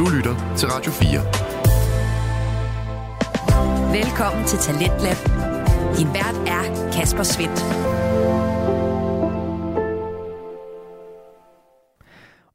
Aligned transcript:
Du 0.00 0.08
lytter 0.08 0.54
til 0.56 0.68
Radio 0.68 0.92
4. 0.92 1.20
Velkommen 3.92 4.44
til 4.46 4.58
Talentlab. 4.58 5.16
Din 5.96 6.08
vært 6.14 6.36
er 6.48 6.90
Kasper 6.92 7.22
Svendt. 7.22 7.60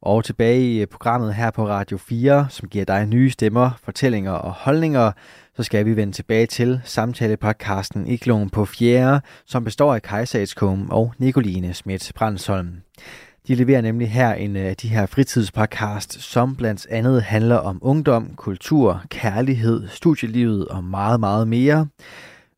Og 0.00 0.24
tilbage 0.24 0.82
i 0.82 0.86
programmet 0.86 1.34
her 1.34 1.50
på 1.50 1.68
Radio 1.68 1.96
4, 1.98 2.46
som 2.50 2.68
giver 2.68 2.84
dig 2.84 3.06
nye 3.06 3.30
stemmer, 3.30 3.70
fortællinger 3.84 4.32
og 4.32 4.52
holdninger, 4.52 5.12
så 5.56 5.62
skal 5.62 5.86
vi 5.86 5.96
vende 5.96 6.12
tilbage 6.12 6.46
til 6.46 6.80
samtalepodcasten 6.84 8.06
Iglungen 8.06 8.50
på 8.50 8.64
4, 8.64 9.20
som 9.44 9.64
består 9.64 9.94
af 9.94 10.02
Kajsa 10.02 10.38
Edskum 10.38 10.90
og 10.90 11.12
Nicoline 11.18 11.74
Schmidt 11.74 12.12
Brandsholm. 12.14 12.76
De 13.48 13.54
leverer 13.54 13.80
nemlig 13.80 14.10
her 14.10 14.32
en 14.32 14.56
af 14.56 14.76
de 14.76 14.88
her 14.88 15.06
fritidspodcast, 15.06 16.22
som 16.22 16.56
blandt 16.56 16.86
andet 16.90 17.22
handler 17.22 17.56
om 17.56 17.78
ungdom, 17.82 18.30
kultur, 18.36 19.02
kærlighed, 19.08 19.88
studielivet 19.88 20.68
og 20.68 20.84
meget, 20.84 21.20
meget 21.20 21.48
mere. 21.48 21.86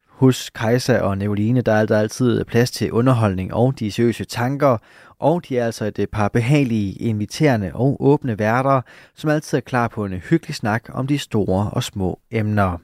Hos 0.09 0.51
Kajsa 0.51 0.99
og 0.99 1.19
Nicoline, 1.19 1.61
der 1.61 1.73
er 1.73 1.87
der 1.87 1.99
altid 1.99 2.45
plads 2.45 2.71
til 2.71 2.93
underholdning 2.93 3.55
og 3.55 3.79
de 3.79 3.93
seriøse 3.93 4.25
tanker, 4.25 4.79
og 5.19 5.49
de 5.49 5.59
er 5.59 5.67
altså 5.67 5.85
et 5.85 5.99
øh, 5.99 6.07
par 6.07 6.29
behagelige, 6.29 6.93
inviterende 6.93 7.71
og 7.75 7.97
åbne 8.01 8.39
værter, 8.39 8.81
som 9.15 9.31
altid 9.31 9.59
er 9.59 9.63
klar 9.63 9.89
på 9.89 10.05
en 10.05 10.13
hyggelig 10.13 10.55
snak 10.55 10.85
om 10.89 11.07
de 11.07 11.19
store 11.19 11.71
og 11.71 11.83
små 11.83 12.19
emner. 12.31 12.79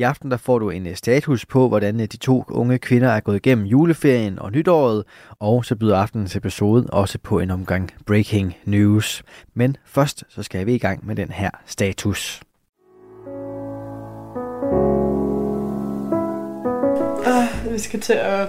I 0.00 0.02
aften 0.02 0.30
der 0.30 0.36
får 0.36 0.58
du 0.58 0.70
en 0.70 0.96
status 0.96 1.46
på, 1.46 1.68
hvordan 1.68 1.98
de 1.98 2.06
to 2.06 2.44
unge 2.48 2.78
kvinder 2.78 3.08
er 3.08 3.20
gået 3.20 3.36
igennem 3.36 3.64
juleferien 3.66 4.38
og 4.38 4.52
nytåret, 4.52 5.04
og 5.38 5.64
så 5.64 5.76
byder 5.76 5.96
aftenens 5.96 6.36
episode 6.36 6.86
også 6.86 7.18
på 7.22 7.38
en 7.38 7.50
omgang 7.50 7.90
breaking 8.06 8.56
news. 8.64 9.22
Men 9.54 9.76
først 9.84 10.24
så 10.28 10.42
skal 10.42 10.66
vi 10.66 10.74
i 10.74 10.78
gang 10.78 11.06
med 11.06 11.16
den 11.16 11.30
her 11.30 11.50
status. 11.66 12.40
Uh, 17.26 17.72
vi 17.72 17.78
skal 17.78 18.00
til 18.00 18.12
at 18.12 18.48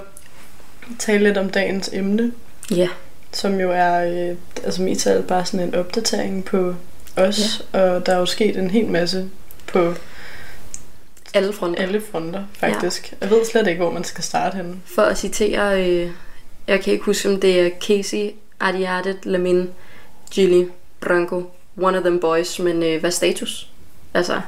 tale 1.00 1.24
lidt 1.24 1.38
om 1.38 1.50
dagens 1.50 1.90
emne, 1.94 2.32
Ja. 2.72 2.88
som 3.32 3.60
jo 3.60 3.72
er, 3.72 4.30
øh, 4.30 4.38
altså 4.64 4.82
mit 4.82 4.98
tal 4.98 5.24
bare 5.24 5.46
sådan 5.46 5.68
en 5.68 5.76
opdatering 5.76 6.46
på 6.46 6.76
os, 7.18 7.66
ja. 7.74 7.80
og 7.80 8.06
der 8.06 8.14
er 8.14 8.20
jo 8.20 8.26
sket 8.26 8.58
en 8.58 8.70
hel 8.70 8.88
masse 8.88 9.30
på 9.68 9.94
Alle 11.34 11.54
fronter. 11.54 11.82
alle 11.84 12.02
fronter, 12.12 12.44
faktisk. 12.54 13.12
Ja. 13.12 13.18
Jeg 13.22 13.30
ved 13.30 13.46
slet 13.46 13.68
ikke, 13.68 13.82
hvor 13.82 13.92
man 13.92 14.04
skal 14.04 14.24
starte 14.24 14.56
henne. 14.58 14.76
For 14.86 15.02
at 15.02 15.18
citere, 15.18 15.86
øh, 15.90 16.12
jeg 16.68 16.82
kan 16.82 16.94
ikke 16.94 17.06
huske, 17.06 17.30
om 17.30 17.40
det 17.42 17.62
er 17.62 17.70
Casey, 17.88 18.30
Adiadet, 18.60 19.18
Lamin, 19.24 19.70
Gilly, 20.32 20.66
Branco, 21.02 21.52
one 21.82 21.98
of 21.98 22.04
them 22.04 22.20
boys, 22.20 22.60
men 22.60 22.84
øh, 22.84 23.00
hvad 23.00 23.12
status? 23.12 23.68
Altså, 24.14 24.42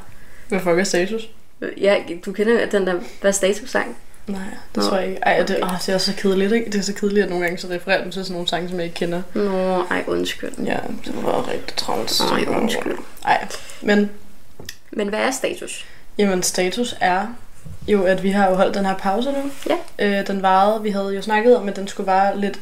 Hvad 0.50 0.60
fuck 0.60 0.80
er 0.80 0.84
status? 0.84 1.30
øh, 1.62 1.72
ja, 1.84 1.96
du 2.26 2.32
kender 2.32 2.66
den 2.66 2.88
der, 2.88 2.94
hvad 3.22 3.32
er 3.32 3.36
status 3.36 3.70
sang? 3.70 3.98
Nej, 4.28 4.40
det 4.76 4.84
Nå, 4.84 4.90
tror 4.90 4.98
jeg 4.98 5.08
ikke. 5.10 5.22
Ej, 5.22 5.38
det, 5.44 5.56
okay. 5.56 5.64
åh, 5.74 5.80
det 5.86 5.90
er 5.94 5.98
så 5.98 6.14
kedeligt, 6.18 6.52
ikke? 6.52 6.66
Det 6.66 6.76
er 6.76 6.82
så 6.82 6.94
kedeligt, 6.94 7.24
at 7.24 7.30
nogle 7.30 7.46
gange 7.46 7.58
så 7.60 7.68
refererer 7.70 8.02
dem 8.04 8.12
til 8.12 8.24
sådan 8.24 8.34
nogle 8.34 8.48
sange, 8.48 8.70
som 8.70 8.78
jeg 8.78 8.86
ikke 8.86 8.96
kender. 8.96 9.22
Nå, 9.34 9.84
ej, 9.84 10.04
undskyld. 10.08 10.52
Ja, 10.66 10.78
det 11.06 11.24
var 11.24 11.48
rigtig 11.52 11.76
træls. 11.78 12.20
Ej, 12.20 12.46
undskyld. 12.48 12.98
Ej, 13.26 13.48
men 13.82 14.10
Men 14.92 15.08
hvad 15.08 15.20
er 15.20 15.32
status? 15.32 15.86
Jamen, 16.18 16.44
status 16.44 16.96
er 17.02 17.28
jo, 17.88 18.04
at 18.04 18.24
vi 18.24 18.30
har 18.30 18.50
jo 18.50 18.56
holdt 18.56 18.76
den 18.76 18.86
her 18.86 18.98
pause 18.98 19.32
nu. 19.32 19.52
Ja. 20.00 20.20
Øh, 20.20 20.28
den 20.28 20.42
varede, 20.42 20.82
vi 20.84 20.90
havde 20.90 21.16
jo 21.16 21.22
snakket 21.22 21.58
om, 21.58 21.70
at 21.70 21.76
den 21.76 21.88
skulle 21.88 22.08
vare 22.08 22.40
lidt 22.40 22.60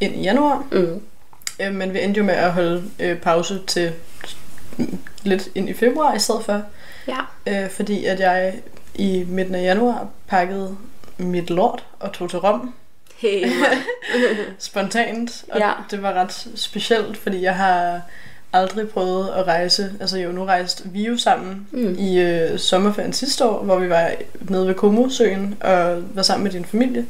ind 0.00 0.16
i 0.16 0.22
januar. 0.22 0.64
Mm. 0.72 1.02
Øh, 1.60 1.72
men 1.74 1.94
vi 1.94 2.00
endte 2.02 2.18
jo 2.18 2.24
med 2.24 2.34
at 2.34 2.52
holde 2.52 2.82
øh, 2.98 3.18
pause 3.18 3.60
til 3.66 3.92
lidt 5.22 5.48
ind 5.54 5.68
i 5.68 5.74
februar 5.74 6.14
i 6.14 6.18
stedet 6.18 6.44
for. 6.44 6.62
Ja. 7.08 7.18
Øh, 7.46 7.70
fordi 7.70 8.04
at 8.04 8.20
jeg 8.20 8.54
i 8.94 9.24
midten 9.28 9.54
af 9.54 9.62
januar 9.62 10.06
pakkede 10.28 10.76
mit 11.18 11.50
lort 11.50 11.84
og 12.00 12.12
tog 12.12 12.30
til 12.30 12.38
Rom 12.38 12.74
Hey, 13.16 13.50
spontant. 14.58 15.44
Og 15.52 15.58
Ja. 15.60 15.70
det 15.90 16.02
var 16.02 16.12
ret 16.12 16.46
specielt, 16.54 17.16
fordi 17.16 17.42
jeg 17.42 17.56
har 17.56 18.00
aldrig 18.52 18.88
prøvet 18.88 19.28
at 19.36 19.46
rejse. 19.46 19.92
Altså 20.00 20.18
jo, 20.18 20.32
nu 20.32 20.44
rejste 20.44 20.82
vi 20.88 21.06
jo 21.06 21.16
sammen 21.16 21.66
Mm. 21.70 21.96
i 21.98 22.18
øh, 22.20 22.58
sommerferien 22.58 23.12
sidste 23.12 23.44
år, 23.48 23.62
hvor 23.64 23.78
vi 23.78 23.90
var 23.90 24.10
nede 24.40 24.66
ved 24.66 24.74
Komosøen 24.74 25.56
og 25.60 26.02
var 26.14 26.22
sammen 26.22 26.44
med 26.44 26.52
din 26.52 26.64
familie. 26.64 27.06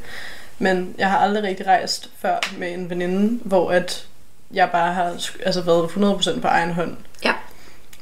Men 0.59 0.95
jeg 0.97 1.09
har 1.09 1.17
aldrig 1.17 1.43
rigtig 1.43 1.67
rejst 1.67 2.09
før 2.21 2.37
med 2.57 2.73
en 2.73 2.89
veninde, 2.89 3.39
hvor 3.43 3.71
at 3.71 4.07
jeg 4.53 4.69
bare 4.71 4.93
har 4.93 5.15
altså 5.45 5.61
været 5.61 5.87
100% 6.37 6.39
på 6.41 6.47
egen 6.47 6.71
hånd. 6.71 6.95
Ja. 7.25 7.33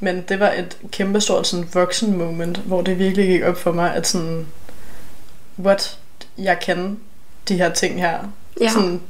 Men 0.00 0.20
det 0.28 0.40
var 0.40 0.50
et 0.52 0.76
kæmpestort 0.90 1.46
sådan 1.46 1.68
voksen 1.74 2.16
moment, 2.18 2.56
hvor 2.58 2.82
det 2.82 2.98
virkelig 2.98 3.26
gik 3.26 3.42
op 3.42 3.56
for 3.56 3.72
mig, 3.72 3.94
at 3.94 4.06
sådan, 4.06 4.46
what, 5.58 5.98
jeg 6.38 6.58
kan 6.60 6.98
de 7.48 7.56
her 7.56 7.70
ting 7.70 8.00
her. 8.00 8.18
ja. 8.60 8.70
Sådan, 8.70 9.00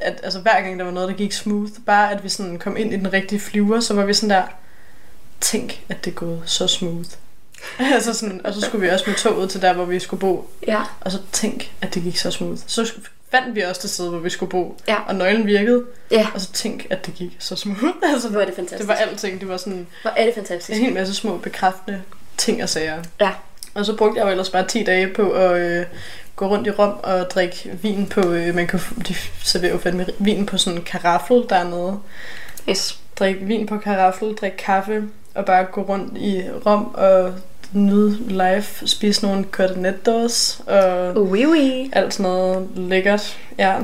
at 0.00 0.20
altså, 0.22 0.38
hver 0.40 0.60
gang 0.62 0.78
der 0.78 0.84
var 0.84 0.92
noget, 0.92 1.08
der 1.08 1.14
gik 1.14 1.32
smooth, 1.32 1.70
bare 1.86 2.12
at 2.12 2.24
vi 2.24 2.28
sådan 2.28 2.58
kom 2.58 2.76
ind 2.76 2.92
i 2.92 2.96
den 2.96 3.12
rigtige 3.12 3.40
flyver, 3.40 3.80
så 3.80 3.94
var 3.94 4.04
vi 4.04 4.14
sådan 4.14 4.30
der, 4.30 4.42
tænk, 5.40 5.80
at 5.88 6.04
det 6.04 6.10
er 6.10 6.14
gået 6.14 6.42
så 6.46 6.66
smooth. 6.66 7.08
altså 7.94 8.14
sådan, 8.14 8.40
og 8.44 8.54
så 8.54 8.60
skulle 8.60 8.86
vi 8.86 8.92
også 8.92 9.04
med 9.06 9.14
toget 9.16 9.50
til 9.50 9.62
der, 9.62 9.72
hvor 9.72 9.84
vi 9.84 9.98
skulle 9.98 10.20
bo, 10.20 10.50
ja. 10.66 10.82
og 11.00 11.12
så 11.12 11.18
tænk, 11.32 11.72
at 11.80 11.94
det 11.94 12.02
gik 12.02 12.16
så 12.18 12.30
smooth. 12.30 12.58
Så 12.66 12.92
fandt 13.30 13.54
vi 13.54 13.60
også 13.60 13.80
det 13.82 13.90
sted, 13.90 14.08
hvor 14.08 14.18
vi 14.18 14.30
skulle 14.30 14.50
bo, 14.50 14.80
Ja. 14.88 14.96
og 15.06 15.14
nøglen 15.14 15.46
virkede, 15.46 15.84
Ja. 16.10 16.26
og 16.34 16.40
så 16.40 16.52
tænk, 16.52 16.86
at 16.90 17.06
det 17.06 17.14
gik 17.14 17.36
så 17.38 17.56
smooth. 17.56 17.82
altså, 18.14 18.28
Hvor 18.28 18.40
er 18.40 18.44
det 18.44 18.54
fantastisk. 18.54 18.78
det 18.80 18.88
var 18.88 18.94
alting, 18.94 19.40
det 19.40 19.48
var 19.48 19.56
sådan 19.56 19.86
Hvor 20.02 20.10
er 20.10 20.20
det 20.24 20.28
en 20.28 20.34
fantastisk. 20.34 20.80
hel 20.80 20.92
masse 20.92 21.14
små 21.14 21.36
bekræftende 21.36 22.02
ting 22.36 22.62
og 22.62 22.68
sager. 22.68 23.02
Ja. 23.20 23.30
Og 23.74 23.86
så 23.86 23.96
brugte 23.96 24.18
jeg 24.18 24.24
jo 24.26 24.30
ellers 24.30 24.50
bare 24.50 24.66
10 24.66 24.84
dage 24.84 25.06
på 25.06 25.30
at 25.30 25.60
øh, 25.60 25.86
gå 26.40 26.46
rundt 26.46 26.66
i 26.66 26.70
Rom 26.70 26.94
og 27.02 27.30
drikke 27.30 27.78
vin 27.82 28.06
på, 28.06 28.20
øh, 28.20 28.54
man 28.54 28.66
kan, 28.66 28.80
de 29.08 29.14
serverer 29.42 29.72
jo 29.72 29.78
fandme 29.78 30.06
vin 30.18 30.46
på 30.46 30.58
sådan 30.58 30.78
en 30.78 30.84
karaffel 30.84 31.44
dernede. 31.48 31.98
Yes. 32.68 32.98
Drikke 33.18 33.46
vin 33.46 33.66
på 33.66 33.78
karaffel, 33.78 34.34
drikke 34.34 34.56
kaffe 34.56 35.02
og 35.34 35.44
bare 35.44 35.64
gå 35.64 35.82
rundt 35.82 36.18
i 36.18 36.42
Rom 36.66 36.94
og 36.94 37.34
nyde 37.72 38.18
live, 38.28 38.64
spise 38.86 39.26
nogle 39.26 39.44
cornettos 39.50 40.60
og 40.66 41.16
Oui, 41.16 41.46
oui. 41.46 41.90
alt 41.92 42.14
sådan 42.14 42.30
noget 42.30 42.68
lækkert. 42.74 43.38
Ja. 43.58 43.76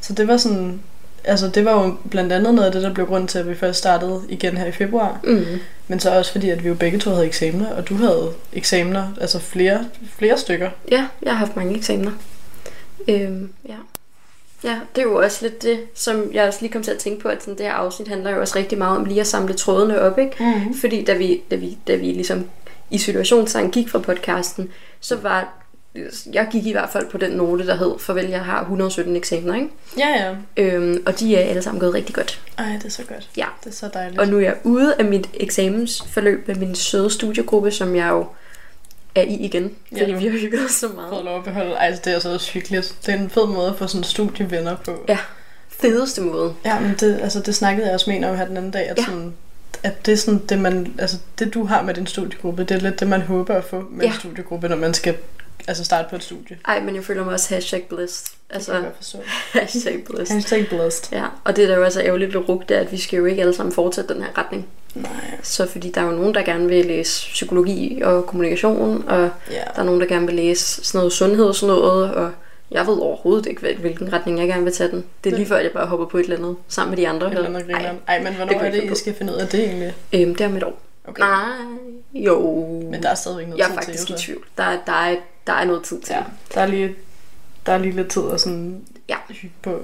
Så 0.00 0.12
det 0.12 0.28
var 0.28 0.36
sådan, 0.36 0.80
altså 1.26 1.48
det 1.48 1.64
var 1.64 1.84
jo 1.84 1.96
blandt 2.10 2.32
andet 2.32 2.54
noget 2.54 2.66
af 2.66 2.72
det, 2.72 2.82
der 2.82 2.94
blev 2.94 3.06
grund 3.06 3.28
til, 3.28 3.38
at 3.38 3.48
vi 3.48 3.54
først 3.54 3.78
startede 3.78 4.22
igen 4.28 4.56
her 4.56 4.66
i 4.66 4.72
februar. 4.72 5.20
Mm. 5.24 5.44
Men 5.88 6.00
så 6.00 6.10
også 6.10 6.32
fordi, 6.32 6.50
at 6.50 6.64
vi 6.64 6.68
jo 6.68 6.74
begge 6.74 6.98
to 6.98 7.10
havde 7.10 7.26
eksamener, 7.26 7.72
og 7.72 7.88
du 7.88 7.94
havde 7.94 8.32
eksamener, 8.52 9.08
altså 9.20 9.38
flere, 9.38 9.86
flere 10.18 10.38
stykker. 10.38 10.70
Ja, 10.90 11.06
jeg 11.22 11.32
har 11.32 11.38
haft 11.38 11.56
mange 11.56 11.76
eksamener. 11.76 12.12
Øhm, 13.08 13.50
ja. 13.68 13.76
Ja, 14.64 14.80
det 14.94 15.02
er 15.02 15.06
jo 15.06 15.22
også 15.22 15.38
lidt 15.42 15.62
det, 15.62 15.80
som 15.94 16.30
jeg 16.32 16.44
også 16.48 16.58
lige 16.60 16.72
kom 16.72 16.82
til 16.82 16.90
at 16.90 16.98
tænke 16.98 17.22
på, 17.22 17.28
at 17.28 17.42
sådan, 17.42 17.58
det 17.58 17.66
her 17.66 17.72
afsnit 17.72 18.08
handler 18.08 18.30
jo 18.30 18.40
også 18.40 18.58
rigtig 18.58 18.78
meget 18.78 18.98
om 18.98 19.04
lige 19.04 19.20
at 19.20 19.26
samle 19.26 19.54
trådene 19.54 20.00
op, 20.00 20.18
ikke? 20.18 20.36
Mm. 20.40 20.74
Fordi 20.74 21.04
da 21.04 21.14
vi, 21.14 21.42
da 21.50 21.56
vi, 21.56 21.78
da 21.86 21.94
vi 21.94 22.06
ligesom 22.06 22.44
i 22.90 22.98
situationstegn 22.98 23.70
gik 23.70 23.88
fra 23.88 23.98
podcasten, 23.98 24.70
så 25.00 25.16
var 25.16 25.65
jeg 26.32 26.48
gik 26.52 26.66
i 26.66 26.72
hvert 26.72 26.90
fald 26.90 27.06
på 27.10 27.18
den 27.18 27.30
note, 27.30 27.66
der 27.66 27.76
hed, 27.76 27.92
farvel, 27.98 28.26
jeg 28.28 28.40
har 28.44 28.60
117 28.60 29.16
eksamener, 29.16 29.54
ikke? 29.54 29.68
Ja, 29.98 30.08
ja. 30.08 30.34
Øhm, 30.56 31.02
og 31.06 31.20
de 31.20 31.36
er 31.36 31.40
alle 31.48 31.62
sammen 31.62 31.80
gået 31.80 31.94
rigtig 31.94 32.14
godt. 32.14 32.40
Ej, 32.58 32.64
det 32.66 32.84
er 32.84 32.88
så 32.90 33.02
godt. 33.08 33.28
Ja. 33.36 33.46
Det 33.64 33.70
er 33.70 33.74
så 33.74 33.88
dejligt. 33.94 34.20
Og 34.20 34.28
nu 34.28 34.36
er 34.36 34.40
jeg 34.40 34.54
ude 34.64 34.94
af 34.98 35.04
mit 35.04 35.28
eksamensforløb 35.34 36.48
med 36.48 36.54
min 36.56 36.74
søde 36.74 37.10
studiegruppe, 37.10 37.70
som 37.70 37.96
jeg 37.96 38.08
jo 38.08 38.26
er 39.14 39.22
i 39.22 39.34
igen, 39.34 39.70
Ja, 39.92 40.00
fordi 40.00 40.12
nu. 40.12 40.18
vi 40.18 40.24
har 40.24 40.38
hygget 40.38 40.64
os 40.64 40.70
så 40.70 40.86
fået 40.86 40.94
meget. 41.10 41.24
lov 41.24 41.38
at 41.38 41.44
beholde. 41.44 41.70
Ej, 41.72 41.98
det 42.04 42.14
er 42.14 42.18
så 42.18 42.32
også 42.32 42.52
hyggeligt. 42.52 42.94
Det 43.06 43.14
er 43.14 43.18
en 43.18 43.30
fed 43.30 43.46
måde 43.46 43.68
at 43.68 43.76
få 43.76 43.86
sådan 43.86 44.04
studievenner 44.04 44.76
på. 44.84 45.04
Ja, 45.08 45.18
fedeste 45.68 46.20
måde. 46.20 46.54
Ja, 46.64 46.80
men 46.80 46.94
det, 47.00 47.18
altså, 47.22 47.40
det 47.40 47.54
snakkede 47.54 47.86
jeg 47.86 47.94
også 47.94 48.10
med 48.10 48.16
en 48.16 48.24
om 48.24 48.36
her 48.36 48.46
den 48.46 48.56
anden 48.56 48.70
dag, 48.70 48.88
at, 48.88 48.96
Ja. 48.98 49.02
ja. 49.02 49.06
sådan, 49.08 49.32
at 49.82 50.06
det 50.06 50.12
er 50.12 50.16
sådan 50.16 50.42
det, 50.48 50.58
man, 50.58 50.94
altså, 50.98 51.16
det 51.38 51.54
du 51.54 51.64
har 51.64 51.82
med 51.82 51.94
din 51.94 52.06
studiegruppe, 52.06 52.64
det 52.64 52.70
er 52.76 52.80
lidt 52.80 53.00
det, 53.00 53.08
man 53.08 53.20
håber 53.22 53.54
at 53.54 53.64
få 53.64 53.84
med 53.90 54.04
Ja. 54.04 54.12
en 54.12 54.18
studiegruppe, 54.18 54.68
når 54.68 54.76
man 54.76 54.94
skal 54.94 55.14
altså, 55.66 55.84
starte 55.84 56.08
på 56.10 56.16
et 56.16 56.22
studie. 56.22 56.58
Ej, 56.68 56.80
men 56.80 56.94
jeg 56.96 57.04
føler 57.04 57.24
mig 57.24 57.32
også 57.32 57.54
hashtag 57.54 57.86
blessed. 57.88 58.26
Altså, 58.50 58.72
det 58.72 58.76
kan 58.76 58.84
jeg 58.84 58.92
godt 58.92 58.96
forstå. 58.96 59.18
hashtag 59.60 60.04
blessed. 60.04 60.34
Hashtag 60.34 60.66
blessed. 60.68 61.12
Ja, 61.12 61.24
og 61.44 61.56
det 61.56 61.64
er 61.64 61.68
da 61.68 61.74
jo 61.74 61.84
også 61.84 62.00
ærgerligt 62.00 62.34
ved 62.34 62.48
RUG, 62.48 62.62
det 62.68 62.76
er, 62.76 62.80
at 62.80 62.92
vi 62.92 62.96
skal 62.96 63.16
jo 63.16 63.24
ikke 63.24 63.42
alle 63.42 63.54
sammen 63.54 63.72
fortsætte 63.72 64.14
den 64.14 64.22
her 64.22 64.38
retning. 64.38 64.66
Nej. 64.94 65.10
Så 65.42 65.66
fordi 65.66 65.90
der 65.90 66.00
er 66.00 66.04
jo 66.04 66.10
nogen, 66.12 66.34
der 66.34 66.42
gerne 66.42 66.66
vil 66.68 66.84
læse 66.86 67.26
psykologi 67.32 68.00
og 68.04 68.26
kommunikation, 68.26 69.04
og 69.08 69.30
Ja. 69.50 69.54
der 69.74 69.80
er 69.80 69.84
nogen, 69.84 70.00
der 70.00 70.06
gerne 70.06 70.26
vil 70.26 70.34
læse 70.34 70.84
sådan 70.84 70.98
noget 70.98 71.12
sundhed 71.12 71.44
og 71.44 71.54
sådan 71.54 71.74
noget, 71.76 72.14
og 72.14 72.30
jeg 72.70 72.86
ved 72.86 72.98
overhovedet 72.98 73.46
ikke, 73.46 73.60
hvil- 73.60 73.78
hvilken 73.78 74.12
retning 74.12 74.38
jeg 74.38 74.48
gerne 74.48 74.64
vil 74.64 74.72
tage 74.72 74.90
den. 74.90 75.04
Det 75.24 75.32
er 75.32 75.36
lige 75.36 75.46
før, 75.48 75.56
at 75.56 75.64
jeg 75.64 75.72
bare 75.72 75.86
hopper 75.86 76.06
på 76.06 76.18
et 76.18 76.22
eller 76.22 76.36
andet 76.36 76.56
sammen 76.68 76.90
med 76.90 76.96
de 76.98 77.08
andre. 77.08 77.30
Eller 77.34 77.48
noget 77.48 77.70
Ej. 77.70 77.94
Ej, 78.08 78.22
men 78.22 78.34
hvornår 78.34 78.52
det 78.58 78.66
er 78.66 78.70
det, 78.70 78.92
I 78.92 78.94
skal 78.94 79.14
finde 79.14 79.32
ud 79.32 79.38
af 79.38 79.48
det 79.48 79.60
egentlig? 79.64 79.94
øhm, 80.12 80.34
det 80.34 80.44
er 80.44 80.48
om 80.48 80.56
et 80.56 80.62
år. 80.62 80.78
Okay. 81.08 81.22
Nej, 81.22 81.44
jo. 82.14 82.66
Men 82.90 83.02
der 83.02 83.08
er 83.10 83.14
stadigvæk 83.14 83.46
noget 83.48 83.58
jeg 83.58 83.70
er 83.70 83.74
faktisk 83.74 84.06
til. 84.06 84.14
i 84.14 84.18
tvivl. 84.18 84.44
Der, 84.58 84.64
er- 84.64 84.78
der, 84.86 84.92
er, 84.92 85.16
der 85.46 85.52
er 85.52 85.64
noget 85.64 85.82
tid 85.82 86.00
til. 86.00 86.12
Ja, 86.14 86.22
der 86.54 86.60
er 86.60 86.66
lige, 86.66 86.94
der 87.66 87.72
er 87.72 87.78
lige 87.78 87.96
lidt 87.96 88.08
tid 88.08 88.22
at 88.32 88.40
sådan 88.40 88.80
Ja. 89.08 89.16
hygge 89.28 89.54
på. 89.62 89.78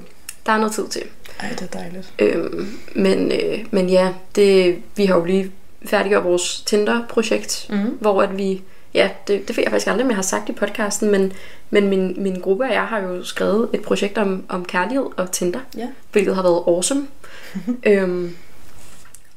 Der 0.47 0.53
er 0.53 0.57
noget 0.59 0.73
tid 0.73 0.89
til. 0.89 1.03
Ej, 1.41 1.49
det 1.49 1.63
er 1.63 1.67
dejligt. 1.79 2.13
Øhm, 2.19 2.79
men, 2.95 3.33
øh, 3.33 3.65
men 3.71 3.89
ja, 3.89 4.13
det, 4.37 4.79
vi 4.97 5.05
har 5.07 5.15
jo 5.17 5.25
lige 5.25 5.53
færdiggjorde 5.87 6.25
vores 6.27 6.61
Tinder-projekt, 6.67 7.67
Mhm. 7.71 7.97
hvor 8.01 8.23
at 8.23 8.39
vi, 8.39 8.63
ja, 8.95 9.11
det, 9.29 9.49
det 9.49 9.57
ved 9.57 9.65
jeg 9.65 9.71
faktisk 9.71 9.87
aldrig, 9.89 10.05
om 10.05 10.11
jeg 10.11 10.17
har 10.17 10.23
sagt 10.23 10.49
i 10.49 10.53
podcasten, 10.53 11.11
men, 11.11 11.33
men 11.71 11.89
min, 11.89 12.15
min 12.23 12.41
gruppe 12.41 12.65
og 12.65 12.73
jeg 12.73 12.83
har 12.87 13.01
jo 13.01 13.25
skrevet 13.25 13.69
et 13.73 13.83
projekt 13.83 14.19
om, 14.19 14.45
om 14.49 14.65
kærlighed 14.65 15.07
og 15.17 15.33
Tinder, 15.33 15.61
Ja. 15.77 15.89
hvilket 16.13 16.35
har 16.35 16.43
været 16.43 16.63
awesome. 16.67 17.07
øhm, 17.87 18.37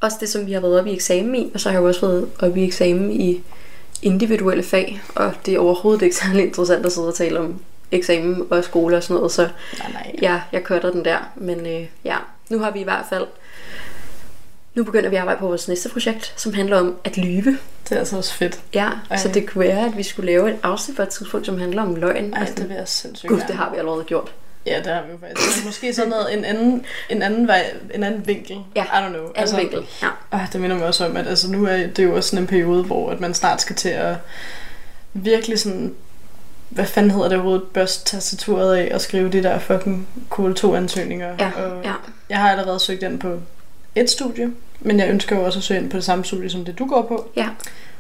også 0.02 0.18
det, 0.20 0.30
som 0.30 0.48
vi 0.48 0.52
har 0.52 0.60
været 0.60 0.78
oppe 0.80 0.92
i 0.92 0.94
eksamen 0.94 1.36
i, 1.36 1.52
og 1.54 1.60
så 1.60 1.70
har 1.70 1.74
jeg 1.76 1.82
jo 1.84 1.88
også 1.88 2.02
været 2.08 2.30
oppe 2.40 2.60
i 2.60 2.64
eksamen 2.64 3.12
i 3.12 3.44
individuelle 4.06 4.64
fag, 4.64 5.02
og 5.16 5.34
det 5.46 5.54
er 5.54 5.60
overhovedet 5.60 6.02
ikke 6.02 6.16
særlig 6.26 6.44
interessant 6.46 6.86
at 6.86 6.92
sidde 6.92 7.08
og 7.08 7.16
tale 7.16 7.40
om 7.40 7.60
eksamen 7.92 8.48
og 8.50 8.64
skole 8.64 8.98
og 8.98 9.04
sådan 9.04 9.16
noget, 9.16 9.32
så 9.32 9.50
Nej, 9.80 9.92
nej. 9.92 10.16
ja, 10.22 10.42
jeg 10.52 10.62
cutter 10.62 10.92
den 10.92 11.06
der. 11.06 11.18
Men 11.36 11.66
øh, 11.66 11.88
ja, 12.04 12.18
nu 12.50 12.60
har 12.60 12.72
vi 12.72 12.80
i 12.80 12.84
hvert 12.84 13.06
fald... 13.10 13.28
Nu 14.76 14.84
begynder 14.84 15.10
vi 15.10 15.16
at 15.16 15.22
arbejde 15.22 15.40
på 15.40 15.48
vores 15.48 15.68
næste 15.68 15.90
projekt, 15.90 16.34
som 16.38 16.54
handler 16.54 16.80
om 16.80 16.96
at 17.04 17.18
lyve. 17.18 17.58
Det 17.90 17.96
er 17.96 18.00
altså 18.00 18.18
også 18.18 18.34
fedt. 18.34 18.62
Ja, 18.74 18.90
Ej. 19.10 19.18
så 19.18 19.30
det 19.30 19.50
kunne 19.50 19.68
være, 19.68 19.86
at 19.86 19.98
vi 19.98 20.04
skulle 20.04 20.26
lave 20.26 20.50
et 20.50 20.58
afsnit 20.64 20.98
på 20.98 21.02
et 21.02 21.10
tidspunkt, 21.10 21.46
som 21.46 21.60
handler 21.60 21.82
om 21.82 21.96
løgn. 21.96 22.34
Ej, 22.34 22.42
og 22.42 22.48
sådan, 22.48 22.62
det 22.62 22.70
vil 22.70 22.76
jeg 22.78 22.88
sindssygt 22.88 23.30
Gud, 23.30 23.42
det 23.48 23.56
har 23.56 23.72
vi 23.72 23.78
allerede 23.78 24.04
gjort. 24.04 24.34
Ja, 24.66 24.78
det 24.78 24.88
har 24.88 25.02
vi 25.02 25.12
jo 25.12 25.18
faktisk. 25.18 25.66
Måske 25.66 25.94
sådan 25.94 26.10
noget, 26.10 26.34
en 26.38 26.46
anden, 26.46 26.86
en 27.10 27.22
anden, 27.22 27.48
vej, 27.48 27.66
en 27.94 28.04
anden 28.04 28.28
vinkel. 28.28 28.58
Ja, 28.76 28.84
I 28.84 28.88
don't 28.88 29.10
know. 29.10 29.32
Altså, 29.36 29.56
vinkel. 29.56 29.86
Ja. 30.02 30.38
Øh, 30.38 30.54
det 30.54 30.62
minder 30.62 30.78
mig 30.78 30.88
også 30.88 31.06
om, 31.06 31.18
at 31.18 31.28
altså, 31.28 31.52
nu 31.52 31.66
er 31.66 31.88
det 31.88 32.04
jo 32.04 32.16
også 32.16 32.30
sådan 32.30 32.44
en 32.44 32.48
periode, 32.48 32.84
hvor 32.84 33.12
at 33.12 33.20
man 33.20 33.34
snart 33.34 33.62
skal 33.62 33.76
til 33.76 33.90
at 33.90 34.16
virkelig 35.14 35.60
sådan, 35.60 35.94
hvad 36.70 36.86
fanden 36.86 37.12
hedder 37.12 37.30
det 37.30 37.38
overhovedet, 37.38 37.64
børste 37.64 38.06
tastaturet 38.06 38.76
af 38.76 38.94
og 38.94 39.02
skrive 39.02 39.32
de 39.32 39.44
der 39.44 39.60
fucking 39.60 40.08
KL2-ansøgninger. 40.34 41.36
Ja, 41.40 41.52
og 41.56 41.84
ja. 41.84 41.94
Jeg 42.30 42.38
har 42.38 42.52
allerede 42.52 42.80
søgt 42.80 43.04
ind 43.04 43.20
på 43.20 43.40
et 43.96 44.10
studie, 44.10 44.52
men 44.80 45.00
jeg 45.00 45.10
ønsker 45.10 45.36
jo 45.36 45.44
også 45.44 45.60
at 45.60 45.64
søge 45.64 45.80
ind 45.80 45.90
på 45.90 45.98
det 45.98 46.04
samme 46.04 46.26
studie, 46.26 46.50
som 46.50 46.66
det 46.66 46.80
du 46.80 46.86
går 46.86 47.02
på. 47.02 47.30
Ja. 47.36 47.50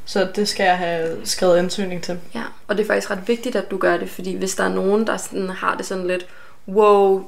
Så 0.05 0.27
det 0.35 0.47
skal 0.47 0.63
jeg 0.63 0.77
have 0.77 1.17
skrevet 1.23 1.57
ansøgning 1.57 2.03
til. 2.03 2.19
Ja, 2.35 2.41
og 2.67 2.77
det 2.77 2.83
er 2.83 2.87
faktisk 2.87 3.11
ret 3.11 3.27
vigtigt, 3.27 3.55
at 3.55 3.71
du 3.71 3.77
gør 3.77 3.97
det, 3.97 4.09
fordi 4.09 4.35
hvis 4.35 4.55
der 4.55 4.63
er 4.63 4.69
nogen, 4.69 5.07
der 5.07 5.17
sådan 5.17 5.49
har 5.49 5.75
det 5.75 5.85
sådan 5.85 6.07
lidt, 6.07 6.25
wow, 6.67 7.23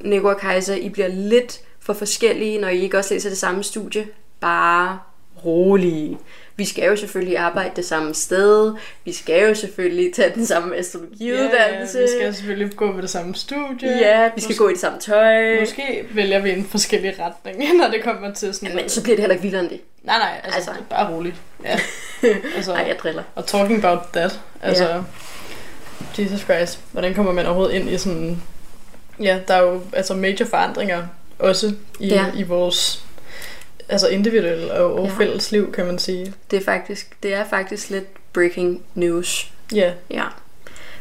Nico 0.00 0.28
og 0.28 0.36
Kaiser, 0.40 0.74
I 0.74 0.88
bliver 0.88 1.08
lidt 1.08 1.60
for 1.80 1.92
forskellige, 1.92 2.58
når 2.58 2.68
I 2.68 2.78
ikke 2.80 2.98
også 2.98 3.14
læser 3.14 3.28
det 3.28 3.38
samme 3.38 3.62
studie. 3.64 4.06
Bare 4.40 4.98
rolige. 5.44 6.18
Vi 6.56 6.64
skal 6.64 6.84
jo 6.84 6.96
selvfølgelig 6.96 7.38
arbejde 7.38 7.70
det 7.76 7.84
samme 7.84 8.14
sted. 8.14 8.74
Vi 9.04 9.12
skal 9.12 9.48
jo 9.48 9.54
selvfølgelig 9.54 10.14
tage 10.14 10.32
den 10.34 10.46
samme 10.46 10.76
astrologiuddannelse. 10.76 11.98
Ja, 11.98 12.02
vi 12.04 12.08
skal 12.08 12.34
selvfølgelig 12.34 12.76
gå 12.76 12.92
på 12.92 13.00
det 13.00 13.10
samme 13.10 13.34
studie. 13.34 13.98
Ja, 13.98 14.30
vi 14.34 14.40
skal 14.40 14.56
gå 14.56 14.68
i 14.68 14.72
det 14.72 14.80
samme 14.80 14.98
tøj. 15.00 15.60
Måske 15.60 16.04
vælger 16.14 16.38
vi 16.38 16.50
en 16.50 16.64
forskellig 16.70 17.14
retning, 17.20 17.62
når 17.80 17.88
det 17.90 18.02
kommer 18.04 18.34
til 18.34 18.54
sådan 18.54 18.74
Men 18.76 18.88
så 18.88 19.02
bliver 19.02 19.16
det 19.16 19.22
heller 19.22 19.34
ikke 19.34 19.42
vildere 19.42 19.62
end 19.62 19.70
det. 19.70 19.80
Nej, 20.02 20.18
nej, 20.18 20.40
altså, 20.44 20.56
Altså. 20.56 20.70
altså. 20.70 20.84
bare 20.90 21.14
roligt. 21.14 21.36
Ja. 21.64 21.78
altså, 22.56 22.72
Ej, 22.72 22.84
jeg 22.88 22.96
driller. 22.98 23.22
og 23.34 23.46
talking 23.46 23.84
about 23.84 23.98
that, 24.12 24.40
altså, 24.62 24.84
Ja. 24.88 25.00
Jesus 26.18 26.40
Christ, 26.40 26.80
hvordan 26.92 27.14
kommer 27.14 27.32
man 27.32 27.46
overhovedet 27.46 27.74
ind 27.74 27.90
i 27.90 27.98
sådan, 27.98 28.42
ja, 29.22 29.40
der 29.48 29.54
er 29.54 29.62
jo 29.62 29.80
altså 29.92 30.14
major 30.14 30.44
forandringer 30.46 31.02
også 31.38 31.72
i, 32.00 32.06
Ja. 32.08 32.26
i 32.36 32.42
vores 32.42 33.04
altså 33.88 34.08
individuelle 34.08 34.72
og, 34.72 34.94
og 34.94 35.06
Ja. 35.06 35.12
fælles 35.18 35.52
liv, 35.52 35.72
kan 35.72 35.86
man 35.86 35.98
sige. 35.98 36.32
Det 36.50 36.56
er 36.58 36.64
faktisk, 36.64 37.16
det 37.22 37.34
er 37.34 37.44
faktisk 37.50 37.90
lidt 37.90 38.32
breaking 38.32 38.82
news. 38.94 39.52
Ja, 39.74 39.92
Ja. 40.10 40.24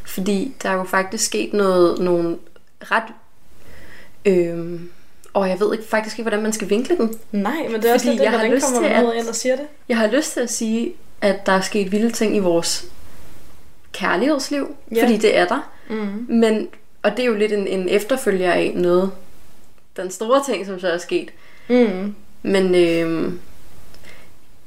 Fordi 0.06 0.53
der 0.63 0.69
er 0.69 0.73
jo 0.73 0.83
faktisk 0.83 1.25
sket 1.25 1.53
noget, 1.53 2.00
nogle 2.00 2.38
ret... 2.81 3.03
Øhm, 4.25 4.89
og 5.33 5.50
jeg 5.50 5.59
ved 5.59 5.74
ikke 5.74 5.88
faktisk 5.88 6.19
ikke, 6.19 6.24
hvordan 6.29 6.44
man 6.44 6.53
skal 6.53 6.69
vinkle 6.69 6.97
den. 6.97 7.15
nej, 7.31 7.67
men 7.71 7.81
det 7.81 7.89
er 7.89 7.94
også 7.94 8.06
lidt 8.06 8.17
det, 8.17 8.24
jeg 8.24 8.31
har 8.31 8.38
hvordan 8.38 8.56
lyst 8.56 8.65
kommer 8.65 8.81
til 8.88 8.95
man 8.95 9.06
ud 9.06 9.12
at- 9.12 9.17
ind 9.17 9.27
og 9.27 9.35
siger 9.35 9.56
det? 9.56 9.65
Jeg 9.89 9.97
har 9.97 10.07
lyst 10.07 10.33
til 10.33 10.39
at 10.39 10.51
sige, 10.51 10.94
at 11.21 11.45
der 11.45 11.51
er 11.51 11.62
sket 11.62 11.91
vilde 11.91 12.12
ting 12.12 12.35
i 12.35 12.39
vores 12.39 12.85
kærlighedsliv. 13.94 14.75
Ja. 14.95 15.03
Fordi 15.03 15.17
det 15.17 15.38
er 15.38 15.47
der. 15.47 15.71
Mm. 15.89 16.25
Men, 16.29 16.67
og 17.03 17.12
det 17.12 17.19
er 17.19 17.25
jo 17.25 17.33
lidt 17.36 17.51
en, 17.51 17.68
en 17.68 17.89
efterfølger 17.89 18.51
af 18.53 18.71
noget. 18.75 19.12
Den 19.98 20.12
store 20.12 20.44
ting, 20.45 20.65
som 20.65 20.80
så 20.80 20.88
er 20.88 20.98
sket. 20.98 21.30
Mm. 21.68 22.15
Men 22.42 22.75
øhm, 22.75 23.39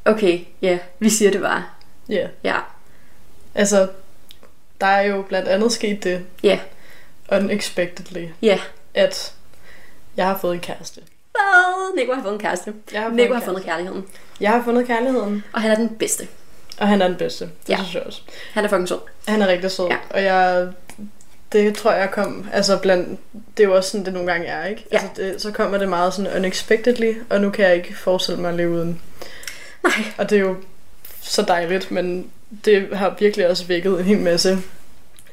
okay, 0.05 0.41
ja, 0.63 0.79
vi 0.99 1.09
siger 1.11 1.31
det 1.31 1.41
bare. 1.41 1.65
Ja, 2.09 2.29
Ja, 2.45 2.57
altså, 3.55 3.89
der 4.81 4.87
er 4.87 5.03
jo 5.03 5.23
blandt 5.23 5.49
andet 5.49 5.73
sket 5.73 6.05
det, 6.05 6.25
ja, 6.43 6.59
unexpectedly, 7.33 8.27
ja. 8.43 8.59
at 8.95 9.35
jeg 10.17 10.27
har 10.27 10.39
fået 10.39 10.55
en 10.55 10.61
kæreste. 10.61 11.01
Hvad? 11.31 11.97
Nico 11.97 12.15
har 12.15 12.23
fået 12.23 12.33
en 12.33 12.39
kæreste. 12.39 12.73
Jeg 12.93 13.03
har, 13.03 13.09
Nico 13.09 13.33
har 13.33 13.41
en 13.41 13.45
fundet 13.47 13.65
kæreste. 13.65 13.71
kærligheden. 13.85 14.07
Jeg 14.41 14.51
har 14.51 14.63
fundet 14.65 14.87
kærligheden, 14.87 15.45
Og 15.53 15.61
han 15.63 15.71
er 15.71 15.75
den 15.75 15.89
bedste. 15.97 16.29
og 16.79 16.89
han 16.89 17.03
er 17.03 17.09
den 17.09 17.17
bedste. 17.17 17.45
Det 17.45 17.53
Ja. 17.69 17.77
synes 17.77 17.95
jeg 17.95 18.03
også. 18.03 18.23
Han 18.53 18.65
er 18.65 18.69
fucking 18.69 18.89
sød. 18.89 18.99
Han 19.29 19.43
er 19.43 19.47
rigtig 19.47 19.71
sød, 19.71 19.87
ja. 19.91 19.97
og 20.11 20.23
jeg, 20.23 20.69
det 21.55 21.75
tror 21.75 21.93
jeg 21.93 22.11
kom, 22.11 22.49
altså 22.53 22.79
blandt, 22.79 23.21
det 23.57 23.63
er 23.63 23.69
jo 23.69 23.77
også 23.77 23.91
sådan, 23.91 24.05
det 24.05 24.13
nogle 24.13 24.33
gange 24.33 24.47
er, 24.47 24.67
ikke? 24.67 24.87
Ja. 24.93 24.99
Altså 24.99 25.23
det, 25.23 25.43
så 25.43 25.51
kommer 25.51 25.79
det 25.79 25.89
meget 25.89 26.15
sådan 26.15 26.37
unexpectedly, 26.37 27.13
og 27.31 27.41
nu 27.41 27.51
kan 27.51 27.65
jeg 27.65 27.75
ikke 27.75 27.97
forestille 27.97 28.41
mig 28.41 28.51
at 28.51 28.57
leve 28.57 28.71
uden. 28.71 29.01
Nej. 29.83 29.93
Og 30.19 30.31
det 30.31 30.37
er 30.37 30.41
jo 30.41 30.57
så 31.21 31.43
dejligt, 31.43 31.91
men 31.91 32.31
det 32.65 32.89
har 32.93 33.17
virkelig 33.19 33.49
også 33.49 33.67
vækket 33.67 33.99
en 33.99 34.05
hel 34.05 34.19
masse 34.19 34.59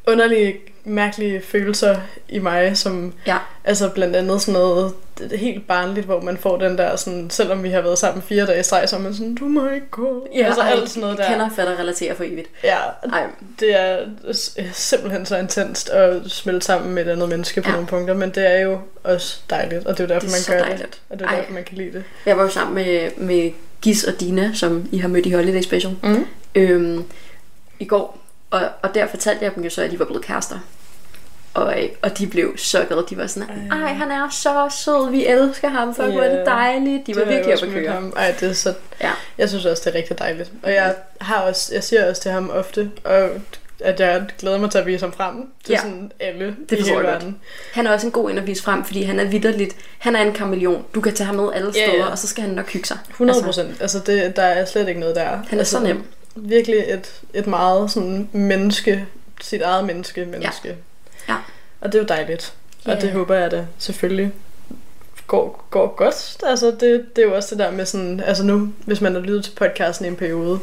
underlige, 0.07 0.56
mærkelige 0.83 1.42
følelser 1.42 1.95
i 2.30 2.39
mig, 2.39 2.78
som 2.78 3.13
Ja. 3.28 3.38
altså 3.63 3.89
blandt 3.89 4.16
andet 4.16 4.42
sådan 4.42 4.54
noget 4.62 4.94
helt 5.36 5.68
barnligt, 5.68 6.06
hvor 6.06 6.22
man 6.22 6.38
får 6.38 6.57
den 6.57 6.78
der 6.78 6.95
sådan, 6.95 7.30
selvom 7.30 7.63
vi 7.63 7.69
har 7.69 7.81
været 7.81 7.98
sammen 8.00 8.22
fire 8.22 8.45
dage 8.45 8.60
i 8.60 8.63
streg, 8.63 8.89
så 8.89 8.95
er 8.95 9.00
man 9.00 9.13
sådan, 9.13 9.36
du 9.36 9.45
må 9.45 9.69
ikke 9.69 9.89
gå. 9.92 10.28
altså 10.36 10.62
ej, 10.62 10.69
alt 10.72 10.89
sådan 10.89 11.01
noget 11.01 11.18
der. 11.18 11.28
Kender, 11.30 11.50
fatter, 11.56 11.80
relaterer 11.80 12.16
for 12.16 12.24
evigt. 12.24 12.48
Ja, 12.63 12.78
Ej, 13.13 13.24
det 13.60 13.80
er 13.80 13.98
simpelthen 14.74 15.25
så 15.25 15.38
intenst 15.38 15.89
at 15.89 16.22
smelte 16.31 16.66
sammen 16.66 16.94
med 16.94 17.06
et 17.06 17.10
andet 17.12 17.30
menneske 17.30 17.62
på 17.62 17.68
Ja. 17.69 17.74
nogle 17.74 17.88
punkter, 17.88 18.13
men 18.13 18.30
det 18.30 18.51
er 18.56 18.60
jo 18.62 18.80
også 19.04 19.39
dejligt, 19.50 19.86
og 19.86 19.98
det 19.98 20.04
er 20.04 20.07
jo 20.07 20.13
derfor, 20.13 20.27
Det 20.27 20.34
er 20.34 20.38
man 20.38 20.42
så 20.42 20.51
gør 20.51 20.60
dejligt. 20.60 20.81
det. 20.81 21.00
Og 21.10 21.19
det 21.19 21.25
er 21.25 21.30
Ej. 21.30 21.36
derfor, 21.38 21.54
man 21.54 21.63
kan 21.63 21.77
lide 21.77 21.94
det. 21.94 22.04
jeg 22.25 22.38
var 22.38 22.44
jo 22.44 22.50
sammen 22.50 22.75
med, 22.75 23.10
med 23.18 23.51
Gis 23.81 24.04
og 24.04 24.13
Dina, 24.19 24.51
som 24.54 24.89
I 24.92 24.98
har 24.98 25.07
mødt 25.07 25.25
i 25.25 25.31
Holiday 25.31 25.62
Special, 25.62 25.95
Mm. 26.04 26.25
øhm, 26.56 27.04
i 27.80 27.86
går. 27.86 28.18
Og, 28.51 28.62
og 28.81 28.95
der 28.95 29.07
fortalte 29.07 29.45
jeg 29.45 29.56
dem 29.56 29.63
jo 29.63 29.69
så, 29.69 29.81
at 29.81 29.92
de 29.92 30.00
var 30.00 30.06
blevet 30.06 30.25
kærester. 30.25 30.59
Og, 31.53 31.83
øh, 31.83 31.89
og 32.01 32.18
de 32.18 32.27
blev 32.27 32.56
glade. 32.71 33.06
De 33.09 33.18
var 33.18 33.27
sådan, 33.27 33.50
ej, 33.71 33.94
han 33.94 34.12
er 34.12 34.30
så 34.30 34.69
sød, 34.83 35.12
vi 35.12 35.25
elsker 35.25 35.68
ham, 35.69 35.95
for 35.95 36.03
hvor 36.03 36.21
er 36.21 36.30
det 36.30 36.38
Ja. 36.38 36.44
dejligt. 36.45 37.07
De 37.07 37.15
var 37.15 37.21
Det 37.21 37.30
virkelig 37.30 37.53
oppe 37.53 37.65
at 37.68 37.71
køre. 37.74 37.92
Ham. 37.94 38.13
Ej, 38.18 38.36
det 38.39 38.50
er 38.50 38.53
så, 38.53 38.74
Ja. 39.01 39.12
jeg 39.38 39.50
synes 39.50 39.65
også, 39.65 39.81
det 39.86 39.93
er 39.96 39.98
rigtig 39.98 40.20
dejligt. 40.20 40.51
Og 40.63 40.72
jeg, 40.74 40.96
har 41.22 41.41
også, 41.41 41.74
jeg 41.74 41.84
siger 41.84 42.10
også 42.10 42.22
til 42.22 42.31
ham 42.31 42.50
ofte, 42.50 42.91
og 43.03 43.29
at 43.79 44.00
jeg 44.00 44.24
glæder 44.39 44.58
mig 44.60 44.72
til 44.72 44.77
at 44.77 44.86
vise 44.86 45.05
ham 45.05 45.13
frem 45.13 45.36
til 45.63 45.72
Ja. 45.72 45.77
ja. 45.77 45.81
sådan 45.81 46.12
alle 46.20 46.55
Det 46.70 46.79
i 46.79 46.81
hele 46.81 46.88
jeg 46.88 46.96
godt. 46.96 47.05
verden. 47.08 47.38
Han 47.74 47.88
er 47.88 47.91
også 47.93 48.08
en 48.08 48.12
god 48.12 48.31
en 48.31 48.38
at 48.38 48.48
vise 48.48 48.63
frem, 48.63 48.84
fordi 48.84 49.03
han 49.03 49.20
er 49.20 49.24
vidderligt. 49.25 49.75
Han 50.00 50.15
er 50.15 50.22
en 50.22 50.34
kameleon. 50.34 50.86
Du 50.96 51.01
kan 51.01 51.13
tage 51.13 51.25
ham 51.25 51.36
med 51.36 51.50
alle 51.53 51.72
Ja, 51.75 51.88
steder, 51.88 52.05
ja. 52.05 52.12
og 52.12 52.17
så 52.17 52.27
skal 52.27 52.43
han 52.43 52.53
nok 52.53 52.70
hygge 52.70 52.88
sig. 52.88 52.98
100 53.10 53.43
procent. 53.43 53.81
Altså, 53.81 54.00
det, 54.00 54.36
der 54.36 54.43
er 54.43 54.65
slet 54.65 54.88
ikke 54.88 55.00
noget 55.00 55.15
der. 55.15 55.24
Han 55.25 55.46
er 55.51 55.58
altså, 55.58 55.77
så 55.77 55.84
nem. 55.84 56.03
Virkelig 56.35 56.77
et, 56.88 57.21
et 57.33 57.47
meget 57.47 57.91
sådan 57.91 58.29
menneske, 58.31 59.05
sit 59.41 59.61
eget 59.61 59.85
menneske, 59.85 60.25
menneske. 60.25 60.75
Ja. 61.29 61.35
Og 61.81 61.91
det 61.91 61.95
er 61.97 62.03
jo 62.03 62.07
dejligt. 62.07 62.53
Ja. 62.85 62.91
Og 62.91 63.01
det 63.01 63.11
håber 63.11 63.35
jeg 63.35 63.51
da 63.51 63.65
selvfølgelig 63.77 64.31
går, 65.31 65.65
går 65.69 65.95
godt. 65.95 66.38
Altså, 66.43 66.65
det, 66.71 67.05
det 67.15 67.21
er 67.21 67.25
jo 67.25 67.35
også 67.35 67.55
det 67.55 67.59
der 67.59 67.71
med 67.71 67.85
sådan, 67.85 68.19
altså 68.19 68.43
nu, 68.43 68.73
hvis 68.85 69.01
man 69.01 69.13
har 69.13 69.21
lyttet 69.21 69.43
til 69.43 69.51
podcasten 69.51 70.05
i 70.05 70.09
en 70.09 70.15
periode, 70.15 70.59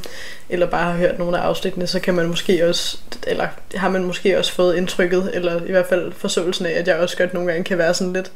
eller 0.48 0.66
bare 0.66 0.92
har 0.92 0.98
hørt 0.98 1.18
nogle 1.18 1.38
af 1.38 1.42
afsnittene, 1.42 1.86
så 1.86 2.00
kan 2.00 2.14
man 2.14 2.28
måske 2.28 2.68
også, 2.68 2.98
eller 3.26 3.48
har 3.74 3.88
man 3.88 4.04
måske 4.04 4.38
også 4.38 4.52
fået 4.52 4.76
indtrykket, 4.76 5.30
eller 5.34 5.64
i 5.64 5.70
hvert 5.70 5.86
fald 5.86 6.12
forståelsen 6.12 6.66
af, 6.66 6.70
at 6.70 6.88
jeg 6.88 6.96
også 6.96 7.16
godt 7.16 7.34
nogle 7.34 7.52
gange 7.52 7.64
kan 7.64 7.78
være 7.78 7.94
sådan 7.94 8.12
lidt, 8.12 8.32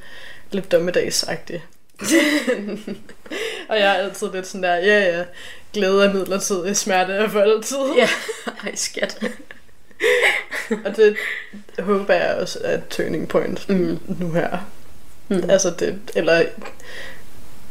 lidt 0.50 0.72
dommedagsagtig. 0.72 1.64
og 3.68 3.76
jeg 3.78 3.86
er 3.86 3.92
altid 3.92 4.32
lidt 4.32 4.46
sådan 4.46 4.62
der, 4.62 4.74
ja 4.74 5.18
ja, 5.18 5.24
glæde 5.72 6.04
er 6.04 6.12
midlertidig, 6.12 6.76
smerte 6.76 7.12
er 7.12 7.28
for 7.28 7.40
altid. 7.40 7.78
Ja, 7.96 8.08
ej 8.64 8.74
skat. 8.74 9.24
Og 10.84 10.96
det 10.96 11.16
håber 11.78 12.14
jeg 12.14 12.34
også 12.40 12.58
er 12.64 12.74
et 12.74 12.82
turning 12.90 13.28
point 13.28 13.68
Mm. 13.68 13.98
nu 14.20 14.32
her. 14.32 14.58
Mm. 15.28 15.50
Altså 15.50 15.70
det, 15.70 15.98
eller 16.14 16.42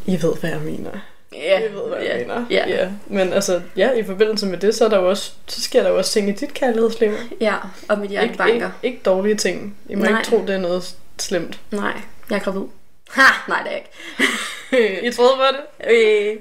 I 0.05 0.21
ved, 0.21 0.35
hvad 0.39 0.49
jeg 0.49 0.59
mener. 0.61 0.91
Ja, 1.33 1.59
I 1.59 1.73
ved, 1.73 1.87
hvad 1.87 1.97
ja, 2.01 2.17
jeg 2.17 2.27
mener. 2.27 2.45
ja. 2.49 2.69
ja. 2.69 2.89
Men 3.07 3.33
altså, 3.33 3.61
ja, 3.75 3.91
i 3.91 4.03
forbindelse 4.03 4.45
med 4.45 4.57
det, 4.57 4.75
så, 4.75 4.85
er 4.85 4.89
der 4.89 4.99
jo 4.99 5.09
også, 5.09 5.31
så 5.47 5.61
sker 5.61 5.83
der 5.83 5.89
jo 5.89 5.97
også 5.97 6.11
ting 6.11 6.29
i 6.29 6.31
dit 6.31 6.53
kærlighedsliv. 6.53 7.11
Ja, 7.41 7.55
og 7.89 7.99
mit 7.99 8.09
hjerte 8.09 8.25
Ikke, 8.27 8.37
banker. 8.37 8.53
ikke, 8.53 8.69
ikke 8.83 8.99
dårlige 9.05 9.35
ting. 9.35 9.77
I 9.89 9.95
må 9.95 10.03
Nej. 10.05 10.19
ikke 10.19 10.29
tro, 10.29 10.41
det 10.41 10.49
er 10.55 10.59
noget 10.59 10.95
slemt. 11.19 11.59
Nej, 11.71 11.93
jeg 12.29 12.35
er 12.35 12.39
gravid. 12.39 12.63
Ha! 13.09 13.21
Nej, 13.47 13.59
det 13.63 13.67
er 13.67 13.71
jeg 13.71 13.77
ikke. 13.77 14.33
I 15.07 15.11
troede 15.11 15.33
på 15.35 15.43
det? 15.57 15.91
Øh, 15.91 16.35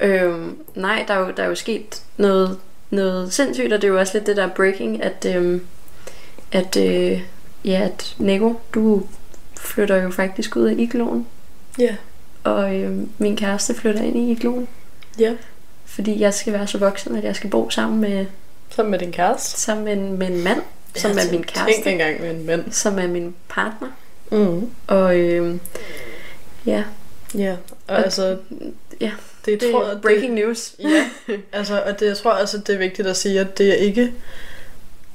øhm, 0.00 0.58
nej, 0.74 1.04
der 1.08 1.14
er, 1.14 1.18
jo, 1.18 1.32
der 1.36 1.42
er 1.42 1.48
jo 1.48 1.54
sket 1.54 2.02
noget, 2.16 2.58
noget 2.90 3.32
sindssygt, 3.32 3.72
og 3.72 3.82
det 3.82 3.88
er 3.88 3.92
jo 3.92 3.98
også 3.98 4.12
lidt 4.14 4.26
det 4.26 4.36
der 4.36 4.48
breaking, 4.48 5.02
at, 5.02 5.26
øhm, 5.36 5.66
at, 6.52 6.76
øh, 6.76 7.20
ja, 7.64 7.80
at 7.84 8.14
Nico, 8.18 8.54
du 8.74 9.02
flytter 9.60 10.02
jo 10.02 10.10
faktisk 10.10 10.56
ud 10.56 10.66
af 10.66 10.74
igloen, 10.78 11.26
Ja. 11.78 11.96
og 12.44 12.74
øhm, 12.74 13.10
min 13.18 13.36
kæreste 13.36 13.74
flytter 13.74 14.02
ind 14.02 14.16
i 14.16 14.30
igloen. 14.32 14.68
Ja. 15.18 15.32
fordi 15.84 16.20
jeg 16.20 16.34
skal 16.34 16.52
være 16.52 16.66
så 16.66 16.78
voksen, 16.78 17.16
at 17.16 17.24
jeg 17.24 17.36
skal 17.36 17.50
bo 17.50 17.70
sammen 17.70 18.00
med, 18.00 18.26
Sammen 18.70 18.90
med 18.90 18.98
din 18.98 19.12
kæreste. 19.12 19.60
sammen 19.60 19.84
med, 19.84 19.92
en, 19.92 20.18
med 20.18 20.26
en 20.26 20.44
mand, 20.44 20.62
som 20.94 21.10
Ja, 21.10 21.16
er 21.18 21.24
min 21.30 21.30
Tænk 21.30 21.46
kæreste, 21.46 21.90
engang 21.92 22.20
med 22.20 22.30
en 22.30 22.46
mand. 22.46 22.72
som 22.72 22.98
er 22.98 23.06
min 23.06 23.34
partner. 23.48 23.88
Mm. 24.32 24.70
Og 24.86 25.18
øh, 25.18 25.56
ja, 26.66 26.82
Ja, 27.34 27.52
og 27.52 27.96
Og- 27.96 28.04
altså... 28.04 28.38
ja, 29.00 29.12
det, 29.44 29.60
det 29.60 29.70
tror, 29.72 29.84
er 29.84 30.00
breaking 30.00 30.34
news. 30.34 30.70
Det, 30.70 30.90
ja, 30.90 31.10
altså, 31.52 31.82
og 31.86 32.00
det, 32.00 32.06
jeg 32.06 32.16
tror 32.16 32.30
også, 32.30 32.56
at 32.56 32.66
det 32.66 32.74
er 32.74 32.78
vigtigt 32.78 33.08
at 33.08 33.16
sige, 33.16 33.40
at 33.40 33.58
det 33.58 33.68
er 33.68 33.74
ikke... 33.74 34.12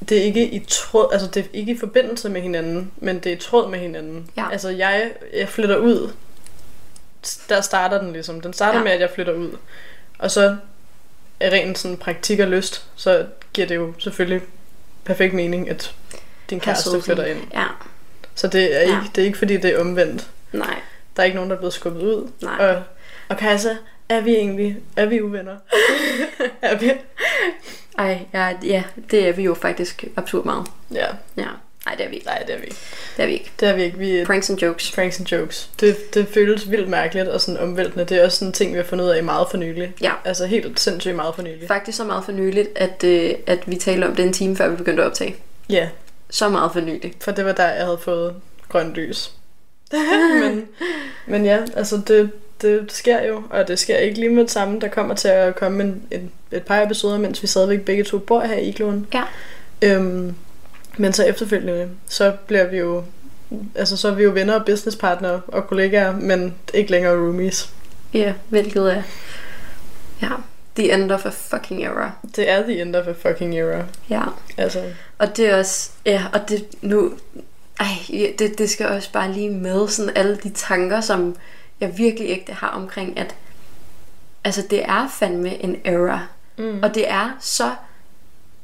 Det 0.10 0.18
er 0.18 0.24
ikke 0.24 0.50
i 0.52 0.66
tråd, 0.70 1.10
altså 1.14 1.28
det 1.28 1.44
er 1.44 1.48
ikke 1.54 1.72
i 1.72 1.78
forbindelse 1.78 2.30
med 2.30 2.42
hinanden, 2.42 2.92
men 2.98 3.16
det 3.20 3.32
er 3.32 3.36
i 3.36 3.40
tråd 3.40 3.70
med 3.70 3.80
hinanden. 3.80 4.30
Ja. 4.38 4.52
Altså 4.52 4.70
jeg, 4.70 5.12
jeg 5.34 5.50
flytter 5.50 5.78
ud, 5.78 6.12
der 7.50 7.62
starter 7.62 8.02
den 8.02 8.14
ligesom. 8.14 8.42
Den 8.42 8.54
starter 8.54 8.78
Ja. 8.78 8.84
med, 8.84 8.92
at 8.92 9.00
jeg 9.02 9.10
flytter 9.16 9.34
ud. 9.34 9.58
Og 10.20 10.32
så 10.32 10.58
er 11.40 11.52
rent 11.52 11.80
sådan 11.80 11.98
praktik 11.98 12.40
og 12.40 12.48
lyst, 12.48 12.86
så 12.96 13.26
giver 13.54 13.68
det 13.68 13.76
jo 13.76 13.94
selvfølgelig 14.00 14.42
perfekt 15.04 15.34
mening, 15.34 15.70
at 15.70 15.94
din 16.50 16.60
kæreste 16.60 17.02
flytter 17.02 17.26
ind. 17.26 17.40
Ja, 17.54 17.66
Så 18.36 18.48
det 18.48 18.76
er, 18.76 18.80
ikke, 18.80 18.94
Ja. 18.94 19.02
det 19.16 19.22
er 19.22 19.26
ikke 19.26 19.38
fordi, 19.38 19.58
det 19.58 19.66
er 19.76 19.80
omvendt. 19.80 20.30
nej, 20.52 20.76
Der 21.16 21.22
er 21.22 21.26
ikke 21.26 21.36
nogen, 21.36 21.50
der 21.50 21.56
er 21.56 21.60
blevet 21.60 21.74
skubbet 21.74 22.02
ud. 22.02 22.30
nej. 22.42 22.68
Og, 22.68 22.84
og 23.30 23.38
Kajsa, 23.38 23.76
er 24.10 24.22
vi 24.22 24.36
egentlig, 24.36 24.78
er 24.96 25.06
vi 25.06 25.22
uvenner? 25.22 25.56
er 26.62 26.78
vi? 26.78 26.92
Ej, 27.98 28.20
ja, 28.34 28.54
ja, 28.64 28.84
det 29.12 29.28
er 29.28 29.34
vi 29.34 29.44
jo 29.44 29.54
faktisk 29.54 30.04
absurd 30.16 30.46
meget. 30.46 30.68
Ja, 30.94 31.06
Ja, 31.38 31.46
nej, 31.86 31.96
det 31.96 32.06
er 32.06 32.10
vi 32.10 32.16
ikke. 32.16 32.26
nej, 32.28 32.44
det 32.48 32.56
er 32.56 32.60
vi 32.60 32.64
ikke. 32.66 32.76
Det 33.18 33.24
er 33.24 33.28
vi 33.28 33.34
ikke. 33.34 33.52
Det 33.60 33.70
er 33.70 33.74
vi 33.74 33.84
ikke. 33.84 33.98
Vi 33.98 34.24
Pranks 34.26 34.50
and 34.50 34.60
jokes. 34.62 34.92
pranks 34.92 35.20
and 35.20 35.28
jokes. 35.32 35.70
Det, 35.80 36.14
det 36.14 36.28
føles 36.28 36.72
vildt 36.72 36.90
mærkeligt 36.90 37.28
og 37.28 37.42
sådan 37.42 37.60
omvæltende. 37.62 38.06
Det 38.06 38.18
er 38.18 38.26
også 38.26 38.38
sådan 38.38 38.48
en 38.50 38.54
ting, 38.54 38.72
vi 38.74 38.78
har 38.78 38.84
fundet 38.86 39.06
ud 39.06 39.10
af 39.10 39.24
meget 39.24 39.48
for 39.52 39.58
nylig. 39.58 39.94
Ja. 40.02 40.12
Altså 40.26 40.46
helt 40.46 40.80
sindssygt 40.80 41.16
meget 41.16 41.36
for 41.36 41.42
nylig. 41.42 41.68
Faktisk 41.68 41.98
så 41.98 42.04
meget 42.04 42.26
for 42.26 42.32
nyligt, 42.32 42.70
at, 42.76 43.04
øh, 43.04 43.34
at 43.48 43.60
vi 43.72 43.76
talte 43.76 44.06
om 44.06 44.16
det 44.16 44.26
en 44.26 44.34
time, 44.34 44.56
før 44.56 44.70
vi 44.70 44.76
begyndte 44.76 45.04
at 45.04 45.08
optage. 45.08 45.36
Ja, 45.70 45.90
Så 46.30 46.50
meget 46.50 46.72
for 46.74 46.80
nyligt. 46.80 47.24
for 47.24 47.32
det 47.32 47.46
var 47.46 47.52
der, 47.52 47.68
jeg 47.68 47.86
havde 47.86 48.00
fået 48.02 48.36
grønt 48.70 48.94
lys. 48.94 49.32
men, 50.42 50.68
men 51.32 51.46
ja, 51.46 51.60
altså 51.76 52.02
det, 52.08 52.32
det 52.62 52.92
sker 52.92 53.24
jo, 53.28 53.44
og 53.50 53.68
det 53.68 53.80
sker 53.80 53.98
ikke 53.98 54.20
lige 54.20 54.30
med 54.30 54.44
det 54.44 54.52
samme. 54.52 54.80
Der 54.80 54.88
kommer 54.88 55.16
til 55.16 55.28
at 55.28 55.56
komme 55.56 55.84
en, 55.84 56.04
en, 56.12 56.32
et 56.52 56.64
par 56.64 56.82
episoder, 56.82 57.18
mens 57.18 57.42
vi 57.42 57.48
stadigvæk 57.48 57.82
begge 57.82 58.04
to 58.04 58.18
bor 58.18 58.42
her 58.42 58.56
i 58.56 58.70
Igloen. 58.70 59.08
Ja. 59.14 59.24
Øhm, 59.82 60.36
men 60.98 61.14
så 61.14 61.24
efterfølgende, 61.26 61.90
så 62.08 62.34
bliver 62.48 62.66
vi 62.66 62.78
jo, 62.78 63.04
altså 63.76 63.98
så 63.98 64.08
er 64.08 64.16
vi 64.16 64.24
jo 64.24 64.32
venner 64.32 64.60
og 64.60 64.66
businesspartnere 64.66 65.42
og 65.48 65.68
kollegaer, 65.68 66.16
men 66.16 66.56
ikke 66.74 66.92
længere 66.92 67.14
roomies. 67.14 67.70
Ja, 68.14 68.34
hvilket 68.50 68.94
er... 68.94 69.04
Ja, 70.22 70.30
the 70.76 70.94
end 70.94 71.12
of 71.12 71.26
a 71.26 71.30
fucking 71.30 71.84
era. 71.84 72.12
Det 72.36 72.50
er 72.50 72.64
the 72.64 72.82
end 72.82 72.96
of 72.96 73.08
a 73.08 73.12
fucking 73.12 73.58
era. 73.58 73.84
Ja, 74.10 74.24
Altså, 74.58 74.84
og 75.18 75.38
det 75.38 75.50
er 75.50 75.58
også... 75.58 75.90
Ja, 76.06 76.26
og 76.34 76.50
det 76.50 76.66
nu... 76.82 77.14
Ej, 77.80 77.88
det, 78.40 78.58
det 78.58 78.70
skal 78.70 78.88
også 78.88 79.12
bare 79.12 79.32
lige 79.32 79.50
med 79.50 79.88
sådan 79.88 80.18
alle 80.18 80.38
de 80.38 80.50
tanker, 80.50 81.02
som 81.02 81.36
jeg 81.80 81.98
virkelig 81.98 82.30
ægte 82.30 82.54
har 82.54 82.68
omkring, 82.68 83.20
at 83.20 83.36
altså 84.44 84.62
det 84.70 84.86
er 84.86 85.08
fandme 85.20 85.64
en 85.64 85.78
era. 85.86 86.20
mm. 86.58 86.80
Og 86.84 86.96
det 86.96 87.10
er 87.10 87.30
så 87.40 87.72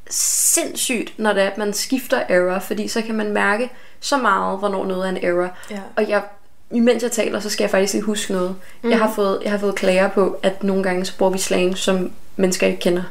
sindssygt, 0.10 1.20
når 1.20 1.34
det 1.34 1.44
er, 1.44 1.48
at 1.48 1.58
man 1.58 1.74
skifter 1.74 2.24
era, 2.30 2.58
fordi 2.58 2.88
så 2.88 3.02
kan 3.02 3.16
man 3.16 3.32
mærke 3.32 3.70
så 4.00 4.18
meget, 4.18 4.60
hvornår 4.60 4.86
noget 4.86 5.06
er 5.06 5.10
en 5.10 5.18
era. 5.24 5.50
ja. 5.72 5.80
Og 5.96 6.10
jeg, 6.10 6.24
imens 6.72 7.04
jeg 7.04 7.12
taler, 7.12 7.40
så 7.40 7.50
skal 7.50 7.64
jeg 7.64 7.72
faktisk 7.72 7.94
lige 7.94 8.04
huske 8.04 8.34
noget. 8.34 8.56
Mm. 8.82 8.90
Jeg, 8.90 8.98
har 8.98 9.14
fået, 9.14 9.40
jeg 9.44 9.52
har 9.52 9.58
fået 9.58 9.76
klager 9.76 10.08
på, 10.08 10.40
at 10.44 10.64
nogle 10.64 10.84
gange 10.84 11.06
så 11.06 11.18
bruger 11.18 11.32
vi 11.32 11.38
slang, 11.38 11.78
som 11.78 12.12
mennesker 12.36 12.68
ikke 12.68 12.80
kender. 12.80 13.04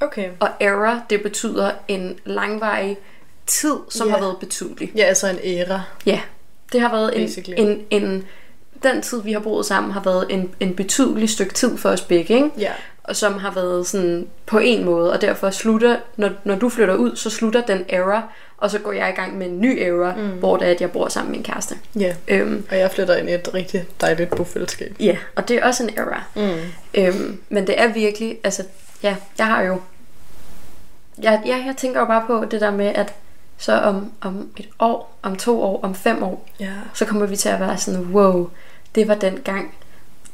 Okay. 0.00 0.30
Og 0.40 0.48
era, 0.60 1.00
det 1.10 1.22
betyder 1.22 1.70
en 1.88 2.18
langvarig 2.24 2.98
tid, 3.50 3.74
som 3.88 4.06
Ja. 4.08 4.12
har 4.12 4.20
været 4.20 4.36
betydelig. 4.40 4.92
Ja, 4.96 5.02
altså 5.04 5.28
en 5.28 5.38
æra. 5.44 5.82
Ja, 6.06 6.20
det 6.72 6.80
har 6.80 6.90
været 6.90 7.16
en, 7.18 7.26
Basically. 7.26 7.54
en, 7.60 7.80
en... 7.90 8.24
Den 8.82 9.02
tid, 9.02 9.22
vi 9.22 9.32
har 9.32 9.40
boet 9.40 9.66
sammen, 9.66 9.92
har 9.92 10.02
været 10.02 10.26
en, 10.30 10.54
en 10.60 10.74
betydelig 10.76 11.30
stykke 11.30 11.54
tid 11.54 11.76
for 11.78 11.88
os 11.88 12.00
begge, 12.00 12.34
ikke? 12.34 12.50
Ja. 12.58 12.72
og 13.04 13.16
som 13.16 13.34
har 13.38 13.50
været 13.50 13.86
sådan 13.86 14.26
på 14.46 14.58
en 14.58 14.84
måde, 14.84 15.12
og 15.12 15.20
derfor 15.20 15.50
slutter, 15.50 15.96
når, 16.16 16.30
når 16.44 16.54
du 16.54 16.68
flytter 16.68 16.94
ud, 16.94 17.16
så 17.16 17.30
slutter 17.30 17.60
den 17.60 17.84
era, 17.88 18.22
og 18.58 18.70
så 18.70 18.78
går 18.78 18.92
jeg 18.92 19.08
i 19.08 19.12
gang 19.20 19.38
med 19.38 19.46
en 19.46 19.60
ny 19.60 19.78
era, 19.82 20.14
mm. 20.16 20.28
hvor 20.28 20.56
det 20.56 20.66
er, 20.66 20.70
at 20.72 20.80
jeg 20.80 20.90
bor 20.90 21.08
sammen 21.08 21.30
med 21.30 21.38
min 21.38 21.44
kæreste. 21.44 21.74
Ja. 21.98 22.14
Øhm, 22.28 22.66
Og 22.70 22.78
jeg 22.78 22.90
flytter 22.90 23.16
ind 23.16 23.30
i 23.30 23.32
et 23.34 23.54
rigtig 23.54 23.84
dejligt 24.00 24.30
bofællesskab. 24.30 24.96
ja, 25.00 25.16
og 25.36 25.48
det 25.48 25.56
er 25.56 25.64
også 25.66 25.82
en 25.82 25.90
era. 25.98 26.22
Mm. 26.36 26.60
Øhm, 26.94 27.40
men 27.48 27.66
det 27.66 27.80
er 27.80 27.88
virkelig, 27.92 28.38
altså, 28.44 28.64
ja, 29.02 29.16
jeg 29.38 29.46
har 29.46 29.62
jo, 29.62 29.80
jeg, 31.22 31.42
jeg, 31.46 31.62
jeg 31.66 31.74
tænker 31.76 32.00
jo 32.00 32.06
bare 32.06 32.24
på 32.26 32.44
det 32.50 32.60
der 32.60 32.70
med, 32.70 32.86
at 32.86 33.14
så 33.60 33.72
om, 33.72 34.12
om 34.20 34.48
et 34.56 34.68
år, 34.78 35.16
om 35.22 35.36
to 35.36 35.62
år, 35.62 35.80
om 35.82 35.94
fem 35.94 36.22
år, 36.22 36.46
Ja. 36.60 36.70
så 36.94 37.04
kommer 37.04 37.26
vi 37.26 37.36
til 37.36 37.48
at 37.48 37.60
være 37.60 37.78
sådan, 37.78 38.00
wow, 38.12 38.48
det 38.94 39.08
var 39.08 39.14
den 39.14 39.38
gang, 39.44 39.74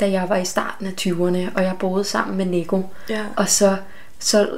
da 0.01 0.11
jeg 0.11 0.29
var 0.29 0.37
i 0.37 0.45
starten 0.45 0.87
af 0.87 0.93
20'erne, 1.01 1.55
og 1.57 1.63
jeg 1.63 1.73
boede 1.81 2.05
sammen 2.05 2.37
med 2.37 2.47
Nico. 2.47 2.83
Ja. 3.11 3.21
Og 3.37 3.49
så, 3.49 3.77
så 4.19 4.49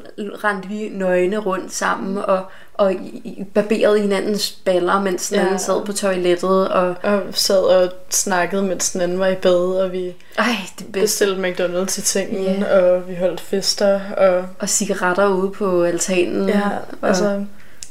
rendte 0.44 0.68
vi 0.68 0.88
nøgne 0.92 1.38
rundt 1.38 1.72
sammen 1.74 2.18
og, 2.18 2.44
og 2.74 2.92
i- 2.92 3.44
barberede 3.54 4.00
hinandens 4.00 4.50
baller, 4.50 5.00
mens 5.00 5.28
den 5.28 5.38
Ja. 5.38 5.44
anden 5.44 5.58
sad 5.58 5.84
på 5.84 5.92
toilettet. 5.92 6.68
Og 6.68 6.94
Og 7.02 7.22
sad 7.32 7.62
og 7.62 7.92
snakkede, 8.10 8.62
mens 8.62 8.90
den 8.90 9.00
anden 9.00 9.18
var 9.18 9.26
i 9.26 9.34
bad, 9.34 9.80
og 9.82 9.92
vi 9.92 10.14
ej, 10.38 10.44
det 10.78 10.86
bedste. 10.92 11.26
bestilte 11.26 11.48
McDonald's 11.48 11.86
til 11.86 12.02
sengen, 12.02 12.42
Ja. 12.44 12.60
yeah. 12.60 12.94
og 12.94 13.08
vi 13.08 13.14
holdt 13.14 13.40
fester, 13.40 14.00
og 14.16 14.44
Og 14.58 14.68
cigaretter 14.68 15.26
ude 15.28 15.50
på 15.50 15.82
altanen. 15.84 16.48
ja, 16.48 16.60
og 17.02 17.08
altså 17.08 17.44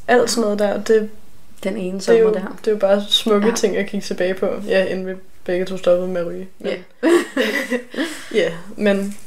alt 0.08 0.30
sådan 0.30 0.42
noget 0.42 0.60
der, 0.60 0.84
det, 0.84 1.10
den 1.64 1.78
ene 1.78 1.92
det, 1.92 1.96
er, 1.98 2.02
sommer 2.02 2.22
jo, 2.22 2.34
der. 2.34 2.58
det 2.60 2.68
er 2.68 2.72
jo 2.72 2.78
bare 2.78 3.04
smukke 3.10 3.48
Ja. 3.48 3.54
ting 3.56 3.78
at 3.78 3.88
kigge 3.88 4.06
tilbage 4.06 4.34
på, 4.34 4.50
ja, 4.68 4.86
inden 4.86 5.08
vi 5.08 5.14
begge 5.46 5.66
to 5.66 5.78
stoppede 5.78 6.08
med 6.08 6.22
at 6.22 6.28
ryge. 6.28 6.48
Ja. 6.64 6.76
ja, 8.42 8.52
men, 8.76 9.18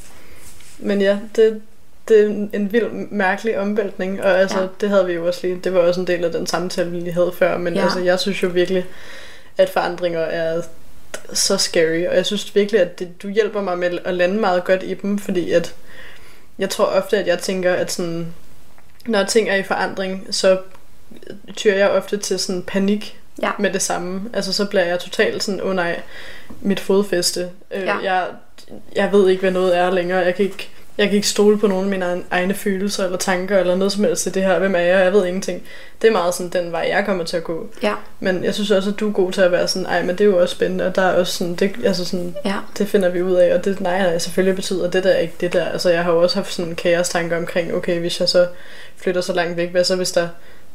men 0.79 1.01
ja, 1.01 1.19
det, 1.37 1.63
det 2.09 2.21
er 2.21 2.27
en 2.53 2.73
vild 2.73 2.91
mærkelig 3.11 3.59
omvæltning, 3.59 4.23
og 4.23 4.41
altså, 4.41 4.61
Ja. 4.61 4.67
det 4.81 4.89
havde 4.89 5.07
vi 5.07 5.13
jo 5.13 5.27
også 5.27 5.41
lige, 5.43 5.61
det 5.65 5.75
var 5.75 5.81
også 5.81 6.01
en 6.01 6.07
del 6.07 6.25
af 6.25 6.33
den 6.33 6.47
samtale, 6.47 6.91
vi 6.91 6.97
lige 6.97 7.13
havde 7.13 7.33
før, 7.39 7.59
men 7.59 7.75
ja. 7.75 7.83
altså, 7.83 8.01
jeg 8.01 8.21
synes 8.21 8.43
jo 8.43 8.49
virkelig, 8.49 8.87
at 9.59 9.69
forandringer 9.71 10.21
er 10.21 10.63
så 11.33 11.57
scary, 11.57 12.07
og 12.07 12.17
jeg 12.17 12.27
synes 12.27 12.55
virkelig, 12.55 12.81
at 12.81 12.99
det, 12.99 13.23
du 13.23 13.29
hjælper 13.29 13.63
mig 13.63 13.79
med 13.79 13.99
at 14.05 14.15
lande 14.15 14.41
meget 14.41 14.65
godt 14.65 14.83
i 14.83 14.95
dem, 14.95 15.19
fordi 15.19 15.51
at 15.53 15.75
jeg 16.59 16.71
tror 16.71 16.85
ofte, 16.85 17.19
at 17.19 17.27
jeg 17.27 17.39
tænker, 17.39 17.73
at 17.75 17.93
sådan, 17.93 18.27
når 19.07 19.25
ting 19.25 19.49
er 19.49 19.55
i 19.55 19.63
forandring, 19.63 20.27
så 20.31 20.59
tyrer 21.57 21.77
jeg 21.77 21.91
ofte 21.91 22.17
til 22.17 22.39
sådan 22.39 22.63
panik 22.63 23.17
Ja. 23.43 23.51
med 23.59 23.73
det 23.73 23.83
samme. 23.83 24.31
Altså 24.33 24.53
så 24.53 24.65
bliver 24.67 24.85
jeg 24.85 24.99
totalt 24.99 25.43
sådan, 25.43 25.61
åh 25.61 25.69
oh, 25.69 25.75
nej, 25.77 26.01
mit 26.61 26.81
fodfæste. 26.81 27.51
Øh, 27.71 27.83
Ja. 27.83 27.97
jeg, 27.99 28.27
jeg 28.97 29.13
ved 29.13 29.29
ikke, 29.29 29.41
hvad 29.41 29.51
noget 29.51 29.77
er 29.79 29.91
længere. 29.91 30.19
Jeg 30.19 30.35
kan 30.35 30.45
ikke, 30.45 30.70
jeg 31.01 31.09
kan 31.09 31.17
ikke 31.17 31.29
stole 31.29 31.59
på 31.59 31.67
nogen 31.67 31.85
af 31.85 31.91
mine 31.91 32.23
egne- 32.31 32.55
følelser 32.55 33.05
eller 33.05 33.19
tanker 33.19 33.59
eller 33.59 33.77
noget 33.77 33.93
som 33.93 34.05
helst 34.05 34.23
til 34.23 34.35
det 34.35 34.43
her. 34.43 34.59
Hvem 34.59 34.75
er 34.75 34.79
jeg? 34.79 35.05
Jeg 35.05 35.13
ved 35.13 35.27
ingenting. 35.27 35.63
Det 36.03 36.09
er 36.09 36.13
meget 36.13 36.35
sådan 36.35 36.63
den 36.65 36.73
vej, 36.73 36.87
jeg 36.91 37.05
kommer 37.07 37.25
til 37.25 37.37
at 37.37 37.45
gå. 37.45 37.67
Ja. 37.83 37.95
Men 38.21 38.45
jeg 38.45 38.55
synes 38.55 38.71
også, 38.71 38.91
at 38.91 39.01
du 39.01 39.09
er 39.09 39.13
god 39.13 39.33
til 39.33 39.41
at 39.41 39.53
være 39.53 39.69
sådan, 39.69 39.87
ej, 39.87 40.03
men 40.03 40.11
det 40.11 40.21
er 40.21 40.25
jo 40.25 40.41
også 40.41 40.55
spændende, 40.55 40.87
og 40.87 40.97
der 40.97 41.03
er 41.03 41.15
også 41.15 41.33
sådan, 41.33 41.55
det, 41.55 41.73
altså 41.85 42.05
sådan, 42.05 42.35
Ja. 42.45 42.55
det 42.79 42.89
finder 42.89 43.09
vi 43.09 43.23
ud 43.23 43.35
af, 43.35 43.55
og 43.55 43.65
det, 43.65 43.81
nej, 43.81 43.99
nej, 44.03 44.19
selvfølgelig 44.19 44.57
betyder 44.57 44.91
det 44.91 45.05
der 45.05 45.17
ikke 45.17 45.35
det 45.41 45.53
der. 45.53 45.65
Altså, 45.65 45.91
jeg 45.91 46.05
har 46.05 46.13
jo 46.13 46.23
også 46.23 46.37
haft 46.37 46.53
sådan 46.53 46.69
en 46.71 46.77
kaos-tanke 46.77 47.37
omkring, 47.37 47.75
okay, 47.75 48.01
hvis 48.01 48.21
jeg 48.21 48.29
så 48.29 48.47
flytter 48.97 49.21
så 49.21 49.33
langt 49.33 49.57
væk, 49.57 49.71
hvad 49.71 49.85
så 49.85 49.97
hvis 49.97 50.13
der 50.13 50.29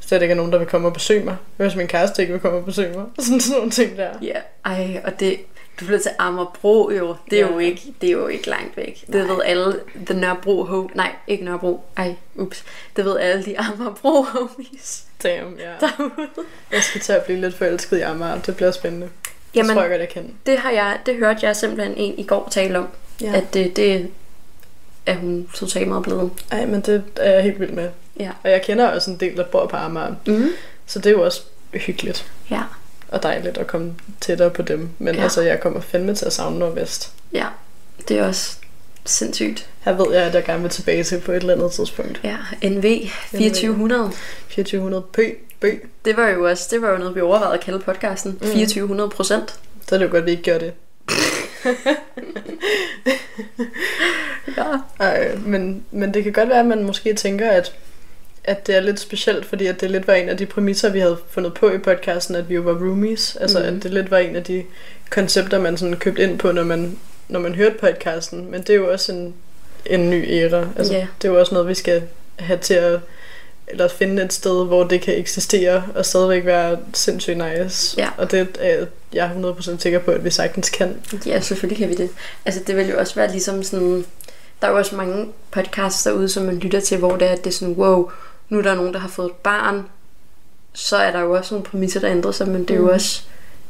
slet 0.08 0.22
ikke 0.22 0.32
er 0.32 0.36
nogen, 0.36 0.52
der 0.52 0.58
vil 0.58 0.68
komme 0.68 0.88
og 0.88 0.94
besøge 0.94 1.24
mig? 1.26 1.36
Hvis 1.58 1.76
min 1.76 1.88
kæreste 1.88 2.22
ikke 2.22 2.32
vil 2.34 2.42
komme 2.42 2.58
og 2.58 2.66
besøge 2.66 2.94
mig? 2.98 3.04
Sådan, 3.26 3.40
sådan 3.40 3.56
nogle 3.58 3.72
ting 3.72 3.98
der. 3.98 4.08
Ja, 4.22 4.36
ej, 4.66 5.02
og 5.04 5.20
det, 5.20 5.36
du 5.80 5.86
flytter 5.86 6.02
til 6.04 6.12
Amagerbro 6.20 6.92
jo, 6.92 7.16
det 7.32 7.40
er, 7.40 7.46
Ja. 7.46 7.52
jo 7.54 7.60
ikke, 7.60 7.82
det 8.02 8.08
er 8.08 8.12
jo 8.12 8.28
ikke 8.28 8.50
langt 8.50 8.78
væk. 8.78 9.04
Det 9.08 9.30
ved 9.30 9.38
alle, 9.46 9.80
the 10.06 10.20
Nørrebro 10.20 10.64
ho 10.64 10.88
nej, 10.94 11.12
ikke 11.28 11.46
Nørrebro, 11.46 11.84
ej, 11.98 12.16
ups. 12.36 12.64
Det 12.96 13.06
ved 13.06 13.18
alle 13.20 13.46
de 13.46 13.60
Amagerbro 13.60 14.22
homies 14.24 15.04
Damn, 15.24 15.58
ja. 15.60 15.88
derude. 15.88 16.12
Jeg 16.72 16.84
skal 16.84 17.02
til 17.02 17.14
at 17.14 17.24
blive 17.24 17.42
lidt 17.42 17.56
forelsket 17.56 17.98
i 17.98 18.02
Amager. 18.02 18.42
Det 18.42 18.56
bliver 18.56 18.72
spændende. 18.72 19.10
Jamen, 19.56 19.56
Jamen, 19.56 19.70
det 19.70 19.76
tror 19.76 19.82
jeg 19.82 19.90
godt, 19.92 20.02
jeg 20.02 20.10
kan. 20.10 20.34
det, 20.46 20.58
har 20.60 20.72
jeg, 20.72 21.00
det 21.06 21.16
hørte 21.16 21.40
jeg 21.46 21.56
simpelthen 21.56 21.98
en 21.98 22.20
i 22.20 22.24
går 22.24 22.48
tale 22.52 22.78
om, 22.80 22.88
Ja. 23.22 23.34
at 23.36 23.54
det, 23.54 23.76
det 23.76 24.10
er 25.06 25.16
hun 25.16 25.50
totalt 25.56 25.88
meget 25.88 26.04
blevet. 26.04 26.32
Ej, 26.52 26.66
men 26.66 26.82
det 26.82 27.04
er 27.16 27.32
jeg 27.32 27.44
helt 27.44 27.60
vild 27.60 27.72
med. 27.72 27.90
Ja. 28.20 28.32
Og 28.44 28.50
jeg 28.52 28.62
kender 28.62 28.88
også 28.88 29.12
en 29.12 29.18
del, 29.20 29.38
der 29.38 29.44
bor 29.46 29.66
på 29.66 29.76
Amager. 29.76 30.16
Mm. 30.28 30.50
Så 30.86 31.00
det 31.00 31.06
er 31.06 31.12
jo 31.12 31.24
også 31.26 31.42
hyggeligt 31.74 32.32
Ja, 32.52 32.62
og 33.12 33.24
dejligt 33.24 33.58
at 33.58 33.68
komme 33.68 33.94
tættere 34.22 34.50
på 34.50 34.62
dem. 34.62 34.90
Men 35.00 35.16
Ja. 35.16 35.24
altså, 35.24 35.42
jeg 35.42 35.60
kommer 35.60 35.82
fandme 35.82 36.16
til 36.16 36.26
at 36.26 36.34
savne 36.34 36.60
Nordvest. 36.60 37.12
ja, 37.34 37.46
det 38.08 38.18
er 38.20 38.28
også 38.28 38.56
sindssygt. 39.06 39.70
Her 39.80 39.94
ved 39.94 40.14
jeg, 40.16 40.24
at 40.24 40.34
jeg 40.36 40.44
gerne 40.46 40.62
vil 40.62 40.72
tilbage 40.72 41.04
til 41.04 41.20
på 41.20 41.32
et 41.32 41.36
eller 41.38 41.54
andet 41.54 41.72
tidspunkt. 41.72 42.22
Ja, 42.24 42.38
NV 42.70 42.84
2400. 43.32 44.12
2400 44.50 45.04
pø, 45.14 45.30
bø. 45.60 45.72
Det 46.06 46.18
var 46.18 46.28
jo 46.30 46.48
også, 46.50 46.68
det 46.72 46.82
var 46.82 46.90
jo 46.92 46.98
noget, 46.98 47.16
vi 47.16 47.22
overvejede 47.22 47.54
at 47.54 47.60
kalde 47.64 47.80
podcasten. 47.80 48.32
Mm. 48.32 48.38
2400 48.40 49.10
procent. 49.10 49.60
Så 49.88 49.96
er 49.96 50.00
det 50.00 50.06
jo 50.06 50.12
godt, 50.12 50.20
at 50.22 50.26
vi 50.26 50.32
ikke 50.32 50.44
gør 50.44 50.58
det. 50.58 50.74
Ja. 54.58 54.64
Ej, 55.00 55.36
men, 55.36 55.86
men 55.92 56.14
det 56.14 56.24
kan 56.24 56.34
godt 56.34 56.50
være, 56.50 56.60
at 56.60 56.66
man 56.66 56.84
måske 56.84 57.14
tænker, 57.14 57.50
at, 57.50 57.74
at 58.48 58.68
det 58.68 58.76
er 58.76 58.80
lidt 58.80 59.00
specielt, 59.00 59.46
fordi 59.46 59.68
at 59.68 59.82
det 59.82 59.92
lidt 59.92 60.08
var 60.08 60.14
en 60.14 60.30
af 60.30 60.38
de 60.38 60.46
præmisser, 60.46 60.90
vi 60.90 61.00
havde 61.00 61.18
fundet 61.30 61.54
på 61.54 61.72
i 61.72 61.78
podcasten, 61.78 62.36
at 62.36 62.50
vi 62.50 62.56
jo 62.56 62.62
var 62.62 62.72
roomies. 62.74 63.36
Altså, 63.42 63.60
Mhm. 63.60 63.70
mm. 63.70 63.78
at 63.78 63.84
det 63.84 63.94
lidt 63.94 64.12
var 64.12 64.18
en 64.18 64.36
af 64.36 64.44
de 64.44 64.64
koncepter, 65.10 65.60
man 65.60 65.78
sådan 65.78 65.96
købte 65.96 66.24
ind 66.24 66.40
på, 66.40 66.52
når 66.52 66.64
man, 66.64 66.98
når 67.28 67.40
man 67.40 67.56
hørte 67.56 67.76
podcasten. 67.80 68.52
Men 68.52 68.62
det 68.62 68.70
er 68.70 68.76
jo 68.76 68.92
også 68.92 69.12
en, 69.12 69.34
en 69.86 70.10
ny 70.10 70.26
æra. 70.28 70.68
Altså, 70.78 70.94
Ja. 70.94 71.08
Det 71.22 71.28
er 71.28 71.32
jo 71.34 71.40
også 71.40 71.54
noget, 71.54 71.68
vi 71.68 71.74
skal 71.76 72.04
have 72.40 72.60
til 72.60 72.74
at 72.74 73.00
eller 73.68 73.88
finde 73.88 74.24
et 74.24 74.34
sted, 74.34 74.66
hvor 74.66 74.84
det 74.84 75.02
kan 75.02 75.18
eksistere 75.20 75.84
og 75.96 76.06
stadigvæk 76.06 76.46
være 76.46 76.78
sindssygt 76.94 77.38
nice. 77.38 77.96
Ja. 77.98 78.10
Og 78.18 78.32
det 78.32 78.48
er 78.60 78.86
jeg 79.14 79.26
er 79.26 79.30
100% 79.54 79.82
sikker 79.82 80.00
på, 80.00 80.12
at 80.12 80.24
vi 80.26 80.30
sagtens 80.30 80.70
kan. 80.70 80.96
Ja, 81.26 81.40
selvfølgelig 81.40 81.78
kan 81.78 81.90
vi 81.90 82.04
det. 82.04 82.10
Altså, 82.46 82.62
det 82.68 82.76
vil 82.78 82.90
jo 82.90 83.00
også 83.00 83.16
være 83.16 83.32
ligesom 83.32 83.64
sådan... 83.64 84.06
Der 84.62 84.68
er 84.68 84.72
jo 84.72 84.78
også 84.78 84.96
mange 84.96 85.28
podcasts 85.52 86.04
derude, 86.04 86.30
som 86.30 86.44
man 86.46 86.58
lytter 86.58 86.80
til, 86.80 86.98
hvor 86.98 87.16
det 87.16 87.28
er, 87.28 87.32
at 87.32 87.38
det 87.44 87.48
er 87.48 87.52
sådan, 87.56 87.74
wow, 87.74 88.12
nu 88.50 88.58
er 88.58 88.62
der 88.62 88.76
nogen, 88.76 88.94
der 88.94 89.00
har 89.00 89.08
fået 89.08 89.26
et 89.30 89.36
barn. 89.36 89.86
Så 90.74 90.98
er 90.98 91.12
der 91.12 91.20
jo 91.20 91.32
også 91.34 91.54
nogle 91.54 91.66
præmisser, 91.66 92.00
der 92.00 92.10
ændrer 92.12 92.32
sig, 92.32 92.48
men 92.48 92.62
det 92.62 92.72
er 92.72 92.76
jo 92.76 92.82
Mm. 92.84 92.90
også... 92.90 93.22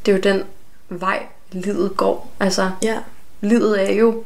Det 0.06 0.12
er 0.12 0.16
jo 0.16 0.22
den 0.22 0.44
vej, 0.90 1.26
livet 1.52 1.98
går. 1.98 2.32
Altså, 2.40 2.72
Ja, 2.84 3.00
livet 3.42 3.90
er 3.90 3.94
jo 3.94 4.24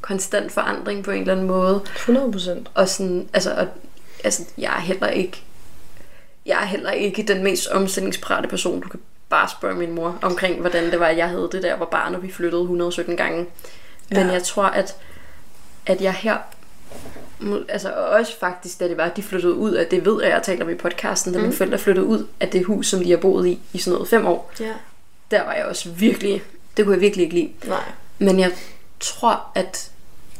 konstant 0.00 0.52
forandring 0.52 1.04
på 1.04 1.10
en 1.10 1.20
eller 1.20 1.32
anden 1.32 1.46
måde. 1.46 1.80
100%. 1.96 2.50
Og 2.74 2.88
sådan, 2.88 3.28
altså, 3.32 3.54
og, 3.54 3.66
altså 4.24 4.42
jeg 4.58 4.72
er 4.76 4.80
heller 4.80 5.08
ikke 5.08 5.42
jeg 6.46 6.62
er 6.62 6.66
heller 6.66 6.90
ikke 6.90 7.22
den 7.22 7.42
mest 7.44 7.68
omstillingsparate 7.68 8.48
person. 8.48 8.80
Du 8.80 8.88
kan 8.88 9.00
bare 9.28 9.48
spørge 9.48 9.74
min 9.74 9.92
mor 9.92 10.18
omkring, 10.22 10.60
hvordan 10.60 10.90
det 10.90 11.00
var, 11.00 11.06
at 11.06 11.16
jeg 11.16 11.28
havde 11.28 11.48
det 11.52 11.62
der, 11.62 11.76
var 11.76 11.84
barn, 11.84 12.14
og 12.14 12.22
vi 12.22 12.32
flyttede 12.32 12.62
117 12.62 13.16
gange. 13.16 13.46
Men 14.10 14.26
Ja. 14.26 14.32
jeg 14.32 14.42
tror, 14.42 14.64
at, 14.64 14.96
at 15.86 16.00
jeg 16.00 16.12
her, 16.14 16.36
altså 17.68 17.90
og 17.92 18.04
også 18.08 18.38
faktisk, 18.40 18.80
da 18.80 18.88
det 18.88 18.96
var, 18.96 19.04
at 19.04 19.16
de 19.16 19.22
flyttede 19.22 19.54
ud 19.54 19.72
af, 19.72 19.86
det 19.86 20.04
ved 20.04 20.22
jeg, 20.22 20.30
jeg 20.30 20.42
taler 20.42 20.64
om 20.64 20.70
i 20.70 20.74
podcasten, 20.74 21.32
da 21.32 21.38
mm. 21.38 21.44
mine 21.44 21.56
forældre 21.56 21.78
flyttede 21.78 22.06
ud 22.06 22.26
af 22.40 22.48
det 22.48 22.64
hus, 22.64 22.86
som 22.86 23.00
de 23.04 23.10
har 23.10 23.16
boet 23.16 23.46
i, 23.46 23.60
i 23.72 23.78
sådan 23.78 23.94
noget 23.94 24.08
fem 24.08 24.26
år, 24.26 24.52
Ja. 24.60 24.72
der 25.30 25.44
var 25.44 25.52
jeg 25.52 25.64
også 25.64 25.90
virkelig, 25.90 26.42
det 26.76 26.84
kunne 26.84 26.94
jeg 26.94 27.00
virkelig 27.00 27.22
ikke 27.24 27.34
lide. 27.34 27.50
Nej. 27.66 27.82
Men 28.18 28.40
jeg 28.40 28.52
tror, 29.00 29.42
at 29.54 29.90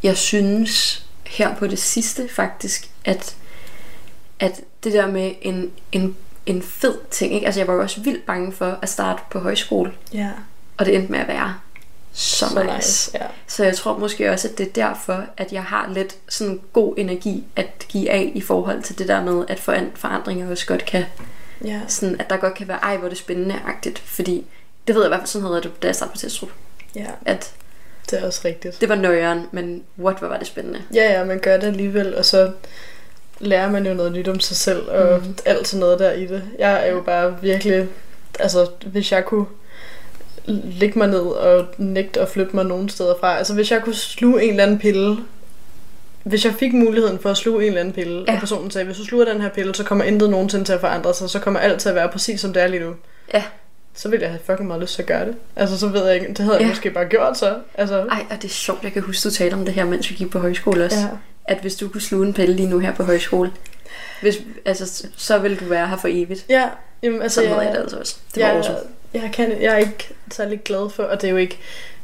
jeg 0.03 0.17
synes 0.17 1.05
her 1.27 1.55
på 1.55 1.67
det 1.67 1.79
sidste 1.79 2.29
faktisk, 2.29 2.91
at, 3.05 3.37
at 4.41 4.61
det 4.85 4.93
der 4.93 5.07
med 5.07 5.33
en, 5.43 5.71
en, 5.93 6.17
en 6.47 6.63
fed 6.63 6.95
ting, 7.11 7.35
ikke? 7.35 7.47
altså 7.47 7.61
jeg 7.61 7.69
var 7.69 7.75
jo 7.75 7.81
også 7.83 8.01
vildt 8.01 8.27
bange 8.27 8.53
for 8.53 8.79
at 8.83 8.89
starte 8.89 9.23
på 9.31 9.39
højskole, 9.39 9.93
Ja. 10.13 10.31
og 10.77 10.87
det 10.87 10.95
endte 10.95 11.13
med 11.13 11.19
at 11.21 11.29
være 11.29 11.55
så, 12.19 12.49
Så 12.49 12.63
nice. 12.63 12.75
nice. 12.77 13.11
Ja. 13.15 13.27
Så 13.47 13.65
jeg 13.65 13.77
tror 13.77 13.99
måske 13.99 14.31
også, 14.31 14.49
at 14.49 14.59
det 14.59 14.67
er 14.69 14.73
derfor, 14.73 15.25
at 15.37 15.53
jeg 15.53 15.63
har 15.63 15.91
lidt 15.95 16.17
sådan 16.29 16.61
god 16.73 16.95
energi 16.97 17.45
at 17.57 17.67
give 17.89 18.11
af 18.11 18.33
i 18.35 18.41
forhold 18.41 18.83
til 18.83 18.99
det 18.99 19.09
der 19.09 19.23
med, 19.25 19.45
at 19.49 19.59
foran- 19.61 19.97
forandringer 19.97 20.51
også 20.51 20.67
godt 20.67 20.85
kan, 20.85 21.05
Ja. 21.65 21.81
sådan, 21.89 22.21
at 22.21 22.31
der 22.31 22.37
godt 22.37 22.55
kan 22.55 22.69
være, 22.69 22.79
ej, 22.83 22.97
hvor 22.97 23.09
det 23.09 23.19
spændende-agtigt, 23.19 23.99
fordi 23.99 24.47
det 24.87 24.95
ved 24.95 25.03
jeg 25.03 25.09
i 25.09 25.11
hvert 25.11 25.21
fald 25.21 25.27
sådan 25.29 25.43
havde 25.43 25.55
jeg 25.55 25.63
det, 25.63 25.83
da 25.83 25.87
jeg 25.87 25.95
startede 25.95 26.13
på 26.13 26.19
Testrup, 26.19 26.49
ja. 26.95 27.07
at 27.25 27.53
Det 28.11 28.19
er 28.23 28.27
også 28.27 28.41
rigtigt. 28.45 28.81
det 28.81 28.89
var 28.89 28.95
nøjeren, 28.95 29.47
men 29.53 29.83
what, 29.99 30.19
hvor 30.19 30.29
var 30.29 30.39
det 30.39 30.47
spændende. 30.47 30.83
Ja, 30.95 31.13
ja, 31.19 31.25
man 31.25 31.39
gør 31.39 31.57
det 31.57 31.67
alligevel, 31.67 32.15
og 32.17 32.25
så 32.25 32.53
lærer 33.39 33.71
man 33.71 33.87
jo 33.87 33.95
noget 33.95 34.13
nyt 34.13 34.29
om 34.29 34.41
sig 34.41 34.57
selv, 34.57 34.89
og 34.89 35.21
mm. 35.25 35.37
alt 35.45 35.69
sådan 35.69 35.81
noget 35.81 35.99
der 35.99 36.13
i 36.13 36.27
det. 36.27 36.43
Jeg 36.59 36.87
er 36.89 36.93
jo 36.93 37.01
bare 37.01 37.39
virkelig, 37.43 37.89
altså 38.41 38.67
hvis 38.87 39.13
jeg 39.13 39.25
kunne 39.25 39.47
lægge 40.47 40.99
mig 40.99 41.09
ned 41.09 41.19
og 41.21 41.67
nægte 41.79 42.21
at 42.21 42.29
flytte 42.29 42.57
mig 42.57 42.65
nogen 42.65 42.89
steder 42.89 43.15
fra, 43.21 43.39
altså 43.39 43.55
hvis 43.55 43.71
jeg 43.71 43.83
kunne 43.83 43.95
sluge 43.95 44.43
en 44.45 44.51
eller 44.51 44.63
anden 44.65 44.79
pille, 44.79 45.17
hvis 46.23 46.45
jeg 46.45 46.55
fik 46.55 46.73
muligheden 46.73 47.19
for 47.19 47.31
at 47.31 47.37
sluge 47.37 47.63
en 47.63 47.67
eller 47.69 47.81
anden 47.81 47.95
pille, 47.95 48.19
ja. 48.19 48.25
Ja. 48.29 48.33
og 48.35 48.39
personen 48.41 48.71
sagde, 48.71 48.85
hvis 48.85 48.97
du 48.97 49.05
sluger 49.05 49.25
den 49.25 49.41
her 49.41 49.49
pille, 49.49 49.75
så 49.75 49.85
kommer 49.85 50.05
intet 50.05 50.31
nogensinde 50.31 50.65
til 50.65 50.73
at 50.73 50.81
forandre 50.81 51.15
sig, 51.15 51.31
så 51.31 51.39
kommer 51.39 51.61
alt 51.61 51.81
til 51.81 51.89
at 51.89 51.95
være 51.95 52.09
præcis 52.09 52.41
som 52.41 52.53
det 52.53 52.63
er 52.63 52.67
lige 52.67 52.81
nu. 52.85 52.95
Ja. 53.35 53.43
Så 53.95 54.09
ville 54.09 54.23
jeg 54.23 54.31
have 54.31 54.41
fucking 54.47 54.67
meget 54.69 54.81
lyst 54.83 54.95
til 54.95 55.03
at 55.03 55.09
gøre 55.09 55.27
det. 55.27 55.35
Altså 55.57 55.79
så 55.79 55.89
ved 55.89 56.07
jeg 56.07 56.15
ikke, 56.15 56.29
det 56.29 56.39
havde 56.39 56.55
jeg 56.57 56.63
Ja. 56.63 56.69
måske 56.69 56.91
bare 56.91 57.05
gjort 57.05 57.39
så. 57.39 57.55
Altså, 57.75 57.95
Ej, 58.01 58.25
og 58.31 58.37
det 58.37 58.45
er 58.45 58.53
sjovt, 58.53 58.83
jeg 58.83 58.93
kan 58.93 59.03
huske, 59.03 59.29
du 59.29 59.35
talte 59.35 59.55
om 59.55 59.65
det 59.65 59.75
her, 59.75 59.85
mens 59.85 60.11
vi 60.11 60.15
gik 60.15 60.31
på 60.31 60.39
højskole 60.39 60.85
også. 60.85 60.99
ja. 60.99 61.07
At 61.45 61.59
hvis 61.61 61.75
du 61.77 61.89
kunne 61.89 62.01
sluge 62.01 62.27
en 62.27 62.33
pille 62.33 62.55
lige 62.57 62.69
nu 62.69 62.79
her 62.79 62.93
på 62.95 63.03
højskole, 63.03 63.53
hvis, 64.21 64.39
altså, 64.65 65.07
så 65.17 65.39
ville 65.39 65.57
du 65.57 65.65
være 65.65 65.89
her 65.89 65.97
for 65.97 66.09
evigt. 66.11 66.45
Ja, 66.49 66.69
jamen, 67.03 67.23
altså, 67.23 67.35
Sådan 67.35 67.49
jeg, 67.51 67.57
havde 67.57 67.67
jeg 67.69 67.75
det 67.77 67.83
altså 67.83 67.99
også. 67.99 68.17
Det 68.35 68.43
var 68.43 68.49
jeg, 68.49 68.57
awesome. 68.57 68.79
Jeg, 69.23 69.31
kan, 69.33 69.63
jeg 69.63 69.73
er 69.75 69.79
ikke 69.79 70.09
særlig 70.33 70.61
glad 70.65 70.91
for, 70.91 71.03
og 71.03 71.21
det 71.21 71.27
er 71.27 71.31
jo 71.31 71.37
ikke 71.37 71.59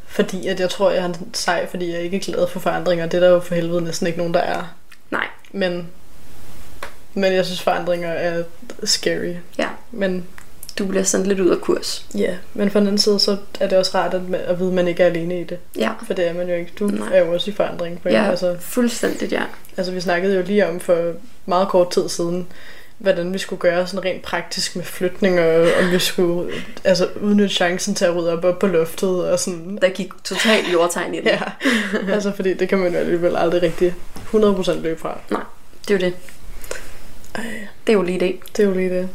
fordi, 0.06 0.46
at 0.48 0.60
jeg 0.60 0.70
tror, 0.70 0.90
jeg 0.90 1.04
er 1.04 1.12
sej, 1.32 1.66
fordi 1.70 1.92
jeg 1.92 2.00
ikke 2.00 2.16
er 2.16 2.20
glad 2.20 2.46
for 2.48 2.60
forandringer. 2.60 3.06
Det 3.06 3.14
er 3.16 3.20
der 3.20 3.28
jo 3.34 3.40
for 3.40 3.54
helvede 3.54 3.80
næsten 3.80 4.06
ikke 4.06 4.18
nogen, 4.18 4.34
der 4.34 4.40
er. 4.40 4.74
Nej, 5.10 5.26
Men, 5.52 5.88
men 7.14 7.32
jeg 7.32 7.44
synes, 7.46 7.62
forandringer 7.62 8.08
er 8.08 8.42
scary. 8.84 9.34
ja. 9.58 9.68
Men 9.90 10.26
Du 10.78 10.86
bliver 10.86 11.04
sådan 11.04 11.26
lidt 11.26 11.40
ud 11.40 11.50
af 11.50 11.60
kurs. 11.60 12.06
ja, 12.14 12.34
men 12.54 12.70
på 12.70 12.78
den 12.78 12.86
anden 12.86 12.98
side, 12.98 13.18
så 13.20 13.36
er 13.60 13.68
det 13.68 13.78
også 13.78 13.98
rart 13.98 14.14
at, 14.14 14.20
at 14.34 14.58
vide, 14.58 14.68
at 14.68 14.74
man 14.74 14.88
ikke 14.88 15.02
er 15.02 15.06
alene 15.06 15.40
i 15.40 15.44
det. 15.44 15.58
Ja, 15.78 15.90
For 16.06 16.14
det 16.14 16.28
er 16.28 16.32
man 16.34 16.48
jo 16.48 16.54
ikke. 16.54 16.72
Du 16.78 16.86
Nej. 16.86 17.08
er 17.16 17.24
jo 17.24 17.32
også 17.34 17.50
i 17.50 17.54
forandring. 17.54 18.02
På 18.02 18.08
ja 18.08 18.30
altså, 18.30 18.56
fuldstændigt, 18.60 19.32
ja. 19.32 19.42
altså, 19.76 19.92
vi 19.92 20.00
snakkede 20.00 20.36
jo 20.36 20.42
lige 20.42 20.68
om 20.68 20.80
for 20.80 21.12
meget 21.46 21.68
kort 21.68 21.90
tid 21.90 22.08
siden, 22.08 22.46
hvordan 23.02 23.32
vi 23.32 23.38
skulle 23.38 23.60
gøre 23.60 23.86
sådan 23.86 24.04
rent 24.04 24.22
praktisk 24.22 24.76
med 24.76 24.84
flytning, 24.84 25.40
og 25.40 25.68
om 25.82 25.90
vi 25.90 25.98
skulle 25.98 26.52
altså, 26.84 27.08
udnytte 27.20 27.54
chancen 27.54 27.94
til 27.94 28.04
at 28.04 28.16
rydde 28.16 28.32
op, 28.32 28.44
op 28.44 28.58
på 28.58 28.66
loftet 28.66 29.30
og 29.30 29.38
sådan. 29.38 29.78
Der 29.82 29.88
gik 29.88 30.12
totalt 30.24 30.72
jordtegn 30.72 31.14
i 31.14 31.16
den. 31.16 31.26
Ja, 31.26 31.40
altså 32.12 32.32
fordi 32.32 32.54
det 32.54 32.68
kan 32.68 32.78
man 32.78 32.92
jo 32.92 32.98
alligevel 32.98 33.36
aldrig 33.36 33.62
rigtig 33.62 33.94
100% 34.34 34.72
løbe 34.72 35.00
fra. 35.00 35.18
Det 35.88 35.94
er 35.94 35.94
jo 35.94 35.98
det. 35.98 36.14
Ej, 37.34 37.44
Det 37.86 37.92
er 37.92 37.96
jo 37.96 38.02
lige 38.02 38.20
det. 38.20 38.38
det 38.56 38.62
er 38.62 38.68
jo 38.68 38.74
lige 38.74 38.90
det. 38.90 39.08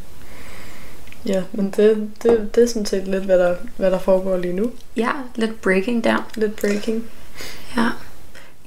Ja, 1.26 1.42
men 1.52 1.70
det, 1.76 2.10
det, 2.22 2.54
det 2.54 2.62
er 2.62 2.66
sådan 2.66 2.86
set 2.86 3.08
lidt, 3.08 3.24
hvad 3.24 3.38
der, 3.38 3.54
hvad 3.76 3.90
der 3.90 3.98
foregår 3.98 4.36
lige 4.36 4.54
nu. 4.54 4.72
Ja, 4.96 5.10
lidt 5.34 5.60
breaking 5.60 6.04
der. 6.04 6.30
Lidt 6.34 6.56
breaking. 6.56 7.04
Ja. 7.76 7.88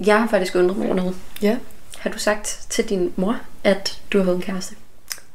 Jeg 0.06 0.20
har 0.20 0.28
faktisk 0.28 0.56
undret 0.56 0.78
mig 0.78 0.86
over 0.88 0.96
noget. 0.96 1.16
Ja. 1.42 1.58
Har 1.98 2.10
du 2.10 2.18
sagt 2.20 2.66
til 2.70 2.90
din 2.90 3.14
mor, 3.16 3.40
at 3.64 4.00
du 4.14 4.18
har 4.18 4.26
fået 4.26 4.36
en 4.36 4.42
kæreste? 4.42 4.76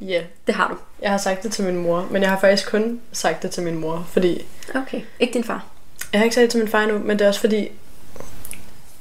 Ja, 0.00 0.22
Det 0.46 0.54
har 0.54 0.68
du. 0.68 0.76
jeg 1.02 1.10
har 1.10 1.18
sagt 1.18 1.42
det 1.42 1.52
til 1.52 1.64
min 1.64 1.76
mor, 1.76 2.08
men 2.10 2.22
jeg 2.22 2.30
har 2.30 2.40
faktisk 2.40 2.70
kun 2.70 3.00
sagt 3.12 3.42
det 3.42 3.50
til 3.50 3.62
min 3.62 3.78
mor, 3.78 4.06
fordi 4.10 4.46
Okay. 4.74 5.00
Ikke 5.20 5.34
din 5.34 5.44
far? 5.44 5.66
Jeg 6.12 6.20
har 6.20 6.24
ikke 6.24 6.34
sagt 6.34 6.42
det 6.42 6.50
til 6.50 6.60
min 6.60 6.68
far 6.68 6.82
endnu, 6.82 6.98
men 6.98 7.18
det 7.18 7.24
er 7.24 7.28
også 7.28 7.40
fordi, 7.40 7.70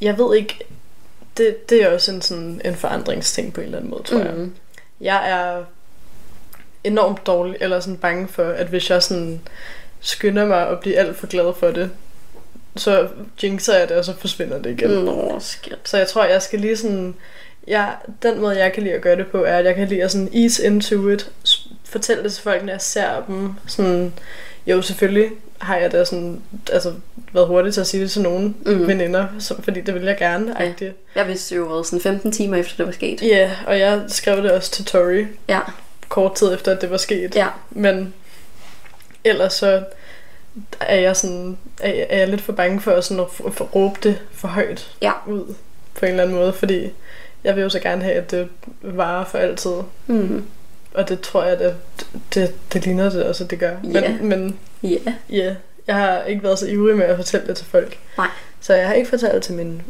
jeg 0.02 0.18
ved 0.18 0.36
ikke, 0.38 0.60
det, 1.38 1.70
det 1.70 1.84
er 1.84 1.94
også 1.94 2.12
en, 2.12 2.22
sådan, 2.22 2.62
en 2.66 2.76
forandringsting 2.76 3.54
på 3.54 3.62
en 3.62 3.66
eller 3.66 3.78
anden 3.78 3.92
måde, 3.92 4.04
tror 4.04 4.18
mm. 4.18 4.26
jeg. 4.26 4.34
Mm. 4.34 4.54
Jeg 5.02 5.30
er 5.30 5.64
enormt 6.84 7.28
dårlig, 7.28 7.58
eller 7.62 7.80
sådan 7.80 7.98
bange 7.98 8.28
for, 8.28 8.44
at 8.44 8.68
hvis 8.68 8.90
jeg 8.90 9.04
sådan 9.04 9.42
skynder 10.00 10.46
mig 10.46 10.68
at 10.68 10.80
blive 10.80 10.98
alt 10.98 11.18
for 11.18 11.28
glad 11.28 11.54
for 11.54 11.72
det, 11.72 11.92
så 12.76 13.08
jinxer 13.44 13.78
jeg 13.78 13.90
det, 13.90 13.98
og 13.98 14.06
så 14.06 14.14
forsvinder 14.18 14.62
det 14.62 14.72
igen. 14.72 15.00
Mm. 15.00 15.06
Nå, 15.06 15.38
skat. 15.40 15.80
Så 15.84 15.98
jeg 15.98 16.08
tror, 16.08 16.26
jeg 16.26 16.42
skal 16.42 16.60
lige 16.60 16.78
sådan... 16.78 17.16
Jeg, 17.68 17.96
den 18.24 18.42
måde, 18.42 18.58
jeg 18.60 18.74
kan 18.74 18.84
lide 18.84 18.96
at 18.96 19.02
gøre 19.02 19.16
det 19.16 19.28
på, 19.28 19.44
er, 19.44 19.58
at 19.58 19.66
jeg 19.66 19.76
kan 19.76 19.88
lide 19.88 20.04
at 20.04 20.12
sådan 20.12 20.30
ease 20.34 20.66
into 20.66 21.10
it. 21.10 21.32
Fortælle 21.84 22.24
det 22.24 22.34
til 22.34 22.44
folk, 22.44 22.64
når 22.64 22.72
jeg 22.74 22.82
ser 22.82 23.24
dem. 23.28 23.52
Sådan, 23.68 24.14
jo, 24.68 24.82
selvfølgelig 24.82 25.30
har 25.58 25.78
jeg 25.78 25.92
da 25.92 26.04
sådan, 26.06 26.42
altså, 26.72 26.94
været 27.34 27.48
hurtig 27.48 27.74
til 27.74 27.82
at 27.82 27.88
sige 27.88 28.04
det 28.04 28.12
til 28.12 28.22
nogle 28.22 28.54
Mm. 28.66 28.88
veninder, 28.88 29.28
som, 29.40 29.62
fordi 29.64 29.82
det 29.82 29.94
vil 29.94 30.04
jeg 30.04 30.18
gerne. 30.18 30.56
Ja. 30.60 30.72
Ja. 30.82 30.92
Jeg 31.16 31.28
vidste 31.28 31.56
jo 31.56 31.84
sådan 31.84 32.02
15 32.02 32.32
timer 32.32 32.58
efter 32.58 32.76
det 32.78 32.86
var 32.86 32.92
sket. 32.92 33.22
ja, 33.22 33.28
yeah, 33.28 33.52
og 33.68 33.80
jeg 33.80 34.02
skrev 34.08 34.44
det 34.44 34.52
også 34.52 34.72
til 34.72 34.86
Tori 34.86 35.26
Ja, 35.50 35.60
kort 36.10 36.36
tid 36.36 36.54
efter, 36.54 36.72
at 36.72 36.82
det 36.82 36.92
var 36.92 36.98
sket. 36.98 37.36
ja. 37.36 37.48
Men 37.72 38.14
ellers 39.24 39.54
så 39.54 39.84
er 40.80 40.96
jeg, 41.00 41.16
sådan, 41.16 41.58
er, 41.82 42.06
er 42.10 42.18
jeg 42.18 42.28
lidt 42.28 42.42
for 42.42 42.54
bange 42.54 42.82
for 42.82 42.92
at, 42.92 43.04
sådan 43.06 43.24
at 43.24 43.76
råbe 43.76 44.00
det 44.04 44.22
for 44.32 44.48
højt 44.48 44.92
Ja. 45.02 45.12
ud 45.28 45.54
på 46.00 46.06
en 46.06 46.12
eller 46.12 46.24
anden 46.24 46.36
måde, 46.38 46.54
fordi 46.54 46.90
jeg 47.46 47.56
vil 47.56 47.62
jo 47.62 47.70
så 47.70 47.80
gerne 47.80 48.04
have, 48.04 48.16
at 48.16 48.32
det 48.32 48.48
varer 48.82 49.26
for 49.26 49.38
altid. 49.38 49.72
Mm. 50.08 50.44
Og 50.94 51.10
det 51.10 51.22
tror 51.22 51.44
jeg, 51.44 51.60
det, 51.60 51.76
det, 52.34 52.54
det 52.74 52.86
ligner 52.86 53.10
det 53.10 53.24
også, 53.24 53.44
at 53.44 53.50
det 53.50 53.60
gør. 53.60 53.72
Ja. 53.94 54.10
Men, 54.18 54.30
men 54.30 54.60
Ja. 54.84 55.14
ja, 55.30 55.56
jeg 55.88 55.96
har 55.96 56.24
ikke 56.24 56.44
været 56.44 56.60
så 56.60 56.68
ivrig 56.68 56.96
med 56.98 57.06
at 57.06 57.16
fortælle 57.18 57.48
det 57.48 57.58
til 57.58 57.66
folk. 57.66 57.98
Nej. 58.18 58.28
Så 58.62 58.74
jeg 58.74 58.88
har 58.88 58.94
ikke 58.94 59.10
fortalt 59.10 59.34
det 59.34 59.44
til 59.44 59.54
min, 59.54 59.82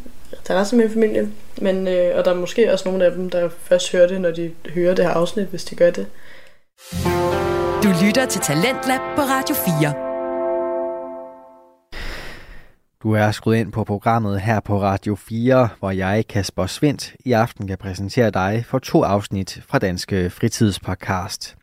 til 0.44 0.54
resten 0.54 0.80
af 0.80 0.86
min 0.86 0.92
familie. 0.94 1.28
Men, 1.60 1.88
øh, 1.88 2.18
og 2.18 2.24
der 2.24 2.30
er 2.30 2.34
måske 2.34 2.72
også 2.72 2.88
nogle 2.88 3.04
af 3.04 3.10
dem, 3.12 3.30
der 3.30 3.48
først 3.62 3.92
hører 3.92 4.06
det, 4.08 4.20
når 4.20 4.30
de 4.30 4.50
hører 4.74 4.94
det 4.94 5.04
her 5.04 5.12
afsnit, 5.12 5.46
hvis 5.46 5.64
de 5.64 5.74
gør 5.76 5.90
det. 5.90 6.06
Du 7.82 7.88
lytter 8.04 8.26
til 8.30 8.40
Talentlab 8.40 9.00
på 9.16 9.22
Radio 9.22 9.54
4. 9.80 10.15
Du 13.06 13.12
er 13.12 13.30
skruet 13.30 13.56
ind 13.56 13.72
på 13.72 13.84
programmet 13.84 14.40
her 14.40 14.60
på 14.60 14.82
Radio 14.82 15.14
4, 15.14 15.68
hvor 15.78 15.90
jeg, 15.90 16.24
Kasper 16.28 16.66
Svendt, 16.66 17.14
i 17.24 17.32
aften 17.32 17.66
kan 17.66 17.78
præsentere 17.78 18.30
dig 18.30 18.64
for 18.68 18.78
to 18.78 19.02
afsnit 19.02 19.62
fra 19.68 19.78
Danske 19.78 20.30
Fritidspodcast. 20.30 21.56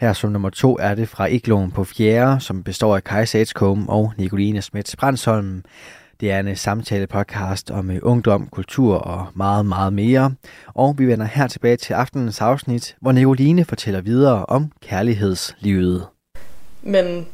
Her 0.00 0.12
som 0.12 0.32
nummer 0.32 0.50
to 0.50 0.78
er 0.80 0.94
det 0.94 1.08
fra 1.08 1.26
Igloen 1.26 1.70
på 1.70 1.84
4, 1.84 2.40
som 2.40 2.62
består 2.62 2.96
af 2.96 3.04
Kai 3.04 3.22
Edskum 3.22 3.88
og 3.88 4.12
Nicoline 4.18 4.62
Smits 4.62 4.96
Brandsholm. 4.96 5.64
Det 6.20 6.30
er 6.30 6.40
en 6.40 6.56
samtale-podcast 6.56 7.70
om 7.70 7.90
øh, 7.90 7.98
ungdom, 8.02 8.46
kultur 8.46 8.96
og 8.96 9.26
meget, 9.34 9.66
meget 9.66 9.92
mere. 9.92 10.34
Og 10.66 10.98
vi 10.98 11.06
vender 11.06 11.26
her 11.26 11.46
tilbage 11.46 11.76
til 11.76 11.94
aftenens 11.94 12.40
afsnit, 12.40 12.96
hvor 13.00 13.12
Nicoline 13.12 13.64
fortæller 13.64 14.00
videre 14.00 14.46
om 14.46 14.72
kærlighedslivet. 14.82 16.06
Men 16.82 17.26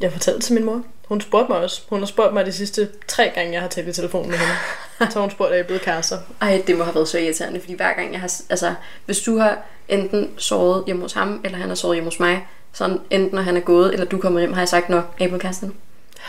jeg 0.00 0.12
fortalte 0.12 0.40
til 0.40 0.54
min 0.54 0.64
mor. 0.64 0.82
Hun 1.08 1.20
spurgte 1.20 1.52
mig 1.52 1.60
også. 1.60 1.82
Hun 1.88 1.98
har 1.98 2.06
spurgt 2.06 2.34
mig 2.34 2.46
de 2.46 2.52
sidste 2.52 2.88
tre 3.08 3.32
gange, 3.34 3.52
jeg 3.52 3.60
har 3.60 3.68
talt 3.68 3.88
i 3.88 3.92
telefonen 3.92 4.30
med 4.30 4.38
hende. 4.38 4.54
Så 5.12 5.20
hun 5.20 5.30
spurgt, 5.30 5.50
at 5.50 5.56
jeg 5.56 5.62
er 5.62 5.66
blevet 5.66 5.82
kærester. 5.82 6.18
Ej, 6.40 6.62
det 6.66 6.78
må 6.78 6.84
have 6.84 6.94
været 6.94 7.08
så 7.08 7.18
irriterende, 7.18 7.60
fordi 7.60 7.74
hver 7.74 7.92
gang 7.92 8.12
jeg 8.12 8.20
har... 8.20 8.32
Altså, 8.50 8.74
hvis 9.04 9.20
du 9.20 9.38
har 9.38 9.58
enten 9.88 10.30
sovet 10.38 10.82
hjemme 10.86 11.02
hos 11.02 11.12
ham, 11.12 11.40
eller 11.44 11.58
han 11.58 11.68
har 11.68 11.74
sovet 11.74 11.96
hjemme 11.96 12.06
hos 12.10 12.20
mig, 12.20 12.46
så 12.72 12.98
enten 13.10 13.34
når 13.34 13.42
han 13.42 13.56
er 13.56 13.60
gået, 13.60 13.92
eller 13.92 14.06
du 14.06 14.18
kommer 14.18 14.40
hjem, 14.40 14.52
har 14.52 14.60
jeg 14.60 14.68
sagt, 14.68 14.88
nå, 14.88 14.96
er 14.96 15.24
I 15.24 15.26
blevet 15.26 15.42
kærester 15.42 15.66
nu? 15.66 15.72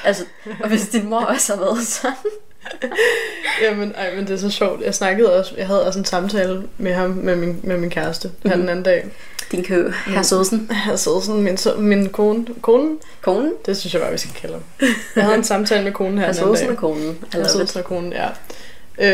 Altså, 0.04 0.26
og 0.64 0.70
hvis 0.70 0.88
din 0.88 1.10
mor 1.10 1.20
også 1.34 1.56
har 1.56 1.62
været 1.62 1.88
sådan... 1.88 2.16
Jamen, 3.64 3.94
ej, 3.98 4.16
men 4.16 4.28
det 4.28 4.34
er 4.34 4.38
så 4.38 4.50
sjovt. 4.50 4.82
Jeg 4.86 4.96
snakkede 4.96 5.40
også, 5.40 5.54
jeg 5.58 5.68
havde 5.68 5.86
også 5.88 6.00
en 6.00 6.06
samtale 6.06 6.64
med 6.78 6.94
ham, 6.94 7.10
med 7.10 7.36
min, 7.36 7.60
med 7.64 7.78
min 7.78 7.90
kæreste, 7.90 8.32
her 8.46 8.52
Mhm. 8.52 8.60
den 8.60 8.70
anden 8.70 8.84
dag. 8.84 9.06
Din 9.52 9.64
kø, 9.64 9.92
herr 10.08 10.22
Sødsen. 10.22 10.72
Jeg 10.90 11.00
sad 11.00 11.22
sådan, 11.22 11.42
min, 11.42 11.58
så- 11.58 11.76
min 11.76 12.10
kone, 12.10 12.46
konen, 12.62 12.98
Konen. 13.22 13.54
det 13.66 13.78
synes 13.78 13.94
jeg 13.94 14.02
bare, 14.02 14.12
vi 14.12 14.18
skal 14.18 14.32
kalde 14.34 14.54
ham. 14.54 14.64
Jeg 15.16 15.24
havde 15.24 15.38
en 15.38 15.44
samtale 15.44 15.84
med 15.84 15.92
konen 15.92 16.18
her 16.18 16.26
Herr 16.26 16.34
den 16.34 16.42
anden 16.44 16.56
Sødsen 16.58 16.68
dag. 16.68 16.76
og 16.76 16.82
konen. 16.82 17.18
Sidder 17.32 17.64
it. 17.64 17.70
til 17.70 17.84
konen, 17.84 18.14
ja. 18.14 18.28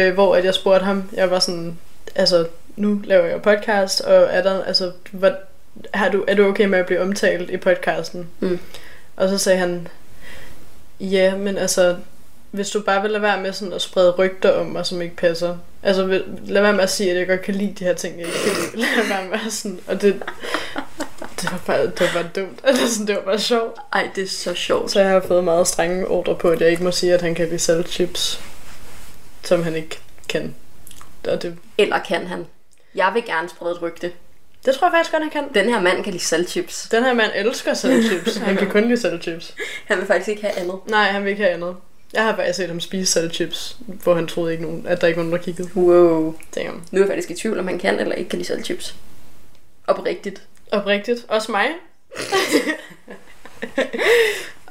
Øh, 0.08 0.14
hvor 0.14 0.36
at 0.36 0.46
jeg 0.46 0.54
spurgte 0.54 0.86
ham, 0.86 1.04
jeg 1.14 1.32
var 1.32 1.40
sådan, 1.40 1.78
altså, 2.16 2.46
nu 2.76 3.02
laver 3.04 3.26
jeg 3.26 3.42
podcast, 3.42 4.02
og 4.02 4.28
er 4.32 4.44
der, 4.44 4.64
altså, 4.64 4.92
hvad, 5.12 5.32
har 5.94 6.10
du, 6.10 6.24
er 6.28 6.36
du 6.36 6.48
okay 6.48 6.66
med 6.66 6.80
at 6.80 6.86
blive 6.86 7.02
omtalt 7.02 7.50
i 7.50 7.58
podcasten? 7.58 8.28
Mm. 8.40 8.60
Og 9.16 9.30
så 9.30 9.38
sagde 9.38 9.60
han, 9.60 9.88
ja, 11.00 11.36
men 11.36 11.58
altså, 11.58 11.96
hvis 12.54 12.70
du 12.70 12.82
bare 12.82 13.02
vil 13.02 13.12
lade 13.12 13.22
være 13.22 13.42
med 13.42 13.54
sådan 13.54 13.74
at 13.74 13.82
sprede 13.82 14.12
rygter 14.12 14.52
om 14.52 14.66
mig, 14.66 14.86
som 14.86 15.02
ikke 15.02 15.16
passer. 15.16 15.58
Altså, 15.84 16.06
vil- 16.06 16.24
lad 16.46 16.62
være 16.62 16.74
med 16.74 16.84
at 16.84 16.90
sige, 16.90 17.12
at 17.12 17.18
jeg 17.18 17.28
godt 17.28 17.42
kan 17.42 17.56
lide 17.56 17.74
de 17.80 17.84
her 17.84 17.94
ting, 17.94 18.20
jeg 18.20 18.28
ikke 18.28 18.40
kan 18.46 18.54
lide. 18.80 18.86
Lad 18.98 19.08
være 19.08 19.30
med 19.30 19.40
at 19.46 19.54
sådan, 19.54 19.80
og 19.88 20.02
det, 20.02 20.22
det 21.42 21.52
var 21.52 21.62
bare, 21.68 21.82
det 21.86 22.00
var 22.02 22.10
bare 22.14 22.30
dumt. 22.36 22.60
Altså, 22.68 22.94
sådan, 22.94 23.08
det 23.08 23.16
var 23.16 23.22
bare 23.22 23.40
sjovt. 23.40 23.78
Ej, 23.94 24.10
det 24.16 24.24
er 24.24 24.28
så 24.28 24.54
sjovt. 24.54 24.92
Så 24.92 25.00
jeg 25.00 25.10
har 25.10 25.24
fået 25.28 25.44
meget 25.44 25.68
strenge 25.68 26.08
ordre 26.08 26.36
på, 26.36 26.50
at 26.50 26.62
jeg 26.62 26.70
ikke 26.72 26.84
må 26.84 26.92
sige, 26.92 27.14
at 27.14 27.22
han 27.22 27.36
kan 27.36 27.46
lide 27.48 27.60
saltchips, 27.60 28.42
som 29.44 29.64
han 29.64 29.76
ikke 29.76 30.00
kan. 30.30 30.56
Og 31.28 31.42
det, 31.42 31.58
Eller 31.78 32.00
kan 32.00 32.28
han? 32.28 32.46
Jeg 32.96 33.12
vil 33.14 33.26
gerne 33.26 33.50
sprede 33.50 33.72
et 33.72 33.82
rygte. 33.82 34.12
det 34.66 34.76
tror 34.76 34.88
jeg 34.88 34.92
faktisk 34.94 35.12
godt, 35.12 35.24
han 35.24 35.32
kan. 35.32 35.64
Den 35.64 35.70
her 35.74 35.82
mand 35.82 36.04
kan 36.04 36.14
lide 36.14 36.24
saltchips. 36.24 36.88
Den 36.92 37.04
her 37.04 37.14
mand 37.14 37.32
elsker 37.36 37.74
saltchips. 37.74 38.36
Han 38.38 38.58
kan 38.58 38.70
kun 38.70 38.84
lide 38.88 39.02
saltchips. 39.02 39.56
Han 39.88 39.98
vil 39.98 40.08
faktisk 40.08 40.30
ikke 40.30 40.42
have 40.42 40.58
andet. 40.60 40.76
Nej, 40.88 41.04
han 41.04 41.24
vil 41.24 41.30
ikke 41.32 41.44
have 41.44 41.54
andet. 41.54 41.76
Jeg 42.14 42.24
har 42.24 42.36
faktisk 42.36 42.58
set 42.58 42.68
ham 42.68 42.80
spise 42.80 43.12
saltchips, 43.12 43.78
hvor 44.04 44.16
han 44.16 44.28
troede 44.28 44.52
ikke 44.52 44.64
nogen, 44.64 44.88
at 44.88 45.02
der 45.02 45.08
ikke 45.08 45.18
var 45.18 45.24
nogen, 45.24 45.38
der 45.38 45.44
kiggede. 45.44 45.70
Wow. 45.76 46.36
Damn. 46.56 46.84
Nu 46.92 47.00
er 47.00 47.04
jeg 47.06 47.08
faktisk 47.08 47.30
i 47.32 47.36
tvivl, 47.36 47.60
om 47.60 47.68
han 47.68 47.80
kan 47.80 48.00
eller 48.00 48.16
ikke 48.16 48.30
kan 48.30 48.40
lide 48.40 48.48
saltchips. 48.48 48.96
Oprigtigt. 49.88 50.42
Oprigtigt. 50.72 51.26
Også 51.28 51.52
mig. 51.52 51.68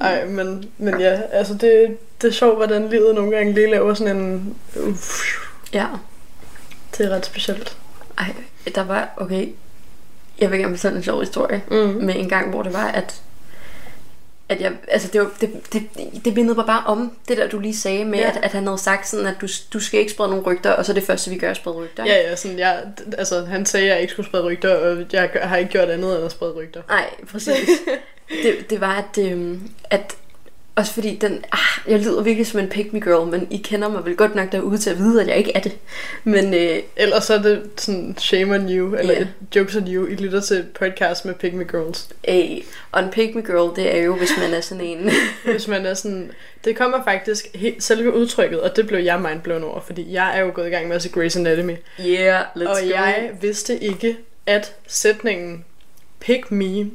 Ej, 0.01 0.25
men, 0.25 0.71
men 0.79 1.01
ja, 1.01 1.21
altså 1.33 1.55
det, 1.55 1.97
det 2.23 2.29
er 2.29 2.33
sjovt, 2.33 2.57
hvordan 2.57 2.89
livet 2.89 3.15
nogle 3.15 3.37
gange 3.37 3.53
lige 3.53 3.71
laver 3.71 3.95
sådan 3.95 4.17
en... 4.17 4.57
Uff, 4.77 5.21
Ja. 5.73 5.87
det 6.99 7.07
er 7.07 7.11
ret 7.11 7.27
specielt. 7.27 7.77
Ej, 8.19 8.35
der 8.75 8.85
var, 8.85 9.09
okay, 9.17 9.49
jeg 10.39 10.51
vil 10.51 10.59
gerne 10.59 10.77
fortælle 10.77 10.97
en 10.97 11.05
sjov 11.05 11.21
historie 11.21 11.63
Mm. 11.71 11.77
med 11.77 12.15
en 12.17 12.29
gang, 12.29 12.51
hvor 12.51 12.63
det 12.63 12.73
var, 12.73 12.87
at 12.89 13.23
at 14.53 14.61
jeg, 14.61 14.73
altså 14.89 15.09
det, 15.13 15.21
var, 15.21 15.31
det, 15.41 15.73
det, 15.73 15.89
det 16.25 16.35
mindede 16.35 16.55
mig 16.57 16.67
bare 16.67 16.83
om 16.87 17.13
det 17.29 17.37
der, 17.37 17.49
du 17.49 17.59
lige 17.59 17.77
sagde 17.77 18.05
med, 18.05 18.19
Ja. 18.19 18.29
at, 18.29 18.39
at 18.43 18.53
han 18.53 18.67
havde 18.67 18.79
sagt 18.79 19.09
sådan, 19.09 19.27
at 19.27 19.35
du, 19.41 19.47
du 19.73 19.81
skal 19.81 20.01
ikke 20.01 20.13
sprede 20.13 20.31
nogle 20.31 20.45
rygter, 20.45 20.71
og 20.73 20.85
så 20.85 20.93
det 20.93 21.03
første, 21.03 21.31
vi 21.31 21.39
gør, 21.39 21.47
er 21.47 21.51
at 21.51 21.57
sprede 21.57 21.77
rygter. 21.77 22.05
Ja, 22.07 22.15
ja, 22.31 22.37
sådan, 22.37 22.59
jeg, 22.59 22.83
altså, 23.19 23.45
han 23.45 23.67
sagde, 23.67 23.87
at 23.87 23.93
jeg 23.93 24.01
ikke 24.01 24.13
skulle 24.13 24.27
sprede 24.29 24.45
rygter, 24.45 24.77
og 24.77 25.05
jeg 25.13 25.31
har 25.43 25.57
ikke 25.57 25.71
gjort 25.71 25.89
andet 25.91 26.17
end 26.17 26.25
at 26.25 26.33
sprede 26.33 26.53
rygter. 26.53 26.83
Nej, 26.89 27.07
præcis. 27.33 27.69
det, 28.43 28.71
det 28.71 28.81
var, 28.81 28.95
at, 29.09 29.25
øhm, 29.25 29.71
at 29.91 30.17
også 30.77 30.93
fordi 30.93 31.17
den, 31.17 31.45
ah, 31.53 31.91
jeg 31.93 31.99
lyder 32.01 32.23
virkelig 32.23 32.47
som 32.47 32.61
en 32.61 32.69
pick 32.69 32.93
me 32.93 33.01
girl, 33.01 33.31
men 33.31 33.47
I 33.51 33.57
kender 33.57 33.89
mig 33.89 34.05
vel 34.05 34.17
godt 34.17 34.35
nok 34.35 34.53
derude 34.53 34.79
til 34.79 34.91
at 34.91 34.99
vide, 34.99 35.23
at 35.23 35.29
jeg 35.29 35.37
ikke 35.37 35.53
er 35.55 35.61
det. 35.61 35.79
Men 36.25 36.55
øh, 36.55 36.79
Ellers 36.97 37.25
så 37.25 37.35
er 37.35 37.43
det 37.43 37.63
sådan 37.77 38.15
shame 38.19 38.55
on 38.55 38.69
you, 38.71 38.95
eller 38.95 39.15
yeah. 39.15 39.27
jokes 39.57 39.77
on 39.77 39.89
you. 39.89 40.07
I 40.07 40.15
lytter 40.15 40.41
til 40.41 40.65
podcast 40.75 41.25
med 41.25 41.35
Pick 41.35 41.55
Me 41.55 41.65
Girls. 41.65 42.09
øh, 42.29 42.65
og 42.93 43.03
en 43.03 43.11
pick 43.11 43.35
me 43.35 43.43
girl, 43.43 43.77
det 43.77 43.97
er 43.97 44.03
jo, 44.03 44.17
hvis 44.17 44.33
man 44.39 44.55
er 44.55 44.61
sådan 44.61 44.85
en... 44.85 45.11
Hvis 45.53 45.69
man 45.69 45.87
er 45.87 45.95
sådan... 45.95 46.31
Det 46.65 46.77
kommer 46.77 47.05
faktisk 47.05 47.47
helt 47.55 47.83
selve 47.83 48.15
udtrykket, 48.15 48.61
og 48.61 48.77
det 48.77 48.87
blev 48.87 49.01
jeg 49.01 49.21
mindblown 49.21 49.65
over, 49.65 49.81
fordi 49.81 50.13
jeg 50.13 50.39
er 50.39 50.41
jo 50.41 50.51
gået 50.55 50.67
i 50.67 50.71
gang 50.71 50.89
med 50.89 50.97
at 50.97 51.03
se 51.03 51.09
Grey's 51.09 51.39
Anatomy. 51.39 51.77
yeah, 52.01 52.45
let's 52.57 52.69
og 52.69 52.77
go. 52.83 52.89
jeg 52.89 53.31
vidste 53.41 53.79
ikke, 53.79 54.17
at 54.47 54.75
sætningen 54.87 55.65
Pick 56.21 56.51
me, 56.51 56.91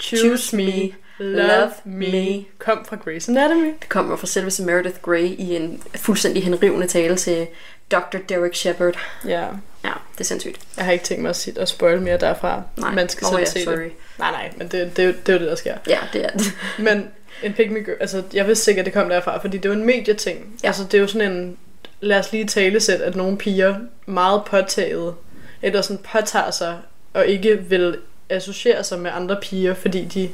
choose, 0.00 0.26
Choose 0.26 0.56
me, 0.56 0.66
me, 0.66 0.90
love, 1.22 1.70
me, 1.84 2.44
kom 2.58 2.84
fra 2.88 2.96
Grey's 2.96 3.30
Anatomy. 3.30 3.66
Det 3.80 3.88
kommer 3.88 4.16
fra 4.16 4.26
selveste 4.26 4.62
Meredith 4.62 5.00
Grey 5.02 5.22
i 5.24 5.56
en 5.56 5.82
fuldstændig 5.96 6.44
henrivende 6.44 6.86
tale 6.86 7.16
til 7.16 7.46
Dr. 7.90 8.18
Derek 8.28 8.54
Shepard. 8.54 8.94
Ja, 9.26 9.46
Ja, 9.84 9.90
det 10.12 10.20
er 10.20 10.24
sindssygt. 10.24 10.60
jeg 10.76 10.84
har 10.84 10.92
ikke 10.92 11.04
tænkt 11.04 11.22
mig 11.22 11.28
at, 11.30 11.36
sige, 11.36 11.60
at 11.60 11.68
spoil 11.68 12.00
mere 12.02 12.16
derfra. 12.18 12.62
Nej, 12.76 12.94
Man 12.94 13.08
skal 13.08 13.26
selv 13.26 13.38
ja, 13.38 13.44
se 13.44 13.54
det. 13.58 13.64
sorry. 13.64 13.88
Nej, 14.18 14.30
nej, 14.30 14.52
men 14.56 14.68
det, 14.68 14.96
det, 14.96 15.04
er 15.04 15.12
det 15.12 15.28
er 15.28 15.32
jo 15.32 15.38
det, 15.38 15.48
der 15.48 15.54
sker. 15.54 15.74
Ja, 15.88 15.98
det 16.12 16.24
er 16.24 16.30
det. 16.30 16.52
Men 16.78 17.08
en 17.42 17.52
pick 17.52 17.70
me 17.70 17.78
girl, 17.80 17.96
altså 18.00 18.22
jeg 18.32 18.46
vidste 18.46 18.64
sikkert, 18.64 18.82
at 18.82 18.86
det 18.86 19.02
kom 19.02 19.08
derfra, 19.08 19.38
fordi 19.40 19.56
det 19.56 19.64
er 19.64 19.68
jo 19.74 19.80
en 19.80 19.86
medieting. 19.86 20.60
Ja. 20.62 20.66
Altså 20.66 20.84
det 20.84 20.94
er 20.94 20.98
jo 20.98 21.06
sådan 21.06 21.32
en, 21.32 21.56
lad 22.00 22.18
os 22.18 22.32
lige 22.32 22.46
tale 22.46 22.80
sæt, 22.80 23.00
at 23.00 23.16
nogle 23.16 23.38
piger 23.38 23.76
meget 24.06 24.42
påtaget, 24.44 25.14
eller 25.62 25.82
sådan 25.82 26.04
påtager 26.12 26.50
sig, 26.50 26.78
og 27.12 27.26
ikke 27.26 27.58
vil 27.58 27.98
associere 28.28 28.84
sig 28.84 28.98
med 28.98 29.10
andre 29.14 29.36
piger, 29.42 29.74
fordi 29.74 30.04
de 30.04 30.30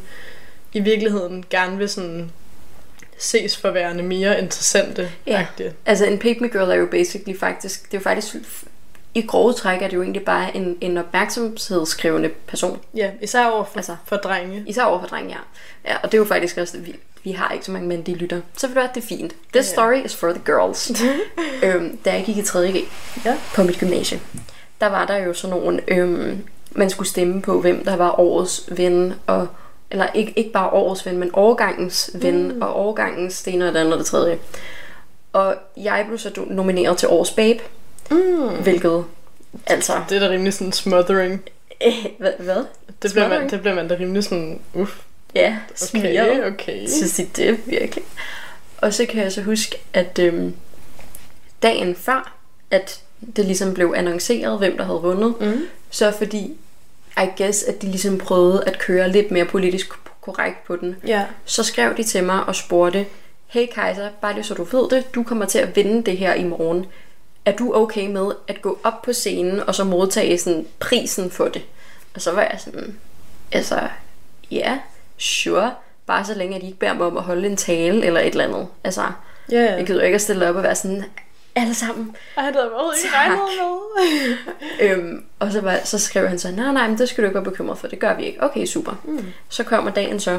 i 0.78 0.80
virkeligheden 0.80 1.44
gerne 1.50 1.78
vil 1.78 1.88
sådan 1.88 2.30
ses 3.18 3.56
for 3.56 3.70
værende 3.70 4.02
mere 4.02 4.40
interessante. 4.40 5.10
Ja. 5.26 5.40
agtige. 5.40 5.72
Altså 5.86 6.04
en 6.04 6.20
me 6.40 6.48
girl 6.48 6.70
er 6.70 6.74
jo 6.74 6.86
basically 6.86 7.38
faktisk, 7.38 7.84
det 7.92 7.94
er 7.96 7.98
jo 7.98 8.02
faktisk, 8.02 8.36
i 9.14 9.22
grove 9.22 9.52
træk 9.52 9.82
er 9.82 9.88
det 9.88 9.96
jo 9.96 10.02
egentlig 10.02 10.24
bare 10.24 10.56
en, 10.56 10.78
en 10.80 10.98
opmærksomhedsskrivende 10.98 12.28
person. 12.46 12.80
ja, 12.94 13.10
især 13.22 13.46
over 13.46 13.64
for, 13.64 13.76
altså, 13.76 13.96
for 14.04 14.16
drenge. 14.16 14.64
Især 14.66 14.82
over 14.84 15.00
for 15.00 15.06
drenge, 15.06 15.30
ja. 15.30 15.38
ja. 15.90 15.96
og 16.02 16.12
det 16.12 16.14
er 16.14 16.18
jo 16.18 16.24
faktisk 16.24 16.58
også, 16.58 16.78
vi, 16.78 16.96
vi 17.24 17.32
har 17.32 17.52
ikke 17.52 17.64
så 17.64 17.72
mange 17.72 17.88
mænd, 17.88 18.04
de 18.04 18.14
lytter. 18.14 18.40
Så 18.56 18.66
vil 18.66 18.76
du 18.76 18.80
have, 18.80 18.90
det 18.94 19.02
er 19.02 19.06
fint. 19.06 19.32
This 19.54 19.68
Ja. 19.68 19.72
story 19.72 20.04
is 20.04 20.16
for 20.16 20.32
the 20.32 20.40
girls. 20.46 20.92
øhm, 21.64 21.96
da 22.04 22.12
jeg 22.12 22.24
gik 22.24 22.36
i 22.36 22.40
3.G 22.40 22.84
Ja. 23.24 23.36
på 23.54 23.62
mit 23.62 23.78
gymnasie, 23.78 24.20
der 24.80 24.86
var 24.86 25.06
der 25.06 25.16
jo 25.16 25.32
sådan 25.34 25.56
nogle, 25.56 25.80
øhm, 25.88 26.44
man 26.72 26.90
skulle 26.90 27.08
stemme 27.08 27.42
på, 27.42 27.60
hvem 27.60 27.84
der 27.84 27.96
var 27.96 28.20
årets 28.20 28.64
ven, 28.68 29.14
og, 29.26 29.46
eller 29.90 30.06
ikke, 30.14 30.32
ikke 30.36 30.50
bare 30.52 30.70
årets 30.70 31.06
ven, 31.06 31.18
men 31.18 31.30
årgangens 31.32 32.10
ven, 32.14 32.52
mm. 32.52 32.62
og 32.62 32.80
årgangens 32.86 33.42
det 33.42 33.54
ene 33.54 33.68
og 33.68 33.74
det 33.74 33.80
andet 33.80 33.92
og 33.92 33.98
det 33.98 34.06
tredje. 34.06 34.38
Og 35.32 35.54
jeg 35.76 36.04
blev 36.06 36.18
så 36.18 36.30
nomineret 36.46 36.96
til 36.98 37.08
årets 37.08 37.30
babe, 37.30 37.58
Mm. 38.10 38.48
hvilket, 38.62 39.04
altså, 39.66 39.92
Det 40.08 40.16
er 40.16 40.20
da 40.20 40.28
rimelig 40.34 40.52
sådan 40.54 40.72
smothering. 40.72 41.42
øh, 41.86 42.06
hvad? 42.18 42.32
hvad? 42.38 42.64
Det 43.02 43.12
bliver, 43.12 43.28
man, 43.28 43.50
det 43.50 43.60
bliver 43.60 43.74
man 43.74 43.88
da 43.88 43.94
rimelig 44.00 44.24
sådan, 44.24 44.60
uff, 44.74 44.96
Ja, 45.34 45.56
okay, 45.70 45.74
smiret. 45.76 46.44
okay. 46.46 46.86
Så 46.86 47.08
sige 47.08 47.30
det 47.36 47.58
virkelig. 47.66 48.04
Og 48.78 48.94
så 48.94 49.06
kan 49.06 49.22
jeg 49.22 49.32
så 49.32 49.42
huske, 49.42 49.78
at 49.92 50.18
øhm, 50.18 50.54
dagen 51.62 51.96
før, 51.96 52.34
at 52.70 53.00
det 53.36 53.44
ligesom 53.44 53.74
blev 53.74 53.94
annonceret, 53.96 54.58
hvem 54.58 54.76
der 54.76 54.84
havde 54.84 54.98
vundet, 55.00 55.34
Mm. 55.40 55.60
så 55.90 56.10
fordi, 56.18 56.56
I 57.24 57.42
guess, 57.42 57.62
at 57.62 57.82
de 57.82 57.86
ligesom 57.86 58.18
prøvede 58.18 58.64
at 58.66 58.78
køre 58.78 59.08
lidt 59.12 59.30
mere 59.30 59.44
politisk 59.44 59.90
korrekt 60.20 60.64
på 60.66 60.76
den, 60.76 60.96
Ja. 61.06 61.24
så 61.44 61.62
skrev 61.62 61.96
de 61.96 62.02
til 62.02 62.24
mig 62.24 62.44
og 62.44 62.54
spurgte, 62.54 63.06
hey 63.46 63.66
Kaiser, 63.74 64.08
bare 64.20 64.34
lige 64.34 64.44
så 64.44 64.54
du 64.54 64.64
ved 64.64 64.88
det, 64.90 65.14
du 65.14 65.22
kommer 65.22 65.46
til 65.46 65.58
at 65.58 65.76
vinde 65.76 66.02
det 66.02 66.16
her 66.18 66.34
i 66.34 66.44
morgen. 66.44 66.86
Er 67.44 67.52
du 67.52 67.74
okay 67.74 68.06
med 68.06 68.32
at 68.48 68.62
gå 68.62 68.78
op 68.84 69.02
på 69.02 69.12
scenen 69.12 69.60
og 69.60 69.74
så 69.74 69.84
modtage 69.84 70.38
sådan 70.38 70.66
prisen 70.80 71.30
for 71.30 71.48
det? 71.48 71.62
Og 72.14 72.20
så 72.20 72.32
var 72.32 72.40
jeg 72.42 72.56
sådan, 72.64 72.98
altså, 73.52 73.80
ja, 74.50 74.78
sure. 75.18 75.72
Bare 76.06 76.24
så 76.24 76.34
længe, 76.34 76.56
at 76.56 76.62
de 76.62 76.66
ikke 76.66 76.78
beder 76.78 76.92
mig 76.94 77.06
om 77.06 77.16
at 77.16 77.22
holde 77.22 77.46
en 77.48 77.56
tale 77.56 78.06
eller 78.06 78.20
et 78.20 78.26
eller 78.26 78.44
andet. 78.44 78.66
Altså, 78.84 79.02
ja. 79.52 79.74
jeg 79.76 79.86
gider 79.86 80.02
ikke 80.02 80.14
at 80.14 80.20
stille 80.20 80.48
op 80.48 80.56
og 80.56 80.62
være 80.62 80.74
sådan, 80.74 81.04
alle 81.60 81.74
sammen. 81.74 82.16
Ej, 82.36 82.44
det 82.44 82.54
havde 82.54 82.72
overhovedet 82.72 83.04
ikke 83.04 83.16
regnet 83.16 83.38
med. 83.38 84.36
Øhm, 84.96 85.24
og 85.38 85.52
så, 85.52 85.60
var, 85.60 85.80
så 85.84 85.98
skrev 85.98 86.28
han 86.28 86.38
så, 86.38 86.50
nej, 86.50 86.72
nej, 86.72 86.88
men 86.88 86.98
det 86.98 87.08
skal 87.08 87.24
du 87.24 87.28
ikke 87.28 87.34
være 87.34 87.44
bekymret 87.44 87.78
for, 87.78 87.86
det 87.86 87.98
gør 87.98 88.14
vi 88.14 88.24
ikke. 88.24 88.42
Okay, 88.42 88.66
super. 88.66 88.92
Mm. 89.04 89.24
Så 89.48 89.64
kommer 89.64 89.90
dagen 89.90 90.20
så. 90.20 90.38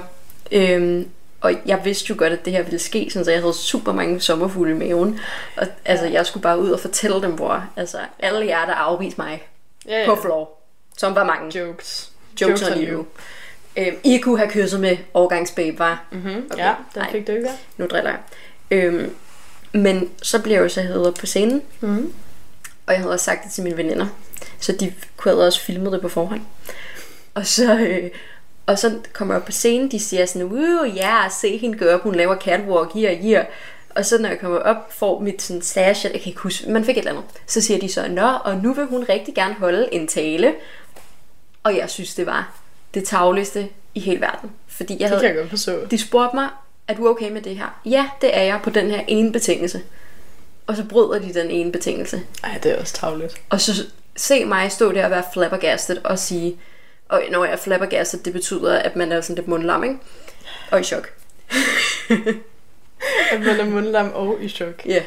Øhm, 0.51 1.09
og 1.41 1.53
jeg 1.65 1.81
vidste 1.83 2.05
jo 2.09 2.15
godt, 2.17 2.33
at 2.33 2.45
det 2.45 2.53
her 2.53 2.63
ville 2.63 2.79
ske, 2.79 3.09
sådan, 3.11 3.25
så 3.25 3.31
jeg 3.31 3.39
havde 3.41 3.53
super 3.53 3.93
mange 3.93 4.21
sommerfugle 4.21 4.71
i 4.71 4.77
maven. 4.77 5.19
Og 5.57 5.67
altså, 5.85 6.05
jeg 6.05 6.25
skulle 6.25 6.41
bare 6.43 6.59
ud 6.59 6.69
og 6.71 6.79
fortælle 6.79 7.21
dem, 7.21 7.31
hvor 7.31 7.63
altså, 7.75 7.97
alle 8.19 8.45
jer, 8.47 8.65
der 8.65 8.73
afviste 8.73 9.21
mig 9.21 9.47
Ja, 9.87 10.05
på 10.05 10.15
floor, 10.21 10.59
som 10.97 11.15
var 11.15 11.23
mange. 11.23 11.59
Jokes. 11.59 12.11
Jokes 12.41 12.61
on 12.69 12.77
you. 12.83 13.05
Øhm, 13.77 13.95
I 14.03 14.17
kunne 14.17 14.37
have 14.37 14.49
kysset 14.49 14.79
med 14.79 14.97
årgangsbabe, 15.13 15.79
var. 15.79 16.03
Mm-hmm. 16.11 16.49
Okay. 16.51 16.63
Ja, 16.63 16.73
den 16.95 17.03
fik 17.11 17.27
du 17.27 17.31
ikke. 17.31 17.49
Nu 17.77 17.85
driller 17.85 18.09
jeg. 18.09 18.19
Øhm, 18.71 19.15
Men 19.73 20.09
så 20.21 20.41
blev 20.41 20.53
jeg 20.55 20.63
jo 20.63 20.69
så 20.69 20.81
hævet 20.81 21.07
op 21.07 21.13
på 21.13 21.25
scenen, 21.25 21.61
Mm. 21.81 22.13
og 22.85 22.93
jeg 22.93 23.01
havde 23.01 23.13
også 23.13 23.25
sagt 23.25 23.43
det 23.43 23.51
til 23.51 23.63
mine 23.63 23.77
veninder, 23.77 24.07
så 24.59 24.71
de 24.71 24.93
kunne 25.17 25.33
også 25.33 25.61
filmet 25.61 25.91
det 25.91 26.01
på 26.01 26.09
forhånd. 26.09 26.41
Og 27.33 27.47
så, 27.47 27.77
øh, 27.79 28.09
og 28.65 28.79
så 28.79 28.97
kommer 29.13 29.33
jeg 29.33 29.41
op 29.41 29.45
på 29.45 29.51
scenen, 29.51 29.91
de 29.91 29.99
siger 29.99 30.25
sådan, 30.25 30.91
ja, 30.95 31.15
se 31.41 31.57
hende 31.57 31.77
gøre 31.77 31.95
op, 31.95 32.01
hun 32.03 32.15
laver 32.15 32.35
catwalk, 32.35 32.93
her, 32.93 33.15
her. 33.15 33.45
Og 33.95 34.05
så 34.05 34.17
når 34.17 34.29
jeg 34.29 34.39
kommer 34.39 34.57
op, 34.59 34.93
får 34.93 35.19
mit 35.19 35.41
sådan 35.41 35.61
stash, 35.61 36.05
jeg 36.05 36.11
kan 36.11 36.21
ikke 36.25 36.39
huske, 36.39 36.69
man 36.69 36.85
fik 36.85 36.97
et 36.97 36.99
eller 36.99 37.11
andet. 37.11 37.23
Så 37.47 37.61
siger 37.61 37.79
de 37.79 37.89
så, 37.91 38.07
nå, 38.07 38.27
og 38.27 38.57
nu 38.57 38.73
vil 38.73 38.85
hun 38.85 39.05
rigtig 39.09 39.35
gerne 39.35 39.53
holde 39.53 39.89
en 39.91 40.07
tale. 40.07 40.53
Og 41.63 41.77
jeg 41.77 41.89
synes, 41.89 42.15
det 42.15 42.25
var 42.25 42.53
det 42.93 43.03
tavligste 43.03 43.67
i 43.95 43.99
hele 43.99 44.21
verden. 44.21 44.51
Fordi 44.67 44.93
jeg 44.93 44.99
Det 44.99 45.07
havde, 45.09 45.21
kan 45.21 45.29
jeg 45.29 45.37
godt 45.37 45.49
forstå. 45.49 45.85
de 45.85 45.97
spurgte 45.97 46.35
mig, 46.35 46.49
er 46.89 46.93
du 46.93 47.07
okay 47.07 47.31
med 47.31 47.41
det 47.41 47.57
her? 47.57 47.79
Ja, 47.85 48.09
det 48.21 48.37
er 48.37 48.41
jeg 48.41 48.59
på 48.63 48.69
den 48.69 48.89
her 48.89 49.01
ene 49.07 49.31
betingelse. 49.31 49.81
Og 50.67 50.75
så 50.75 50.83
bryder 50.83 51.19
de 51.19 51.33
den 51.33 51.51
ene 51.51 51.71
betingelse. 51.71 52.21
Ej, 52.43 52.59
det 52.63 52.71
er 52.71 52.79
også 52.79 52.93
tavligt. 52.93 53.41
Og 53.49 53.61
så 53.61 53.85
se 54.15 54.45
mig 54.45 54.71
stå 54.71 54.91
der 54.91 55.05
og 55.05 55.11
være 55.11 55.23
flabbergasted 55.33 55.97
og 56.03 56.19
sige, 56.19 56.57
og 57.09 57.23
når 57.31 57.43
jeg 57.43 57.53
er 57.53 57.57
flabbergasted, 57.57 58.19
det 58.19 58.33
betyder, 58.33 58.79
at 58.79 58.95
man 58.95 59.11
er 59.11 59.21
sådan 59.21 59.35
lidt 59.35 59.47
mundlam, 59.47 59.83
ikke? 59.83 59.97
Og 60.71 60.79
i 60.79 60.83
chok. 60.83 61.11
At 63.31 63.39
man 63.39 63.59
er 63.59 63.65
mundlam 63.65 64.11
og 64.13 64.37
i 64.41 64.49
chok. 64.49 64.85
Ja. 64.85 65.03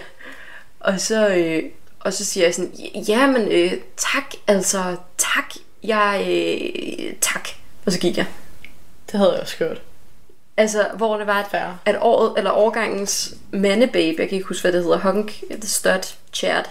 Og 0.81 1.01
så, 1.01 1.29
øh, 1.29 1.63
og 2.01 2.13
så 2.13 2.25
siger 2.25 2.47
jeg 2.47 2.55
sådan, 2.55 2.73
ja, 3.09 3.27
men 3.27 3.53
øh, 3.53 3.73
tak, 3.97 4.35
altså, 4.47 4.97
tak, 5.19 5.55
jeg, 5.83 6.27
øh, 6.31 7.15
tak. 7.21 7.49
Og 7.87 7.93
så 7.93 7.99
gik 7.99 8.17
jeg. 8.17 8.27
Det 9.07 9.19
havde 9.19 9.33
jeg 9.33 9.41
også 9.41 9.57
gjort. 9.57 9.83
Altså, 10.57 10.87
hvor 10.97 11.17
det 11.17 11.27
var, 11.27 11.41
at, 11.41 11.47
Fair. 11.51 11.79
at 11.85 11.97
året, 12.01 12.33
eller 12.37 12.51
årgangens 12.51 13.35
mandebabe, 13.51 14.17
jeg 14.19 14.29
kan 14.29 14.37
ikke 14.37 14.49
huske, 14.49 14.63
hvad 14.63 14.73
det 14.73 14.83
hedder, 14.83 14.99
Hunk, 14.99 15.33
The 15.51 15.69
Stud, 15.69 16.15
Chad, 16.33 16.65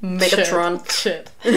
Megatron. 0.00 0.80
Chat. 0.90 1.32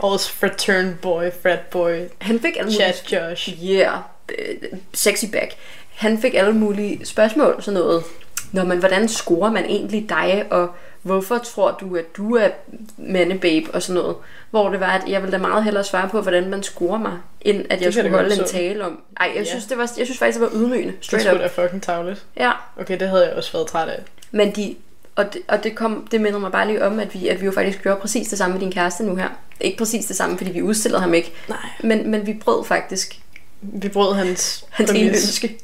Årets 0.00 0.30
fratern 0.30 0.98
boy, 1.02 1.24
frat 1.42 1.60
boy, 1.60 2.00
Han 2.18 2.40
fik 2.40 2.56
alle 2.56 2.72
chat 2.72 3.04
mulige, 3.10 3.28
Josh. 3.28 3.64
yeah, 3.64 3.98
øh, 4.38 4.56
sexy 4.94 5.24
back. 5.32 5.54
Han 5.94 6.20
fik 6.20 6.34
alle 6.34 6.52
mulige 6.52 7.06
spørgsmål, 7.06 7.62
sådan 7.62 7.80
noget. 7.80 8.04
Nå, 8.52 8.64
men 8.64 8.78
hvordan 8.78 9.08
scorer 9.08 9.50
man 9.50 9.64
egentlig 9.64 10.08
dig, 10.08 10.44
og 10.50 10.70
hvorfor 11.02 11.38
tror 11.38 11.76
du, 11.80 11.96
at 11.96 12.16
du 12.16 12.36
er 12.36 12.48
mandebabe, 12.96 13.70
og 13.74 13.82
sådan 13.82 14.02
noget. 14.02 14.16
Hvor 14.50 14.68
det 14.70 14.80
var, 14.80 14.86
at 14.90 15.02
jeg 15.08 15.22
ville 15.22 15.32
da 15.32 15.38
meget 15.38 15.64
hellere 15.64 15.84
svare 15.84 16.08
på, 16.08 16.20
hvordan 16.20 16.48
man 16.50 16.62
scorer 16.62 16.98
mig, 16.98 17.12
end 17.40 17.66
at 17.70 17.82
jeg 17.82 17.92
skulle 17.92 18.10
holde 18.10 18.34
en 18.40 18.44
tale 18.46 18.84
om. 18.84 19.00
Ej, 19.20 19.26
jeg, 19.36 19.36
Ja. 19.36 19.44
synes, 19.44 19.64
det 19.66 19.78
var, 19.78 19.90
jeg 19.98 20.06
synes 20.06 20.18
faktisk, 20.18 20.40
det 20.40 20.50
var 20.52 20.58
ydmygende. 20.58 20.92
Det 20.92 21.04
Straight 21.04 21.26
skulle 21.28 21.44
up. 21.44 21.56
da 21.56 21.62
fucking 21.64 21.82
tavligt. 21.82 22.24
Ja, 22.36 22.52
Okay, 22.80 23.00
det 23.00 23.08
havde 23.08 23.26
jeg 23.26 23.34
også 23.36 23.52
været 23.52 23.66
træt 23.66 23.88
af. 23.88 24.02
Men 24.30 24.50
de, 24.56 24.74
og 25.16 25.32
det, 25.34 25.42
og 25.48 25.64
det, 25.64 25.74
kom, 25.76 26.08
det 26.10 26.20
minder 26.20 26.38
mig 26.38 26.52
bare 26.52 26.66
lige 26.66 26.84
om, 26.84 27.00
at 27.00 27.14
vi, 27.14 27.28
at 27.28 27.40
vi 27.40 27.46
jo 27.46 27.52
faktisk 27.52 27.82
gjorde 27.82 28.00
præcis 28.00 28.28
det 28.28 28.38
samme 28.38 28.52
med 28.54 28.60
din 28.60 28.72
kæreste 28.72 29.04
nu 29.04 29.16
her. 29.16 29.28
Ikke 29.60 29.78
præcis 29.78 30.06
det 30.06 30.16
samme, 30.16 30.38
fordi 30.38 30.50
vi 30.50 30.62
udstillede 30.62 31.00
ham 31.00 31.14
ikke. 31.14 31.32
Nej. 31.48 31.58
Men, 31.82 32.10
men 32.10 32.26
vi 32.26 32.40
brød 32.44 32.64
faktisk 32.64 33.20
Vi 33.62 33.88
brød 33.88 34.14
hans, 34.14 34.64
hans 34.70 34.90
ene 34.90 35.08
ønske. 35.08 35.58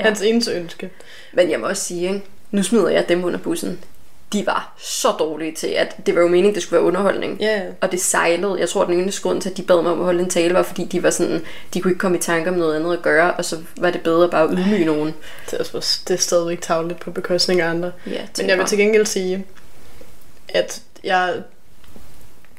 Hans 0.00 0.20
eneste 0.22 0.52
ønske. 0.52 0.90
Men 1.32 1.50
jeg 1.50 1.60
må 1.60 1.66
også 1.66 1.82
sige, 1.84 2.02
ikke? 2.08 2.22
nu 2.50 2.62
smider 2.62 2.88
jeg 2.88 3.08
dem 3.08 3.24
under 3.24 3.38
bussen. 3.38 3.78
De 4.32 4.46
var 4.46 4.72
så 4.78 5.08
dårlige 5.18 5.54
til, 5.54 5.66
at 5.66 5.96
det 6.06 6.14
var 6.14 6.20
jo 6.20 6.28
meningen, 6.28 6.54
det 6.54 6.62
skulle 6.62 6.76
være 6.78 6.86
underholdning. 6.86 7.36
Ja, 7.40 7.62
Og 7.80 7.92
det 7.92 8.00
sejlede. 8.00 8.56
Jeg 8.60 8.68
tror, 8.68 8.84
den 8.84 8.94
eneste 9.00 9.22
grund 9.22 9.40
til, 9.40 9.50
at 9.50 9.56
de 9.56 9.62
bad 9.62 9.82
mig 9.82 9.92
om 9.92 9.98
at 9.98 10.04
holde 10.04 10.20
en 10.22 10.30
tale, 10.30 10.54
var 10.54 10.62
fordi 10.62 10.84
de 10.84 11.02
var 11.02 11.10
sådan, 11.10 11.42
de 11.74 11.80
kunne 11.80 11.90
ikke 11.90 11.98
komme 12.00 12.16
i 12.16 12.20
tanke 12.20 12.50
om 12.50 12.56
noget 12.56 12.76
andet 12.76 12.92
at 12.92 13.02
gøre, 13.02 13.34
og 13.34 13.44
så 13.44 13.56
var 13.76 13.90
det 13.90 14.00
bedre 14.00 14.28
bare 14.28 14.42
at 14.42 14.48
ydmyge 14.52 14.84
nogen. 14.84 15.14
det 15.50 15.60
er, 15.60 15.64
også, 15.76 16.00
det 16.08 16.14
er 16.14 16.18
stadigvæk 16.18 16.60
tavligt 16.60 17.00
på 17.00 17.10
bekostning 17.10 17.60
af 17.60 17.68
andre. 17.70 17.92
Ja, 18.06 18.20
Men 18.38 18.48
jeg 18.48 18.58
vil 18.58 18.66
til 18.66 18.78
gengæld 18.78 19.06
sige, 19.06 19.44
at 20.48 20.80
jeg 21.04 21.34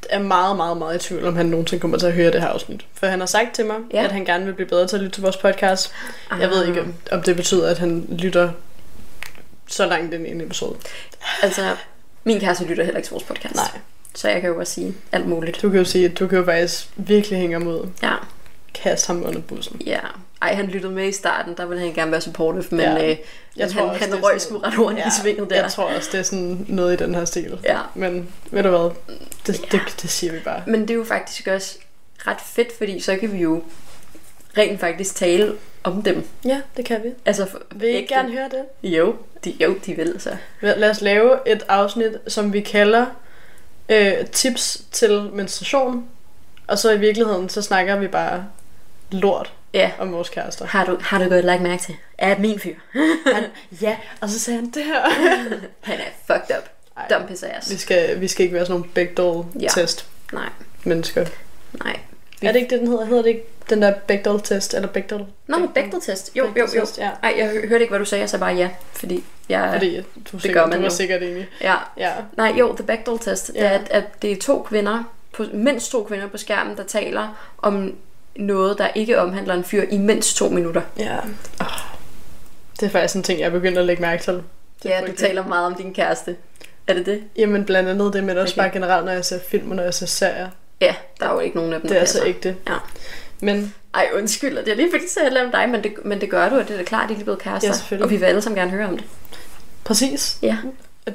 er 0.10 0.20
meget, 0.20 0.56
meget, 0.58 0.78
meget 0.78 0.96
i 1.06 1.08
tvivl, 1.08 1.26
om 1.26 1.36
han 1.36 1.46
nogensinde 1.46 1.82
kommer 1.82 1.98
til 1.98 2.08
at 2.08 2.14
høre 2.14 2.32
det 2.32 2.42
her 2.42 2.48
afsnit. 2.48 2.86
For 2.94 3.08
han 3.08 3.20
har 3.20 3.28
sagt 3.28 3.56
til 3.56 3.66
mig, 3.66 3.76
Ja. 3.94 4.04
at 4.04 4.12
han 4.12 4.26
gerne 4.26 4.46
vil 4.46 4.54
blive 4.54 4.68
bedre 4.68 4.88
til 4.88 4.96
at 4.96 5.02
lytte 5.02 5.16
til 5.16 5.22
vores 5.24 5.38
podcast. 5.38 5.92
Ah. 6.32 6.42
Jeg 6.42 6.50
ved 6.50 6.62
Ah. 6.62 6.68
ikke, 6.68 6.82
om, 6.82 6.94
om 7.12 7.22
det 7.22 7.36
betyder, 7.36 7.70
at 7.70 7.78
han 7.78 8.06
lytter 8.12 8.50
så 9.68 9.86
langt 9.86 10.14
ind 10.14 10.28
i 10.28 10.32
en 10.32 10.42
episode. 10.42 10.76
Altså, 11.44 11.76
min 12.24 12.40
kæreste 12.40 12.66
lytter 12.66 12.84
heller 12.84 12.98
ikke 12.98 13.08
til 13.08 13.12
vores 13.14 13.24
podcast. 13.24 13.56
Nej. 13.56 13.80
Så 14.16 14.30
jeg 14.30 14.42
kan 14.42 14.50
jo 14.50 14.60
også 14.60 14.74
sige 14.74 14.96
alt 15.12 15.28
muligt. 15.28 15.62
Du 15.62 15.70
kan 15.70 15.80
jo 15.80 15.86
sige, 15.86 16.06
at 16.06 16.20
du 16.20 16.28
kan 16.28 16.38
jo 16.38 16.46
faktisk 16.46 16.90
virkelig 16.96 17.40
hænge 17.40 17.54
ham 17.54 17.68
ud. 17.68 17.90
Ja. 18.04 18.14
Kaste 18.74 19.08
ham 19.08 19.24
under 19.26 19.42
bussen. 19.42 19.82
Ja, 19.86 20.00
ej, 20.42 20.54
han 20.54 20.66
lyttede 20.68 20.94
med 20.94 21.08
i 21.08 21.12
starten, 21.12 21.54
der 21.58 21.66
ville 21.66 21.84
han 21.84 21.94
gerne 21.94 22.12
være 22.12 22.22
supportive, 22.22 22.64
men 22.72 22.80
Ja. 22.80 22.94
ja. 22.96 23.12
øh, 23.12 23.18
Jeg 23.58 23.70
tror 23.72 23.82
han, 23.82 23.90
også, 23.90 24.02
han 24.06 24.12
det 24.12 24.24
røg 24.24 24.42
sgu 24.42 24.58
ret 24.58 24.74
hurtigt 24.74 25.00
ja, 25.02 25.08
i 25.08 25.12
svinget 25.22 25.50
der. 25.50 25.62
Jeg 25.62 25.72
tror 25.72 25.84
også, 25.96 26.10
det 26.12 26.20
er 26.20 26.24
sådan 26.24 26.66
noget 26.68 26.94
i 27.02 27.04
den 27.04 27.16
her 27.16 27.26
stil. 27.26 27.60
Ja. 27.64 27.80
Men 27.96 28.30
ved 28.52 28.64
du 28.64 28.70
hvad? 28.70 28.90
Det, 29.48 29.72
det, 29.72 29.82
det 30.02 30.10
siger 30.10 30.34
vi 30.34 30.40
bare. 30.40 30.64
Men 30.68 30.82
det 30.82 30.90
er 30.90 30.96
jo 30.96 31.04
faktisk 31.04 31.48
også 31.48 31.78
ret 32.28 32.42
fedt, 32.46 32.78
fordi 32.78 33.00
så 33.00 33.18
kan 33.18 33.32
vi 33.34 33.38
jo 33.38 33.64
rent 34.58 34.80
faktisk 34.80 35.16
tale 35.16 35.56
om 35.84 36.02
dem. 36.04 36.28
Ja, 36.46 36.62
det 36.78 36.86
kan 36.86 37.04
vi. 37.04 37.10
Altså, 37.26 37.46
for, 37.46 37.62
Vil 37.72 37.90
I 37.90 37.92
ikke 37.92 38.14
gerne 38.16 38.32
høre 38.32 38.50
det? 38.50 38.90
Jo, 38.90 39.16
de, 39.44 39.54
jo, 39.62 39.76
de 39.86 39.94
vil 39.96 40.16
så. 40.20 40.36
Lad 40.62 40.90
os 40.90 41.02
lave 41.02 41.38
et 41.46 41.66
afsnit, 41.70 42.12
som 42.28 42.54
vi 42.54 42.62
kalder 42.62 43.06
øh, 43.90 44.26
tips 44.32 44.82
til 44.92 45.30
menstruation. 45.34 46.06
Og 46.68 46.78
så 46.78 46.92
i 46.92 47.00
virkeligheden, 47.00 47.50
så 47.50 47.62
snakker 47.62 47.96
vi 47.96 48.08
bare 48.08 48.46
lort 49.12 49.54
Ja. 49.74 49.92
om 50.00 50.12
vores 50.12 50.30
kærester. 50.30 50.66
Har 50.66 50.86
du, 50.86 50.98
har 51.02 51.24
du 51.24 51.30
godt 51.30 51.46
lagt 51.46 51.62
mærke 51.62 51.84
til? 51.84 51.96
Er 52.18 52.40
min 52.40 52.60
fyr? 52.60 52.76
Han, 53.34 53.44
ja, 53.82 53.98
og 54.22 54.30
så 54.30 54.40
sagde 54.40 54.60
han 54.60 54.70
det 54.70 54.84
her. 54.84 55.02
Han 55.82 56.00
er 56.00 56.04
fucked 56.34 56.58
up. 56.58 56.70
Ej. 56.98 57.08
Dum 57.10 57.22
ass. 57.44 57.72
vi, 57.72 57.78
skal, 57.78 58.22
vi 58.22 58.28
skal 58.28 58.44
ikke 58.44 58.56
være 58.56 58.66
sådan 58.66 58.80
nogle 58.80 58.94
Bechdel-test 58.94 60.06
Nej, 60.34 60.50
mennesker. 60.84 61.26
nej. 61.84 62.00
Er 62.42 62.52
det 62.52 62.60
ikke 62.60 62.70
det, 62.70 62.80
den 62.80 62.88
hedder? 62.88 63.06
Hedder 63.06 63.22
det 63.22 63.30
ikke 63.30 63.44
den 63.70 63.82
der 63.82 63.94
Bechdel-test? 64.08 64.74
Eller 64.74 64.88
Bechdel? 64.88 65.26
Nå, 65.48 65.58
men 65.58 65.70
Bechdel-test. 65.70 66.32
Jo, 66.36 66.44
jo, 66.44 66.48
jo. 66.48 66.54
Bechdel-test, 66.54 66.98
ja. 66.98 67.10
Ej, 67.24 67.34
jeg 67.38 67.50
hø- 67.50 67.68
hørte 67.68 67.82
ikke, 67.82 67.92
hvad 67.92 68.00
du 68.00 68.06
sagde. 68.06 68.20
Jeg 68.22 68.30
sagde 68.30 68.40
bare 68.42 68.56
ja, 68.56 68.70
fordi 68.94 69.24
jeg... 69.50 69.70
Fordi 69.74 69.98
du, 69.98 70.04
gør 70.32 70.40
sikkert, 70.40 70.70
man 70.70 70.78
du 70.78 70.82
var 70.82 70.90
jo. 70.90 70.96
sikkert 70.96 71.24
enig. 71.24 71.48
Ja, 71.62 71.76
Ja. 71.98 72.12
Nej, 72.38 72.54
jo, 72.60 72.76
The 72.76 72.84
Bechdel 72.84 73.20
Test. 73.20 73.52
Ja. 73.56 73.60
Det 73.60 73.68
er, 73.68 73.72
at, 73.72 73.88
at 73.92 74.04
det 74.22 74.32
er 74.32 74.36
to 74.42 74.62
kvinder, 74.70 75.04
på, 75.34 75.46
mindst 75.54 75.92
to 75.92 76.04
kvinder 76.04 76.28
på 76.28 76.38
skærmen, 76.38 76.78
der 76.78 76.84
taler 76.84 77.50
om 77.58 77.96
noget, 78.36 78.78
der 78.78 78.88
ikke 78.96 79.20
omhandler 79.20 79.54
en 79.54 79.64
fyr 79.64 79.84
i 79.92 79.98
mindst 79.98 80.38
to 80.38 80.50
minutter. 80.50 80.82
ja. 81.00 81.18
Oh. 81.60 81.66
Det 82.80 82.86
er 82.86 82.90
faktisk 82.90 83.16
en 83.16 83.24
ting, 83.24 83.40
jeg 83.40 83.46
er 83.46 83.50
begyndt 83.50 83.78
at 83.78 83.86
lægge 83.86 84.02
mærke 84.02 84.24
til. 84.24 84.34
Det 84.34 84.90
Ja, 84.90 85.02
du 85.08 85.12
taler 85.16 85.48
meget 85.48 85.66
om 85.66 85.76
din 85.76 85.94
kæreste. 85.94 86.36
Er 86.88 86.94
det 86.94 87.06
det? 87.06 87.24
Jamen 87.38 87.66
blandt 87.66 87.90
andet 87.90 88.14
det, 88.14 88.24
men 88.24 88.38
også 88.38 88.54
Okay. 88.54 88.62
bare 88.62 88.70
generelt, 88.74 89.06
når 89.06 89.12
jeg 89.12 89.26
ser 89.26 89.40
film 89.50 89.70
og 89.70 89.76
når 89.76 89.84
jeg 89.84 89.94
ser 89.94 90.06
serier. 90.06 90.50
Ja, 90.82 90.96
der 91.20 91.30
er 91.30 91.34
jo 91.34 91.40
ikke 91.40 91.56
nogen 91.58 91.74
af 91.74 91.80
dem, 91.80 91.88
Det 91.90 91.96
er 91.96 92.00
altså 92.00 92.14
passer. 92.18 92.28
ikke 92.28 92.40
det. 92.44 92.56
Ja. 92.68 92.74
Men 93.42 93.74
Ej, 93.94 94.10
undskyld, 94.18 94.58
det 94.58 94.68
er 94.68 94.76
lige 94.76 94.92
fordi, 94.92 95.08
så 95.10 95.20
handler 95.24 95.46
om 95.46 95.52
dig, 95.52 95.70
men 95.70 95.84
det, 95.84 95.94
men 96.06 96.22
det 96.22 96.30
gør 96.30 96.50
du, 96.50 96.56
og 96.56 96.68
det 96.68 96.74
er 96.74 96.78
da 96.78 96.84
klart, 96.84 97.04
at 97.12 97.16
de 97.16 97.20
er 97.22 97.24
blevet 97.24 97.40
kærester. 97.42 97.70
Ja, 97.70 97.74
selvfølgelig. 97.74 98.04
og 98.04 98.10
vi 98.10 98.16
vil 98.18 98.26
alle 98.26 98.42
sammen 98.42 98.58
gerne 98.60 98.72
høre 98.72 98.88
om 98.88 98.98
det. 98.98 99.06
præcis. 99.84 100.38
Ja, 100.42 100.58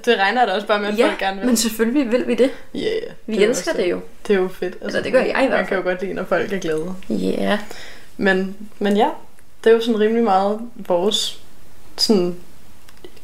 Det 0.04 0.18
regner 0.18 0.46
da 0.46 0.52
også 0.52 0.66
bare 0.66 0.78
med, 0.80 0.88
at 0.88 0.98
ja 0.98 1.06
folk 1.08 1.18
gerne 1.18 1.36
vil. 1.38 1.46
men 1.46 1.56
selvfølgelig 1.56 2.12
vil 2.12 2.26
vi 2.26 2.34
det. 2.34 2.50
Yeah, 2.76 2.86
Vi 3.26 3.34
det 3.34 3.44
er 3.44 3.48
elsker 3.48 3.72
det 3.72 3.90
jo. 3.90 4.00
Det 4.26 4.34
er 4.36 4.40
jo 4.40 4.48
fedt. 4.48 4.74
Altså, 4.82 4.86
Eller 4.86 5.02
det 5.02 5.12
gør 5.12 5.20
jeg 5.20 5.44
i 5.44 5.46
hvert 5.48 5.50
Man 5.60 5.66
kan 5.66 5.76
jo 5.76 5.82
fald. 5.82 5.92
godt 5.94 6.02
lide, 6.02 6.14
når 6.14 6.24
folk 6.24 6.52
er 6.52 6.58
glade. 6.58 6.94
Ja, 7.08 7.14
yeah. 7.42 7.58
Men, 8.16 8.56
men 8.78 8.96
ja, 8.96 9.08
det 9.64 9.70
er 9.70 9.74
jo 9.74 9.80
sådan 9.82 10.00
rimelig 10.00 10.24
meget 10.24 10.58
vores 10.76 11.42
sådan 11.96 12.36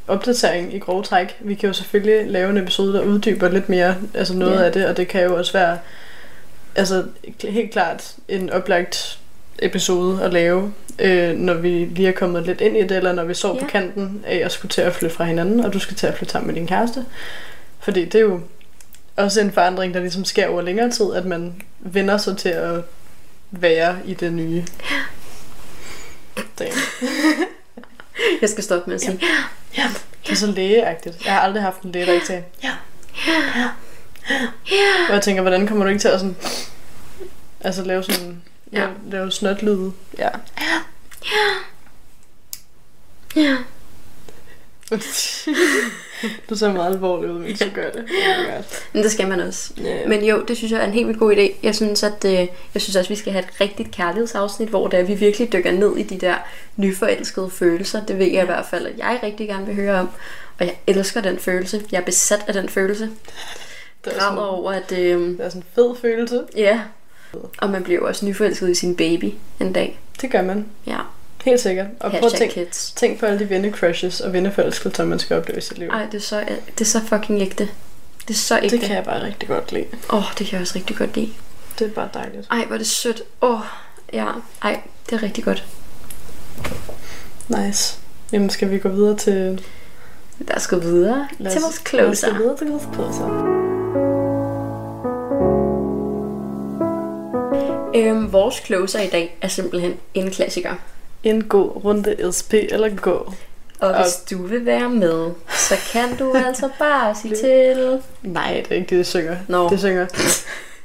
opdatering 0.09 0.74
i 0.74 0.79
grove 0.79 1.03
træk. 1.03 1.37
Vi 1.40 1.55
kan 1.55 1.66
jo 1.66 1.72
selvfølgelig 1.72 2.31
lave 2.31 2.51
en 2.51 2.57
episode, 2.57 2.92
der 2.92 3.03
uddyber 3.05 3.48
lidt 3.48 3.68
mere 3.68 3.96
altså 4.14 4.35
noget 4.35 4.59
Ja. 4.61 4.64
af 4.64 4.72
det, 4.72 4.87
og 4.87 4.96
det 4.96 5.09
kan 5.09 5.22
jo 5.24 5.37
også 5.37 5.53
være 5.53 5.79
altså 6.78 7.04
helt 7.42 7.70
klart 7.72 8.14
en 8.28 8.50
oplagt 8.50 9.18
episode 9.58 10.22
at 10.24 10.32
lave, 10.32 10.72
øh, 10.98 11.34
når 11.36 11.54
vi 11.54 11.68
lige 11.68 12.08
er 12.08 12.12
kommet 12.12 12.46
lidt 12.46 12.60
ind 12.60 12.76
i 12.76 12.82
det, 12.82 12.90
eller 12.96 13.12
når 13.12 13.24
vi 13.24 13.34
står 13.34 13.54
Ja. 13.54 13.60
på 13.60 13.66
kanten 13.66 14.24
af 14.26 14.36
at 14.36 14.52
skulle 14.52 14.70
til 14.70 14.80
at 14.80 14.94
flytte 14.94 15.16
fra 15.16 15.24
hinanden, 15.24 15.60
og 15.64 15.72
du 15.72 15.78
skal 15.78 15.96
til 15.96 16.06
at 16.06 16.14
flytte 16.16 16.32
sammen 16.32 16.46
med 16.46 16.54
din 16.54 16.66
kæreste. 16.66 17.04
Fordi 17.80 18.04
det 18.04 18.14
er 18.14 18.20
jo 18.22 18.40
også 19.16 19.40
en 19.40 19.52
forandring, 19.52 19.94
der 19.94 20.00
ligesom 20.00 20.24
sker 20.24 20.48
over 20.48 20.62
længere 20.62 20.90
tid, 20.90 21.14
at 21.14 21.24
man 21.24 21.62
vender 21.80 22.18
sig 22.18 22.36
til 22.36 22.48
at 22.48 22.80
være 23.50 23.96
i 24.04 24.14
det 24.14 24.32
nye. 24.32 24.64
Damn. 26.58 26.72
jeg 28.40 28.48
skal 28.48 28.64
stoppe 28.64 28.90
med 28.90 28.94
at 28.94 29.00
sige. 29.00 29.20
Ja, 29.76 29.90
det 30.26 30.32
er 30.32 30.36
så 30.36 30.46
lægeagtigt. 30.46 31.24
Jeg 31.24 31.32
har 31.32 31.40
aldrig 31.40 31.62
haft 31.62 31.82
en 31.82 31.92
læge, 31.92 32.06
der 32.06 32.12
ikke 32.12 32.26
sagde, 32.26 32.42
ja, 32.62 32.70
ja, 33.56 33.68
Og 35.08 35.14
jeg 35.14 35.22
tænker, 35.22 35.42
hvordan 35.42 35.66
kommer 35.66 35.84
du 35.84 35.88
ikke 35.88 36.00
til 36.00 36.08
at 36.08 36.20
sådan, 36.20 36.36
altså 37.60 37.82
lave 37.84 38.02
sådan, 38.02 38.42
Ja. 38.72 38.80
ja. 38.80 38.86
lave, 38.86 38.94
lave 39.10 39.30
snotlyde? 39.32 39.92
Ja. 40.18 40.28
Ja. 43.36 43.56
du 46.50 46.56
ser 46.56 46.72
meget 46.72 46.94
alvorlig 46.94 47.30
ud, 47.30 47.38
mens 47.38 47.58
du 47.58 47.70
gør 47.74 47.90
det. 47.90 48.04
Oh. 48.04 48.64
Men 48.92 49.02
det 49.02 49.12
skal 49.12 49.28
man 49.28 49.40
også. 49.40 49.70
Ja. 49.84 50.08
Men 50.08 50.24
jo, 50.24 50.44
det 50.48 50.56
synes 50.56 50.72
jeg 50.72 50.80
er 50.80 50.84
en 50.84 50.92
helt 50.92 51.06
vildt 51.06 51.20
god 51.20 51.34
idé. 51.36 51.52
Jeg 51.62 51.74
synes, 51.74 52.02
at 52.02 52.24
øh, 52.24 52.32
jeg 52.32 52.48
synes 52.82 52.96
også, 52.96 53.06
at 53.06 53.10
vi 53.10 53.16
skal 53.16 53.32
have 53.32 53.44
et 53.44 53.60
rigtigt 53.60 53.90
kærlighedsafsnit, 53.90 54.68
hvor 54.68 54.88
der 54.88 55.02
vi 55.02 55.14
virkelig 55.14 55.52
dykker 55.52 55.72
ned 55.72 55.96
i 55.96 56.02
de 56.02 56.18
der 56.18 56.34
nyforelskede 56.76 57.50
følelser. 57.50 58.04
Det 58.06 58.18
ved 58.18 58.26
jeg 58.26 58.42
i 58.42 58.46
hvert 58.46 58.66
fald, 58.70 58.86
at 58.86 58.98
jeg 58.98 59.20
rigtig 59.22 59.48
gerne 59.48 59.66
vil 59.66 59.74
høre 59.74 60.00
om. 60.00 60.10
Og 60.58 60.66
jeg 60.66 60.76
elsker 60.86 61.20
den 61.20 61.38
følelse. 61.38 61.82
Jeg 61.92 61.98
er 62.00 62.04
besat 62.04 62.44
af 62.46 62.54
den 62.54 62.68
følelse. 62.68 63.10
Det 64.04 64.12
er, 64.16 64.18
Græder 64.18 64.40
over, 64.42 64.72
at... 64.72 64.92
Øh, 64.92 65.20
det 65.20 65.40
er 65.40 65.48
sådan 65.48 65.62
en 65.62 65.66
fed 65.74 65.94
følelse. 66.00 66.42
ja. 66.56 66.80
Og 67.58 67.70
man 67.70 67.84
bliver 67.84 67.98
jo 68.00 68.06
også 68.06 68.26
nyforelsket 68.26 68.70
i 68.70 68.74
sin 68.74 68.96
baby 68.96 69.34
en 69.61 69.72
dag. 69.72 70.00
Det 70.20 70.30
gør 70.30 70.42
man. 70.42 70.66
Ja. 70.87 70.98
Helt 71.44 71.61
sikkert. 71.61 71.87
Og 72.00 72.11
prøv 72.11 72.16
at 72.18 72.22
Hashtag 72.22 72.40
tænk, 72.40 72.52
kids. 72.66 72.92
tænk 72.96 73.20
på 73.20 73.26
alle 73.26 73.38
de 73.38 73.50
vennecrushes 73.50 74.20
og 74.20 74.32
venneforelskelser, 74.32 75.04
man 75.04 75.18
skal 75.18 75.37
opleve 75.37 75.58
i 75.58 75.61
sit 75.61 75.78
liv. 75.78 75.88
Ej, 75.88 76.06
det 76.06 76.14
er 76.14 76.20
så, 76.22 76.44
det 76.78 76.80
er 76.80 76.84
så 76.84 77.00
fucking 77.06 77.40
ægte. 77.42 77.68
Det 78.28 78.34
er 78.34 78.38
så 78.38 78.56
ægte. 78.62 78.68
det 78.76 78.80
kan 78.80 78.96
jeg 78.96 79.04
bare 79.04 79.22
rigtig 79.22 79.48
godt 79.48 79.72
lide. 79.72 79.87
Åh, 80.11 80.18
oh, 80.18 80.24
det 80.38 80.46
kan 80.46 80.52
jeg 80.52 80.61
også 80.61 80.72
rigtig 80.76 80.96
godt 80.96 81.14
lide. 81.16 81.32
Det 81.78 81.87
er 81.87 81.90
bare 81.90 82.08
dejligt. 82.14 82.46
Ej, 82.50 82.64
hvor 82.64 82.74
er 82.74 82.78
det 82.78 82.87
sødt. 82.87 83.22
Åh, 83.42 83.50
oh, 83.54 83.61
ja. 84.12 84.26
Ej, 84.62 84.80
det 85.11 85.16
er 85.18 85.22
rigtig 85.22 85.44
godt. 85.44 85.64
Nice. 87.48 87.98
Jamen, 88.32 88.50
skal 88.50 88.70
vi 88.70 88.78
gå 88.78 88.88
videre 88.88 89.16
til... 89.16 89.64
Lad 90.38 90.56
os 90.56 90.66
gå 90.66 90.78
videre 90.78 91.28
Lad 91.38 91.50
til 91.50 91.58
os- 91.58 91.62
vores 91.64 91.92
Lad 91.92 92.06
os 92.08 92.18
closer. 92.18 92.37
gå 92.37 92.42
videre 92.42 92.56
til 92.58 92.66
vores 92.70 92.82
closer. 92.94 93.57
Øhm, 97.94 98.33
vores 98.33 98.55
closer 98.55 99.01
i 99.01 99.07
dag 99.07 99.38
er 99.42 99.48
simpelthen 99.48 99.94
en 100.14 100.31
klassiker. 100.31 100.74
En 101.22 101.44
god 101.44 101.85
runde 101.85 102.33
SP 102.38 102.53
eller 102.55 102.96
gå. 102.96 103.33
Og 103.81 103.88
Og- 103.88 104.03
hvis 104.03 104.14
du 104.31 104.42
vil 104.46 104.66
være 104.66 104.88
med, 104.88 105.31
så 105.48 105.74
kan 105.92 106.16
du 106.18 106.35
altså 106.46 106.68
bare 106.79 107.14
sige 107.14 107.37
til. 107.37 108.01
Nej, 108.22 108.62
det 108.68 108.72
er 108.72 108.77
ikke 108.77 108.90
det, 108.90 108.98
det 108.98 109.07
synger. 109.07 109.37
Nå. 109.48 109.68
Det 109.68 109.79
synger. 109.81 110.07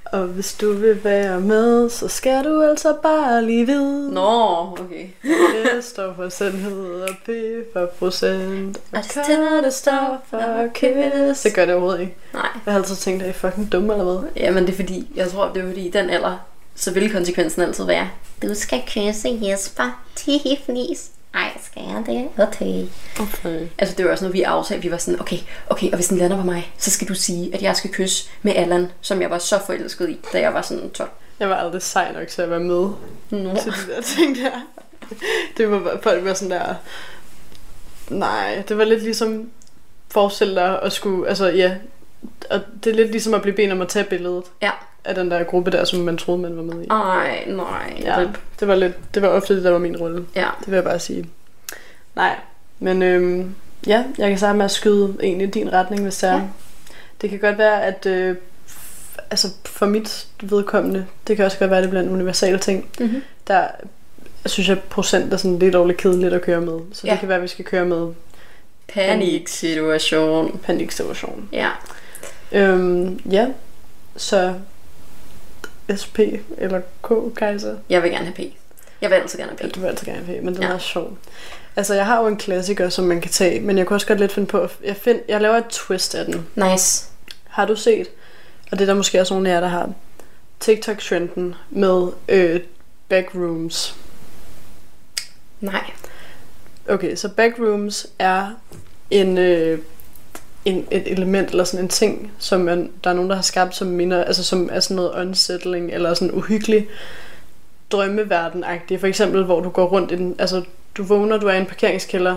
Og 0.04 0.20
hvis 0.24 0.54
du 0.54 0.74
vil 0.74 1.04
være 1.04 1.40
med, 1.40 1.90
så 1.90 2.08
skal 2.08 2.44
du 2.44 2.62
altså 2.62 2.96
bare 3.04 3.46
lige 3.46 3.66
vide. 3.66 4.14
Nå, 4.14 4.50
okay. 4.72 5.08
Det 5.76 5.84
står 5.84 6.14
for 6.16 6.30
sandhed 6.30 7.02
og 7.02 7.10
P 7.26 7.30
for 7.74 7.86
procent. 8.00 8.78
Og 8.78 8.98
Og 8.98 9.04
K, 9.04 9.16
det 9.64 9.74
står 9.74 10.26
for 10.30 10.68
kiss. 10.74 11.42
Det 11.42 11.54
gør 11.54 11.66
det 11.66 11.74
overhovedet 11.74 12.02
ikke. 12.02 12.16
Nej. 12.34 12.48
Jeg 12.66 12.74
har 12.74 12.80
altid 12.80 12.96
tænkt, 12.96 13.22
at 13.22 13.28
I 13.28 13.30
er 13.30 13.34
fucking 13.34 13.72
dumme 13.72 13.94
eller 13.94 14.04
hvad? 14.20 14.30
Jamen, 14.38 14.66
det 14.66 14.72
er 14.72 14.76
fordi, 14.76 15.08
jeg 15.16 15.30
tror, 15.32 15.52
det 15.54 15.64
er 15.64 15.68
fordi, 15.68 15.88
i 15.88 15.92
den 15.92 16.10
alder, 16.10 16.38
så 16.76 16.92
vil 16.92 17.12
konsekvensen 17.12 17.62
altid 17.62 17.86
være, 17.86 18.10
du 18.42 18.54
skal 18.54 18.84
kysse 18.88 19.40
Jesper. 19.42 20.04
Tiffany's. 20.20 21.10
Ej, 21.34 21.52
skal 21.64 21.84
jeg 21.84 22.04
det? 22.06 22.44
Okay. 22.48 22.86
Okay. 23.20 23.68
Altså, 23.78 23.96
det 23.96 24.06
var 24.06 24.12
også 24.12 24.24
noget, 24.24 24.34
vi 24.34 24.42
aftalte. 24.42 24.84
Vi 24.84 24.92
var 24.92 24.98
sådan, 24.98 25.22
okay, 25.22 25.38
okay, 25.70 25.92
og 25.92 25.96
hvis 25.96 26.08
den 26.08 26.18
lander 26.18 26.38
på 26.38 26.44
mig, 26.44 26.74
så 26.78 26.92
skal 26.92 27.08
du 27.08 27.14
sige, 27.14 27.56
at 27.56 27.62
jeg 27.62 27.76
skal 27.76 27.90
kysse 27.94 28.30
med 28.42 28.56
Allan, 28.56 28.92
som 29.02 29.22
jeg 29.22 29.30
var 29.30 29.38
så 29.38 29.60
forelsket 29.66 30.10
i, 30.10 30.20
da 30.34 30.40
jeg 30.40 30.54
var 30.54 30.62
sådan 30.62 30.90
12. 30.90 31.10
Jeg 31.40 31.50
var 31.50 31.56
aldrig 31.56 31.82
sej 31.82 32.14
nok 32.14 32.28
til 32.28 32.42
at 32.42 32.50
være 32.50 32.60
med 32.60 32.90
Nå. 33.30 33.56
til 33.56 33.72
de 33.72 33.94
der 33.96 34.02
ting 34.02 34.36
der. 34.36 34.52
Det 35.58 35.72
var 35.72 36.00
folk 36.04 36.26
var 36.26 36.34
sådan 36.34 36.52
der... 36.52 36.76
Nej, 38.10 38.64
det 38.68 38.78
var 38.78 38.84
lidt 38.84 39.04
ligesom 39.04 39.50
forestil 40.12 40.56
dig 40.56 40.82
at 40.82 40.94
skulle... 40.94 41.30
Altså 41.30 41.48
ja, 41.48 41.76
og 42.50 42.60
det 42.84 42.92
er 42.92 42.96
lidt 42.96 43.12
ligesom 43.12 43.34
at 43.34 43.42
blive 43.42 43.56
bedt 43.56 43.72
om 43.72 43.82
at 43.82 43.88
tage 43.88 44.06
billedet 44.06 44.44
Ja. 44.62 44.72
Af 45.06 45.16
den 45.16 45.32
der 45.32 45.44
gruppe 45.44 45.72
der, 45.72 45.86
som 45.86 46.00
man 46.00 46.18
troede, 46.18 46.42
man 46.42 46.58
var 46.58 46.64
med 46.64 46.84
i. 46.84 46.88
Ej, 46.90 47.44
nej. 47.48 48.02
Ja, 48.04 48.28
det 48.60 48.68
var, 48.68 48.76
lidt, 48.76 48.94
det 49.14 49.22
var 49.22 49.28
ofte 49.28 49.56
det, 49.56 49.64
der 49.64 49.72
var 49.72 49.80
min 49.80 49.98
rolle. 49.98 50.26
Ja. 50.36 50.48
Det 50.60 50.68
vil 50.68 50.74
jeg 50.76 50.84
bare 50.84 51.00
sige. 51.00 51.30
Nej, 52.16 52.36
men 52.80 53.02
øhm, 53.04 53.56
ja, 53.88 54.04
jeg 54.18 54.30
kan 54.30 54.38
starte 54.38 54.58
med 54.58 54.66
at 54.66 54.72
skyde 54.72 55.18
en 55.24 55.42
i 55.42 55.46
din 55.46 55.74
retning, 55.74 56.02
hvis 56.04 56.18
det 56.18 56.30
er. 56.30 56.34
Ja. 56.34 56.42
Det 57.22 57.30
kan 57.30 57.40
godt 57.40 57.58
være, 57.58 57.84
at 57.84 58.06
øh, 58.06 58.36
altså 59.32 59.48
for 59.66 59.86
mit 59.86 60.28
vedkommende, 60.44 61.06
det 61.28 61.36
kan 61.36 61.46
også 61.46 61.60
godt 61.60 61.70
være, 61.70 61.78
at 61.78 61.84
det 61.84 61.90
bliver 61.90 62.04
en 62.04 62.10
universal 62.10 62.60
ting. 62.60 62.90
Mm-hmm. 63.00 63.22
Der 63.48 63.68
synes 64.46 64.70
jeg, 64.70 64.80
procent 64.80 65.34
er 65.34 65.38
sådan 65.38 65.60
lidt 65.60 65.74
dårligt 65.74 66.00
kedeligt 66.00 66.34
at 66.34 66.42
køre 66.42 66.62
med. 66.62 66.80
Så 66.94 67.08
Ja. 67.08 67.12
det 67.12 67.20
kan 67.20 67.28
være, 67.30 67.38
at 67.38 67.44
vi 67.44 67.48
skal 67.48 67.66
køre 67.66 67.86
med 67.86 68.14
Paniksituation. 68.88 70.60
paniksituation. 70.64 71.50
Ja. 71.52 71.70
Øhm, 72.52 73.20
ja, 73.32 73.48
så 74.18 74.54
SP 76.02 76.20
eller 76.58 76.82
K, 77.04 77.36
Kaiser. 77.36 77.76
Jeg 77.90 78.04
vil 78.04 78.12
gerne 78.12 78.26
have 78.26 78.36
P. 78.36 78.54
Jeg 79.02 79.10
vil 79.10 79.16
altid 79.16 79.40
gerne 79.40 79.52
have 79.52 79.60
Ja, 79.64 79.68
P. 79.72 79.76
du 79.76 79.80
vil 79.80 79.88
altid 79.88 80.08
gerne 80.08 80.26
have, 80.26 80.42
men 80.42 80.54
den 80.54 80.64
Ja. 80.64 80.70
er 80.70 80.78
sjov. 80.78 81.18
Altså, 81.76 81.94
jeg 81.94 82.06
har 82.06 82.22
jo 82.22 82.28
en 82.28 82.38
klassiker, 82.38 82.90
som 82.90 83.06
man 83.06 83.22
kan 83.22 83.32
tage, 83.32 83.60
men 83.60 83.78
jeg 83.78 83.86
kunne 83.86 83.98
også 83.98 84.08
godt 84.08 84.20
lidt 84.20 84.32
finde 84.32 84.48
på, 84.48 84.68
jeg, 84.84 84.96
find, 84.96 85.20
jeg 85.28 85.42
laver 85.42 85.56
et 85.58 85.66
twist 85.70 86.16
af 86.16 86.26
den. 86.26 86.48
Nice. 86.56 87.06
Har 87.48 87.66
du 87.66 87.76
set, 87.76 88.08
og 88.72 88.80
det 88.80 88.82
er 88.82 88.86
der 88.86 88.94
måske 88.94 89.22
også 89.22 89.34
nogle 89.34 89.50
af 89.50 89.54
jer, 89.54 89.60
der 89.60 89.68
har, 89.68 89.90
TikTok-trenden 90.60 91.56
med 91.70 92.08
øh, 92.30 92.60
backrooms. 93.10 93.96
Nej. 95.62 95.92
Okay, 96.90 97.16
så 97.16 97.30
backrooms 97.30 98.08
er 98.20 98.48
en, 99.12 99.38
øh, 99.38 99.80
en, 100.66 100.88
et 100.92 101.04
element 101.12 101.50
eller 101.50 101.64
sådan 101.64 101.86
en 101.86 101.90
ting, 101.90 102.32
som 102.40 102.62
man, 102.62 102.90
der 103.04 103.10
er 103.10 103.14
nogen, 103.14 103.30
der 103.30 103.36
har 103.36 103.44
skabt, 103.44 103.76
som 103.76 103.88
minder, 103.88 104.24
altså 104.24 104.44
som 104.44 104.70
er 104.72 104.80
sådan 104.80 104.96
noget 104.96 105.12
unsettling 105.28 105.92
eller 105.92 106.14
sådan 106.14 106.32
uhyggelig 106.34 106.88
drømmeverden 107.92 108.64
-agtig. 108.64 108.96
For 109.00 109.08
eksempel, 109.08 109.44
hvor 109.44 109.60
du 109.62 109.70
går 109.70 109.86
rundt 109.86 110.12
i 110.12 110.16
den, 110.16 110.36
altså 110.40 110.62
du 110.98 111.04
vågner, 111.04 111.38
du 111.38 111.48
er 111.48 111.54
i 111.54 111.58
en 111.58 111.66
parkeringskælder, 111.66 112.36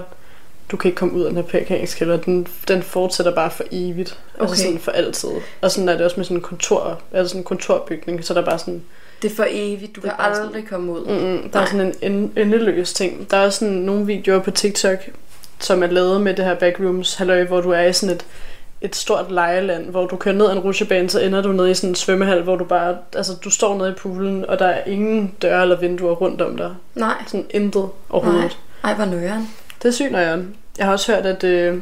du 0.71 0.77
kan 0.77 0.89
ikke 0.89 0.99
komme 0.99 1.15
ud 1.15 1.23
af 1.23 1.31
den 1.31 1.37
her 1.37 1.45
parkeringskælder, 1.45 2.17
den, 2.17 2.47
den 2.69 2.83
fortsætter 2.83 3.35
bare 3.35 3.51
for 3.51 3.65
evigt. 3.73 4.19
Okay. 4.35 4.43
Altså 4.43 4.55
Okay. 4.55 4.65
sådan 4.65 4.79
for 4.81 4.91
altid. 4.93 5.29
Og 5.61 5.71
sådan 5.71 5.89
er 5.89 5.93
det 5.93 6.03
også 6.05 6.17
med 6.17 6.25
sådan 6.25 6.37
en 6.37 6.43
kontor, 6.43 7.01
altså 7.13 7.29
sådan 7.29 7.41
en 7.41 7.45
kontorbygning, 7.45 8.25
så 8.25 8.35
der 8.35 8.41
er 8.41 8.45
bare 8.45 8.59
sådan, 8.59 8.83
Det 9.23 9.31
er 9.33 9.35
for 9.37 9.47
evigt. 9.51 9.97
Du 9.97 10.01
er 10.01 10.05
kan 10.05 10.13
bare 10.19 10.35
sådan- 10.35 10.47
aldrig 10.49 10.69
komme 10.69 10.93
ud. 10.93 11.01
Mm, 11.01 11.09
der 11.51 11.59
er 11.59 11.63
Nej. 11.63 11.67
sådan 11.67 11.95
en 12.03 12.13
en- 12.13 12.33
endeløs 12.37 12.93
ting. 12.93 13.31
Der 13.31 13.37
er 13.37 13.45
også 13.45 13.59
sådan 13.59 13.75
nogle 13.75 14.07
videoer 14.07 14.39
på 14.41 14.51
TikTok, 14.51 14.99
som 15.59 15.83
er 15.83 15.87
lavet 15.87 16.21
med 16.21 16.35
det 16.35 16.45
her 16.45 16.55
backrooms 16.55 17.15
halløj, 17.15 17.45
hvor 17.45 17.61
du 17.61 17.71
er 17.71 17.81
i 17.83 17.93
sådan 17.93 18.15
et, 18.17 18.25
et 18.81 18.97
stort 18.97 19.31
lejeland, 19.33 19.91
hvor 19.91 20.07
du 20.07 20.17
kører 20.17 20.35
ned 20.35 20.47
ad 20.47 20.53
en 20.53 20.59
rutsjebane, 20.59 21.11
så 21.11 21.21
ender 21.21 21.43
du 21.43 21.53
nede 21.53 21.71
i 21.71 21.75
sådan 21.75 21.89
en 21.91 21.95
svømmehal, 21.95 22.43
hvor 22.43 22.57
du 22.57 22.65
bare, 22.65 22.97
altså 23.17 23.33
du 23.45 23.51
står 23.51 23.79
nede 23.79 23.91
i 23.91 23.93
poolen, 23.93 24.47
og 24.47 24.59
der 24.59 24.67
er 24.67 24.85
ingen 24.85 25.35
døre 25.43 25.63
eller 25.63 25.77
vinduer 25.77 26.13
rundt 26.15 26.41
om 26.41 26.57
dig. 26.57 26.75
Nej. 26.95 27.15
Sådan 27.27 27.47
intet 27.51 27.89
overhovedet. 28.11 28.59
Nej. 28.85 28.93
Ej, 28.93 28.95
hvor 28.95 29.05
nøjeren. 29.05 29.51
Det 29.83 29.89
er 29.89 29.93
sygt 29.93 30.13
nøjeren. 30.13 30.55
Jeg 30.79 30.87
har 30.87 30.93
også 30.93 31.13
hørt, 31.15 31.27
at 31.27 31.45
øh, 31.45 31.75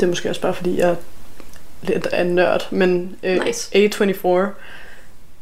det 0.00 0.06
er 0.06 0.10
måske 0.10 0.28
også 0.30 0.40
bare 0.40 0.54
fordi, 0.54 0.78
jeg 0.78 0.90
er 0.90 0.94
lidt 1.82 2.06
af 2.06 2.20
en 2.20 2.34
nørd, 2.34 2.66
men 2.72 3.16
øh, 3.22 3.44
Nice. 3.46 3.76
A24 3.76 4.28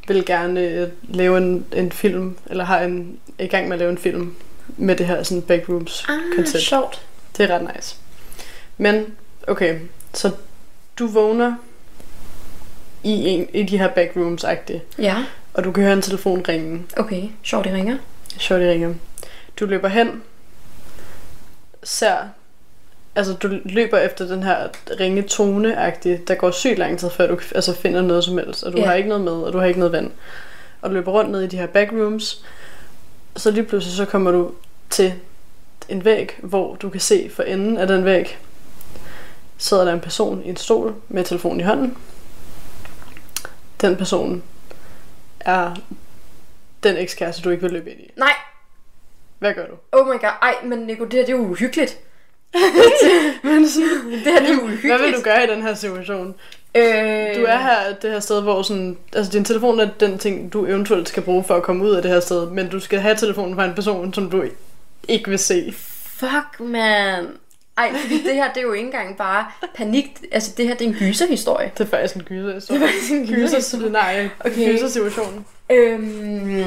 vil 0.09 0.25
gerne 0.27 0.61
øh, 0.61 0.89
lave 1.09 1.39
en, 1.39 1.65
en 1.73 1.93
film, 1.93 2.37
eller 2.47 2.65
har 2.65 2.81
en, 2.81 3.19
er 3.39 3.45
i 3.45 3.47
gang 3.47 3.65
med 3.69 3.73
at 3.73 3.79
lave 3.79 3.91
en 3.91 3.99
film 3.99 4.35
med 4.77 4.97
det 4.97 5.07
her 5.07 5.23
sådan 5.23 5.43
backrooms 5.43 6.05
Ah, 6.09 6.17
koncept. 6.37 6.65
sjovt. 6.65 7.03
Det 7.39 7.51
er 7.51 7.55
ret 7.55 7.71
nice. 7.77 7.97
Men, 8.79 9.15
okay, 9.47 9.79
så 10.15 10.31
du 10.99 11.07
vågner 11.07 11.55
i, 13.05 13.11
en, 13.29 13.49
i 13.55 13.63
de 13.63 13.79
her 13.79 13.89
backrooms-agtige, 13.89 14.83
Ja, 14.99 15.25
og 15.55 15.65
du 15.65 15.73
kan 15.73 15.83
høre 15.85 15.93
en 15.93 16.03
telefon 16.03 16.45
ringe. 16.49 16.83
okay. 16.97 17.23
Sjovt, 17.43 17.65
de 17.65 17.73
ringer. 17.75 17.99
Sjovt, 18.39 18.61
de 18.61 18.71
ringer. 18.71 18.95
Du 19.61 19.67
løber 19.67 19.89
hen, 19.89 20.23
ser, 21.83 22.17
altså 23.17 23.33
du 23.33 23.49
løber 23.65 23.99
efter 23.99 24.27
den 24.27 24.43
her 24.43 24.69
ringe 25.01 25.23
tone 25.23 25.75
der 26.29 26.35
går 26.35 26.51
sygt 26.51 26.79
lang 26.79 26.99
tid, 26.99 27.11
før 27.11 27.27
du 27.27 27.39
altså, 27.55 27.75
finder 27.75 28.03
noget 28.03 28.25
som 28.25 28.39
helst, 28.39 28.65
og 28.65 28.73
du 28.73 28.79
Ja. 28.79 28.85
har 28.87 28.95
ikke 28.95 29.09
noget 29.09 29.25
med, 29.25 29.33
og 29.33 29.53
du 29.53 29.59
har 29.59 29.67
ikke 29.67 29.79
noget 29.79 29.93
vand. 29.93 30.11
Og 30.83 30.91
du 30.91 30.95
løber 30.95 31.13
rundt 31.13 31.31
ned 31.31 31.43
i 31.43 31.47
de 31.47 31.57
her 31.57 31.67
backrooms, 31.67 32.45
og 33.35 33.41
så 33.41 33.51
lige 33.51 33.65
pludselig 33.65 33.97
så 33.97 34.05
kommer 34.05 34.31
du 34.31 34.51
til 34.91 35.15
en 35.89 36.05
væg, 36.05 36.39
hvor 36.43 36.75
du 36.75 36.89
kan 36.91 37.01
se 37.01 37.31
for 37.35 37.43
enden 37.43 37.77
af 37.79 37.87
den 37.87 38.05
væg, 38.05 38.39
sidder 39.59 39.85
der 39.85 39.93
en 39.93 40.01
person 40.01 40.43
i 40.45 40.49
en 40.49 40.57
stol 40.57 40.95
med 41.09 41.25
telefonen 41.25 41.61
i 41.61 41.63
hånden. 41.63 41.97
Den 43.81 43.97
person 43.97 44.43
er 45.41 45.75
den 46.83 46.97
ekskæreste, 46.97 47.43
du 47.43 47.51
ikke 47.51 47.63
vil 47.63 47.73
løbe 47.73 47.91
ind 47.91 48.01
i. 48.01 48.11
Nej, 48.17 48.33
Hvad 49.39 49.55
gør 49.55 49.67
du? 49.67 49.75
oh 49.93 50.07
my 50.07 50.11
god. 50.21 50.31
Ej, 50.43 50.55
men 50.65 50.79
Nico, 50.79 51.05
det 51.05 51.13
her 51.13 51.21
det 51.21 51.33
er 51.33 51.37
jo 51.37 51.43
uhyggeligt. 51.43 51.99
Men 53.43 53.69
sådan, 53.69 53.89
Det 54.25 54.33
her 54.33 54.41
det 54.41 54.51
er 54.51 54.63
uhyggeligt. 54.63 54.95
hvad 54.95 54.99
vil 55.07 55.15
du 55.19 55.23
gøre 55.23 55.45
i 55.45 55.47
den 55.47 55.63
her 55.63 55.75
situation? 55.75 56.35
Øh... 56.75 56.83
Du 57.37 57.45
er 57.45 57.57
her 57.59 57.95
det 58.03 58.11
her 58.11 58.21
sted, 58.21 58.43
hvor 58.43 58.63
sådan, 58.63 58.99
altså 59.13 59.33
din 59.33 59.45
telefon 59.45 59.81
er 59.81 59.89
den 60.01 60.19
ting, 60.19 60.53
du 60.53 60.67
eventuelt 60.67 61.09
skal 61.09 61.23
bruge 61.23 61.45
for 61.45 61.55
at 61.57 61.63
komme 61.63 61.85
ud 61.85 61.91
af 61.91 62.03
det 62.03 62.11
her 62.11 62.21
sted, 62.21 62.51
men 62.51 62.69
du 62.69 62.81
skal 62.81 62.99
have 62.99 63.17
telefonen 63.17 63.55
fra 63.55 63.65
en 63.65 63.75
person, 63.75 64.15
som 64.15 64.31
du 64.31 64.45
ikke 65.09 65.31
vil 65.31 65.39
se. 65.39 65.75
Fuck, 66.19 66.61
man. 66.61 67.27
Ej, 67.79 67.93
fordi 68.01 68.23
det 68.23 68.35
her, 68.35 68.49
det 68.53 68.57
er 68.57 68.63
jo 68.63 68.73
ikke 68.73 68.87
engang 68.87 69.17
bare 69.17 69.47
panik. 69.75 70.21
Altså, 70.33 70.53
det 70.57 70.67
her, 70.67 70.75
det 70.75 70.85
er 70.85 70.89
en 70.89 70.95
gyserhistorie. 70.95 71.71
Det 71.79 71.85
er 71.85 71.89
faktisk 71.91 72.15
en 72.15 72.23
gyser. 72.23 72.75
Det 72.75 72.83
er 72.83 72.87
faktisk 72.87 73.13
en 73.13 73.27
gyser 73.27 73.61
scenarie. 73.61 74.31
Okay. 74.41 74.51
Okay. 74.51 74.73
Gyser 74.73 74.89
situation. 74.89 75.47
Øhm, 75.71 76.65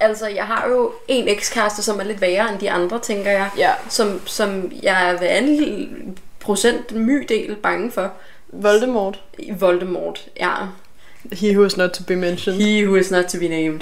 altså, 0.00 0.28
jeg 0.28 0.44
har 0.44 0.68
jo 0.68 0.92
en 1.08 1.28
ekskæreste, 1.28 1.82
som 1.82 2.00
er 2.00 2.04
lidt 2.04 2.20
værre 2.20 2.52
end 2.52 2.58
de 2.58 2.70
andre, 2.70 2.98
tænker 2.98 3.30
jeg. 3.30 3.50
Ja. 3.58 3.72
Som, 3.88 4.20
som 4.26 4.72
jeg 4.82 5.10
er 5.10 5.18
hver 5.18 5.28
anden 5.28 6.18
procent 6.40 6.92
mydel 6.92 7.56
bange 7.62 7.90
for. 7.90 8.12
Voldemort. 8.52 9.20
Voldemort, 9.58 10.28
ja. 10.40 10.54
He 11.32 11.52
who 11.52 11.64
is 11.64 11.76
not 11.76 11.90
to 11.90 12.04
be 12.04 12.16
mentioned. 12.16 12.62
He 12.62 12.86
who 12.86 12.96
is 12.96 13.10
not 13.10 13.24
to 13.24 13.38
be 13.38 13.48
named. 13.48 13.80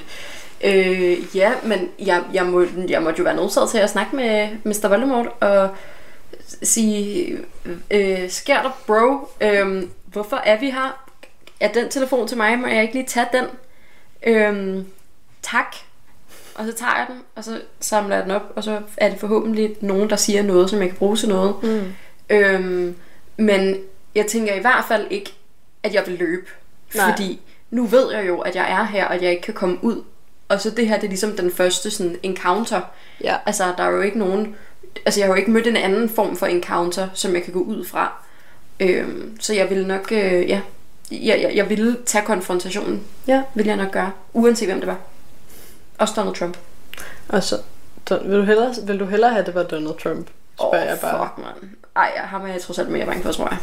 Øh, 0.64 1.36
ja, 1.36 1.52
men 1.64 1.88
jeg, 1.98 2.22
jeg, 2.32 2.46
må, 2.46 2.64
jeg 2.88 3.02
måtte 3.02 3.18
jo 3.18 3.24
være 3.24 3.36
nødsaget 3.36 3.70
til 3.70 3.78
at 3.78 3.90
snakke 3.90 4.16
med 4.16 4.48
Mr. 4.64 4.88
Voldemort, 4.88 5.26
og 5.40 5.68
sige, 6.62 7.38
øh, 7.90 8.30
sker 8.30 8.62
der, 8.62 8.78
bro? 8.86 9.28
Øhm, 9.40 9.90
hvorfor 10.06 10.36
er 10.36 10.60
vi 10.60 10.70
her? 10.70 11.04
Er 11.60 11.72
den 11.72 11.88
telefon 11.88 12.28
til 12.28 12.36
mig? 12.36 12.58
Må 12.58 12.66
jeg 12.66 12.82
ikke 12.82 12.94
lige 12.94 13.06
tage 13.06 13.26
den? 13.32 13.44
Øhm, 14.26 14.86
tak. 15.42 15.76
Og 16.54 16.66
så 16.66 16.72
tager 16.72 16.96
jeg 16.96 17.06
den, 17.08 17.22
og 17.34 17.44
så 17.44 17.60
samler 17.80 18.16
jeg 18.16 18.24
den 18.24 18.32
op, 18.32 18.52
og 18.56 18.64
så 18.64 18.80
er 18.96 19.08
det 19.10 19.20
forhåbentlig 19.20 19.76
nogen, 19.80 20.10
der 20.10 20.16
siger 20.16 20.42
noget, 20.42 20.70
som 20.70 20.80
jeg 20.80 20.88
kan 20.88 20.98
bruge 20.98 21.16
til 21.16 21.28
noget. 21.28 21.54
Mm. 21.62 21.92
Øhm, 22.30 22.96
men 23.36 23.76
jeg 24.14 24.26
tænker 24.26 24.54
i 24.54 24.60
hvert 24.60 24.84
fald 24.88 25.06
ikke, 25.10 25.32
at 25.82 25.94
jeg 25.94 26.02
vil 26.06 26.18
løbe. 26.18 26.46
Nej. 26.94 27.10
Fordi 27.10 27.40
nu 27.70 27.84
ved 27.84 28.12
jeg 28.12 28.26
jo, 28.26 28.40
at 28.40 28.56
jeg 28.56 28.70
er 28.70 28.84
her, 28.84 29.06
og 29.06 29.22
jeg 29.22 29.30
ikke 29.30 29.42
kan 29.42 29.54
komme 29.54 29.78
ud. 29.82 30.02
Og 30.48 30.60
så 30.60 30.70
det 30.70 30.88
her, 30.88 30.94
det 30.96 31.04
er 31.04 31.08
ligesom 31.08 31.36
den 31.36 31.52
første 31.52 31.90
sådan, 31.90 32.16
encounter. 32.22 32.80
Ja. 33.24 33.36
Altså, 33.46 33.64
der 33.76 33.84
er 33.84 33.90
jo 33.90 34.00
ikke 34.00 34.18
nogen... 34.18 34.56
Altså, 35.06 35.20
jeg 35.20 35.26
har 35.26 35.34
jo 35.34 35.38
ikke 35.38 35.50
mødt 35.50 35.66
en 35.66 35.76
anden 35.76 36.08
form 36.08 36.36
for 36.36 36.46
encounter, 36.46 37.08
som 37.14 37.34
jeg 37.34 37.42
kan 37.42 37.52
gå 37.52 37.60
ud 37.60 37.84
fra. 37.84 38.12
Øhm, 38.80 39.36
så 39.40 39.54
jeg 39.54 39.70
vil 39.70 39.86
nok... 39.86 40.12
Øh, 40.12 40.48
ja, 40.48 40.60
jeg, 41.10 41.40
jeg, 41.42 41.52
jeg 41.54 41.68
ville 41.68 41.96
tage 42.06 42.24
konfrontationen. 42.24 43.02
Ja. 43.26 43.42
Vil 43.54 43.66
jeg 43.66 43.76
nok 43.76 43.90
gøre. 43.90 44.12
Uanset 44.32 44.68
hvem 44.68 44.78
det 44.78 44.86
var. 44.86 44.98
Også 45.98 46.14
Donald 46.16 46.34
Trump. 46.34 46.56
Og 47.28 47.42
så, 47.42 47.56
Don, 48.10 48.30
vil, 48.30 48.38
du 48.38 48.42
hellere, 48.42 48.74
vil 48.82 49.00
du 49.00 49.04
hellere 49.04 49.30
have, 49.30 49.40
at 49.40 49.46
det 49.46 49.54
var 49.54 49.62
Donald 49.62 49.98
Trump? 50.02 50.26
Spørger 50.54 50.84
jeg 50.84 50.98
bare. 51.00 51.28
fuck, 51.28 51.46
man. 51.46 51.70
Ej, 51.96 52.12
jeg 52.16 52.24
har 52.24 52.46
jeg 52.46 52.60
trods 52.60 52.78
alt 52.78 52.88
mere 52.88 53.06
bange 53.06 53.22
for, 53.22 53.32
tror 53.32 53.48
jeg. 53.50 53.58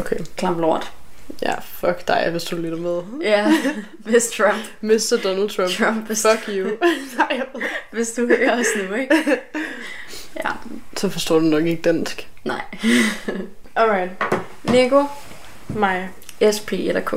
Okay. 0.00 0.16
Klam 0.36 0.58
lort. 0.58 0.92
Ja, 1.42 1.54
fuck 1.60 2.08
dig, 2.08 2.28
hvis 2.30 2.44
du 2.44 2.56
lytter 2.56 2.78
med. 2.78 3.02
Ja, 3.22 3.52
hvis 3.98 4.30
Trump. 4.36 4.58
Mr. 4.80 5.20
Donald 5.24 5.50
Trump. 5.50 5.70
Trump, 5.70 6.06
hvis, 6.06 6.26
Fuck 6.30 6.48
you. 6.56 6.70
Nej, 7.18 7.40
hvis 7.92 8.10
du 8.12 8.26
hører 8.26 8.60
os 8.60 8.66
nu, 8.88 8.94
ikke? 8.94 9.14
Ja, 10.44 10.50
Så 10.96 11.08
forstår 11.08 11.34
du 11.38 11.44
nok 11.44 11.64
ikke 11.66 11.82
dansk. 11.82 12.28
nej. 12.44 12.60
Alright. 13.76 14.10
Nico, 14.64 15.04
Mig. 15.68 16.08
SP 16.56 16.72
eller 16.72 17.00
K? 17.00 17.14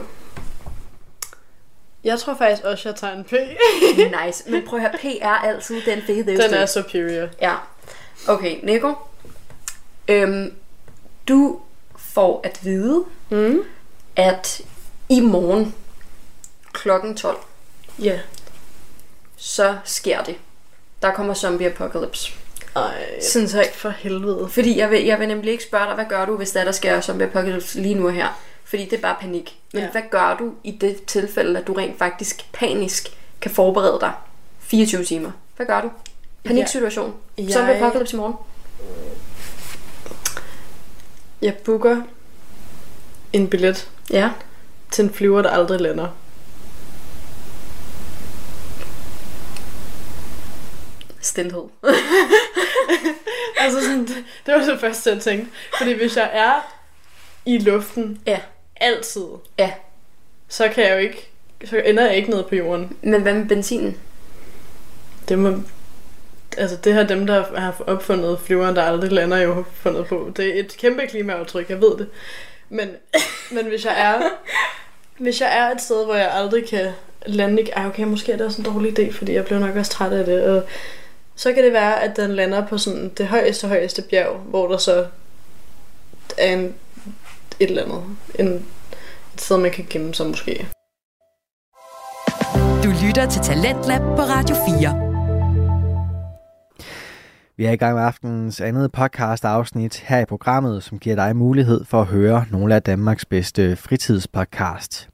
Jeg 2.03 2.19
tror 2.19 2.35
faktisk 2.35 2.63
også, 2.63 2.89
jeg 2.89 2.95
tager 2.95 3.13
en 3.13 3.23
P. 3.23 3.31
Nice. 4.25 4.51
Men 4.51 4.63
prøv 4.67 4.79
at 4.79 4.85
høre, 4.89 4.97
P 5.01 5.05
er 5.21 5.29
altid 5.29 5.81
den 5.85 6.01
fede 6.07 6.25
Den 6.37 6.53
er 6.53 6.65
superior. 6.65 7.27
Ja. 7.41 7.53
Okay, 8.27 8.55
Nico. 8.63 8.93
Øhm, 10.07 10.53
du 11.27 11.59
får 11.97 12.41
at 12.43 12.59
vide, 12.63 13.03
Mm. 13.29 13.59
At 14.19 14.61
i 15.09 15.19
morgen 15.19 15.75
klokken 16.71 17.15
12, 17.17 17.37
Ja. 17.99 18.19
Så 19.37 19.77
sker 19.85 20.23
det. 20.23 20.35
Der 21.01 21.11
kommer 21.13 21.33
zombie 21.33 21.67
apocalypse. 21.67 22.33
Ej, 22.75 23.21
Sådan 23.21 23.49
så, 23.49 23.67
for 23.73 23.89
helvede. 23.89 24.49
fordi 24.49 24.77
jeg 24.77 24.89
vil, 24.91 25.05
jeg 25.05 25.19
vil 25.19 25.27
nemlig 25.27 25.51
ikke 25.51 25.63
spørge 25.63 25.85
dig, 25.85 25.95
hvad 25.95 26.05
gør 26.09 26.25
du, 26.25 26.37
hvis 26.37 26.51
der, 26.51 26.63
der 26.63 26.71
sker 26.71 27.01
zombie 27.01 27.27
apocalypse 27.27 27.81
lige 27.81 27.95
nu 27.95 28.07
og 28.07 28.13
her? 28.13 28.27
Fordi 28.63 28.85
det 28.85 28.93
er 28.93 29.01
bare 29.01 29.15
panik. 29.21 29.57
Men 29.73 29.79
Ja. 29.79 29.85
ja. 29.85 29.91
hvad 29.91 30.01
gør 30.11 30.35
du 30.39 30.53
i 30.63 30.71
det 30.71 31.03
tilfælde, 31.05 31.59
at 31.59 31.67
du 31.67 31.73
rent 31.73 31.97
faktisk 31.97 32.45
panisk 32.53 33.07
kan 33.41 33.51
forberede 33.51 33.97
dig 34.01 34.11
24 34.59 35.03
timer? 35.05 35.31
Hvad 35.55 35.65
gør 35.65 35.81
du? 35.81 35.89
Paniksituation. 36.43 37.13
Jeg- 37.37 37.45
Jeg... 37.45 37.53
Zombie 37.53 37.75
apocalypse 37.75 38.13
i 38.15 38.19
morgen. 38.19 38.35
Jeg 41.41 41.53
booker 41.65 42.01
en 43.33 43.47
billet 43.49 43.89
Ja. 44.09 44.29
til 44.91 45.03
en 45.05 45.13
flyver, 45.13 45.41
der 45.41 45.49
aldrig 45.49 45.81
lander. 45.81 46.07
Stilhed. 51.21 51.63
Altså 53.61 53.81
sådan, 53.81 53.99
det, 54.07 54.15
det 54.45 54.53
var 54.53 54.59
det 54.65 54.79
første, 54.79 55.09
jeg 55.11 55.21
tænkte. 55.21 55.51
Fordi 55.77 55.93
hvis 55.93 56.17
jeg 56.17 56.29
er 56.33 56.73
i 57.45 57.57
luften 57.57 58.21
Ja. 58.27 58.39
altid, 58.75 59.25
Ja. 59.59 59.71
så 60.47 60.69
kan 60.69 60.83
jeg 60.83 60.93
jo 60.93 60.97
ikke, 60.97 61.29
så 61.65 61.77
ender 61.77 62.05
jeg 62.05 62.15
ikke 62.15 62.29
ned 62.29 62.43
på 62.43 62.55
jorden. 62.55 62.97
Men 63.01 63.21
hvad 63.21 63.33
med 63.33 63.45
benzinen? 63.47 63.97
Det 65.29 65.39
må, 65.39 65.53
altså 66.57 66.75
det 66.75 66.93
har 66.93 67.03
dem, 67.03 67.27
der 67.27 67.59
har 67.59 67.83
opfundet 67.87 68.39
flyveren, 68.45 68.75
der 68.75 68.83
aldrig 68.83 69.11
lander, 69.11 69.37
jo 69.37 69.63
fundet 69.73 70.07
på. 70.07 70.31
Det 70.37 70.55
er 70.55 70.59
et 70.59 70.77
kæmpe 70.77 71.07
klimaaftryk, 71.07 71.69
jeg 71.69 71.81
ved 71.81 71.97
det. 71.97 72.07
Men, 72.69 72.89
men 73.51 73.65
hvis 73.65 73.85
jeg 73.85 74.01
er, 74.01 74.21
hvis 75.17 75.41
jeg 75.41 75.57
er 75.57 75.71
et 75.71 75.81
sted, 75.81 76.05
hvor 76.05 76.15
jeg 76.15 76.31
aldrig 76.33 76.69
kan 76.69 76.91
lande, 77.25 77.71
ej 77.71 77.85
okay, 77.85 78.03
måske 78.03 78.31
er 78.31 78.37
det 78.37 78.45
også 78.45 78.61
en 78.61 78.65
dårlig 78.65 78.99
idé, 78.99 79.11
fordi 79.11 79.33
jeg 79.33 79.45
bliver 79.45 79.59
nok 79.59 79.75
også 79.75 79.91
træt 79.91 80.13
af 80.13 80.25
det. 80.25 80.43
Og 80.43 80.63
så 81.35 81.53
kan 81.53 81.63
det 81.63 81.73
være, 81.73 82.03
at 82.03 82.15
den 82.15 82.35
lander 82.35 82.67
på 82.67 82.77
sådan 82.77 83.09
det 83.17 83.27
højeste, 83.27 83.67
højeste 83.67 84.01
bjerg, 84.01 84.35
hvor 84.35 84.67
der 84.67 84.77
så 84.77 85.05
er 86.37 86.53
en, 86.53 86.75
et 87.59 87.69
eller 87.69 87.83
andet. 87.83 88.03
En, 88.39 88.47
et 89.33 89.41
sted, 89.41 89.57
man 89.57 89.71
kan 89.71 89.87
gemme 89.89 90.13
sig 90.13 90.27
måske. 90.27 90.67
Du 92.83 92.93
lytter 93.05 93.29
til 93.29 93.41
Talentlab 93.41 94.01
på 94.01 94.21
Radio 94.21 94.55
4. 94.79 95.08
Vi 97.59 97.65
er 97.65 97.71
i 97.71 97.75
gang 97.75 97.95
med 97.95 98.03
aftenens 98.03 98.61
andet 98.61 98.91
podcast 98.91 99.45
afsnit 99.45 99.99
her 99.99 100.19
i 100.19 100.25
programmet, 100.25 100.83
som 100.83 100.99
giver 100.99 101.15
dig 101.15 101.35
mulighed 101.35 101.85
for 101.85 102.01
at 102.01 102.07
høre 102.07 102.45
nogle 102.51 102.75
af 102.75 102.81
Danmarks 102.81 103.25
bedste 103.25 103.75
fritidspodcast. 103.75 105.09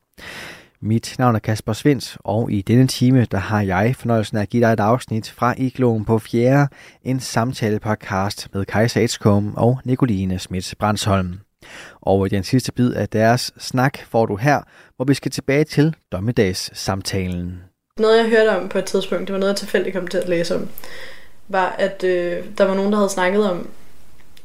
Mit 0.82 1.16
navn 1.20 1.36
er 1.36 1.40
Kasper 1.40 1.74
Svens, 1.74 2.18
og 2.20 2.52
i 2.52 2.62
denne 2.62 2.88
time 2.88 3.26
der 3.26 3.38
har 3.38 3.62
jeg 3.62 3.96
fornøjelsen 3.96 4.38
af 4.38 4.42
at 4.42 4.50
give 4.50 4.64
dig 4.64 4.74
et 4.74 4.80
afsnit 4.80 5.30
fra 5.30 5.56
Igloen 5.58 6.06
på 6.06 6.20
4. 6.20 6.68
En 7.04 7.20
samtale-podcast 7.20 8.48
med 8.54 8.66
Kajsa 8.66 9.04
Edskum 9.04 9.54
og 9.58 9.80
Nicoline 9.84 10.40
Schmidt 10.40 10.76
Brandsholm. 10.80 11.40
Og 12.02 12.26
i 12.26 12.30
den 12.30 12.44
sidste 12.44 12.72
bid 12.72 12.94
af 12.94 13.10
deres 13.10 13.54
snak 13.58 13.98
får 14.08 14.26
du 14.26 14.36
her, 14.36 14.62
hvor 14.96 15.06
vi 15.06 15.14
skal 15.14 15.32
tilbage 15.32 15.64
til 15.64 15.96
dommedagssamtalen. 16.12 17.62
Noget, 18.00 18.18
jeg 18.18 18.30
hørte 18.30 18.58
om 18.58 18.70
på 18.70 18.78
et 18.78 18.86
tidspunkt, 18.86 19.28
det 19.28 19.34
var 19.34 19.40
noget, 19.40 19.54
jeg 19.54 19.58
tilfældigt 19.58 19.96
kom 19.96 20.08
til 20.08 20.18
at 20.18 20.30
læse 20.30 20.56
om, 20.56 20.68
var, 21.48 21.76
at 21.80 22.04
øh, 22.04 22.44
der 22.58 22.66
var 22.66 22.76
nogen, 22.76 22.92
der 22.92 22.98
havde 22.98 23.10
snakket 23.10 23.50
om, 23.50 23.70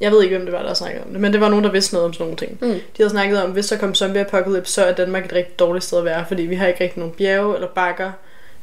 jeg 0.01 0.13
ved 0.13 0.23
ikke, 0.23 0.37
hvem 0.37 0.47
det 0.47 0.53
var, 0.53 0.63
der 0.63 0.75
snakket 0.75 1.03
om 1.03 1.11
det, 1.13 1.21
men 1.21 1.33
det 1.33 1.41
var 1.41 1.49
nogen, 1.49 1.65
der 1.65 1.71
vidste 1.73 1.95
noget 1.95 2.07
om 2.07 2.13
sådan 2.13 2.25
nogle 2.25 2.37
ting. 2.37 2.59
Mm. 2.61 2.69
De 2.69 2.81
havde 2.97 3.11
snakket 3.11 3.43
om, 3.43 3.51
hvis 3.51 3.67
der 3.67 3.79
kom 3.79 3.95
zombie 3.95 4.21
apocalypse, 4.21 4.73
så 4.73 4.85
er 4.85 4.93
Danmark 4.93 5.25
et 5.25 5.33
rigtig 5.33 5.59
dårligt 5.59 5.85
sted 5.85 5.99
at 5.99 6.05
være, 6.05 6.25
fordi 6.29 6.43
vi 6.43 6.55
har 6.55 6.67
ikke 6.67 6.85
rigtig 6.85 6.99
nogen 6.99 7.15
bjerge 7.15 7.55
eller 7.55 7.69
bakker, 7.69 8.13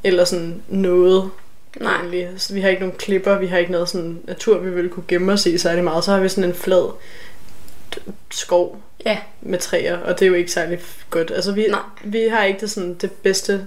eller 0.04 0.24
sådan 0.24 0.62
noget. 0.68 1.30
Nej. 1.80 1.94
Egentlig. 1.94 2.30
Så 2.38 2.54
vi 2.54 2.62
har 2.62 2.70
ikke 2.70 2.82
nogen 2.82 2.98
klipper, 2.98 3.40
vi 3.40 3.48
har 3.48 3.58
ikke 3.58 3.72
noget 3.72 3.90
sådan 3.90 4.20
natur, 4.28 4.58
vi 4.58 4.70
ville 4.70 4.90
kunne 4.90 5.04
gemme 5.08 5.32
os 5.34 5.46
i 5.46 5.58
særlig 5.58 5.84
meget. 5.84 6.04
Så 6.04 6.12
har 6.12 6.20
vi 6.20 6.30
sådan 6.30 6.44
en 6.44 6.54
flad 6.56 6.92
skov 8.32 8.82
Ja. 9.06 9.18
med 9.42 9.60
træer, 9.60 9.98
og 9.98 10.20
det 10.20 10.26
er 10.26 10.30
jo 10.30 10.36
ikke 10.36 10.52
særlig 10.52 10.80
godt. 11.10 11.32
Altså, 11.32 11.52
vi, 11.52 11.68
Nej. 11.70 11.80
vi 12.04 12.28
har 12.32 12.44
ikke 12.44 12.60
det, 12.60 12.72
sådan, 12.72 12.94
det 12.94 13.12
bedste 13.12 13.66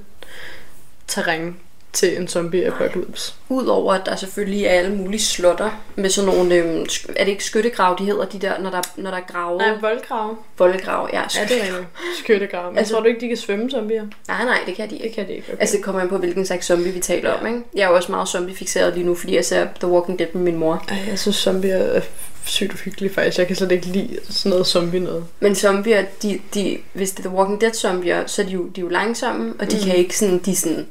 terræn 1.08 1.56
til 1.92 2.16
en 2.20 2.28
zombie 2.28 2.66
apocalypse. 2.66 3.34
Udover 3.48 3.94
at 3.94 4.00
der 4.06 4.16
selvfølgelig 4.16 4.64
er 4.64 4.70
alle 4.70 4.94
mulige 4.96 5.20
slotter 5.22 5.70
med 5.96 6.10
sådan 6.10 6.34
nogle, 6.34 6.54
øhm, 6.54 6.86
er 7.16 7.24
det 7.24 7.30
ikke 7.30 7.44
skyttegrav, 7.44 7.96
de 7.98 8.04
hedder, 8.04 8.24
de 8.24 8.38
der, 8.38 8.58
når 8.58 8.70
der, 8.70 8.80
når 8.96 9.10
der 9.10 9.18
er 9.18 9.22
grave? 9.32 9.58
Nej, 9.58 9.72
voldgrav. 9.80 10.36
Voldgrav, 10.58 11.08
ja. 11.12 11.20
Ja, 11.20 11.44
det 11.48 11.56
er 11.60 11.64
rigtigt. 11.64 11.86
Skyttegrav. 12.18 12.70
Men 12.70 12.78
altså, 12.78 12.94
tror 12.94 13.00
du 13.02 13.08
ikke, 13.08 13.20
de 13.20 13.28
kan 13.28 13.36
svømme 13.36 13.70
zombier? 13.70 14.04
Nej, 14.28 14.44
nej, 14.44 14.58
det 14.66 14.74
kan 14.74 14.90
de 14.90 14.94
Det 14.94 15.04
ikke. 15.04 15.14
kan 15.14 15.26
de 15.26 15.32
ikke. 15.32 15.46
Okay. 15.52 15.60
Altså, 15.60 15.76
det 15.76 15.84
kommer 15.84 16.00
an 16.00 16.08
på, 16.08 16.18
hvilken 16.18 16.46
slags 16.46 16.66
zombie 16.66 16.92
vi 16.92 17.00
taler 17.00 17.32
om, 17.32 17.46
ikke? 17.46 17.60
Jeg 17.74 17.82
er 17.82 17.88
jo 17.88 17.94
også 17.94 18.12
meget 18.12 18.28
zombie-fixeret 18.28 18.94
lige 18.94 19.06
nu, 19.06 19.14
fordi 19.14 19.34
jeg 19.36 19.44
ser 19.44 19.66
The 19.80 19.88
Walking 19.88 20.18
Dead 20.18 20.28
med 20.32 20.42
min 20.42 20.56
mor. 20.56 20.84
Ej, 20.88 20.96
jeg 21.08 21.18
synes, 21.18 21.36
zombier 21.36 21.76
er 21.76 22.00
sygt 22.44 22.72
uhyggelige 22.72 23.14
faktisk. 23.14 23.38
Jeg 23.38 23.46
kan 23.46 23.56
slet 23.56 23.72
ikke 23.72 23.86
lide 23.86 24.18
sådan 24.30 24.50
noget 24.50 24.66
zombie 24.66 25.00
noget. 25.00 25.24
Men 25.40 25.54
zombier, 25.54 26.04
de, 26.22 26.40
de, 26.54 26.78
hvis 26.92 27.10
det 27.10 27.18
er 27.18 27.28
The 27.28 27.38
Walking 27.38 27.60
Dead 27.60 27.72
zombier, 27.74 28.26
så 28.26 28.42
er 28.42 28.46
de 28.46 28.52
jo, 28.52 28.66
de 28.66 28.80
er 28.80 28.84
jo 28.84 28.88
langsomme, 28.88 29.54
og 29.58 29.70
de 29.70 29.76
mm. 29.76 29.82
kan 29.82 29.96
ikke 29.96 30.18
sådan, 30.18 30.38
de 30.38 30.50
er 30.50 30.56
sådan... 30.56 30.86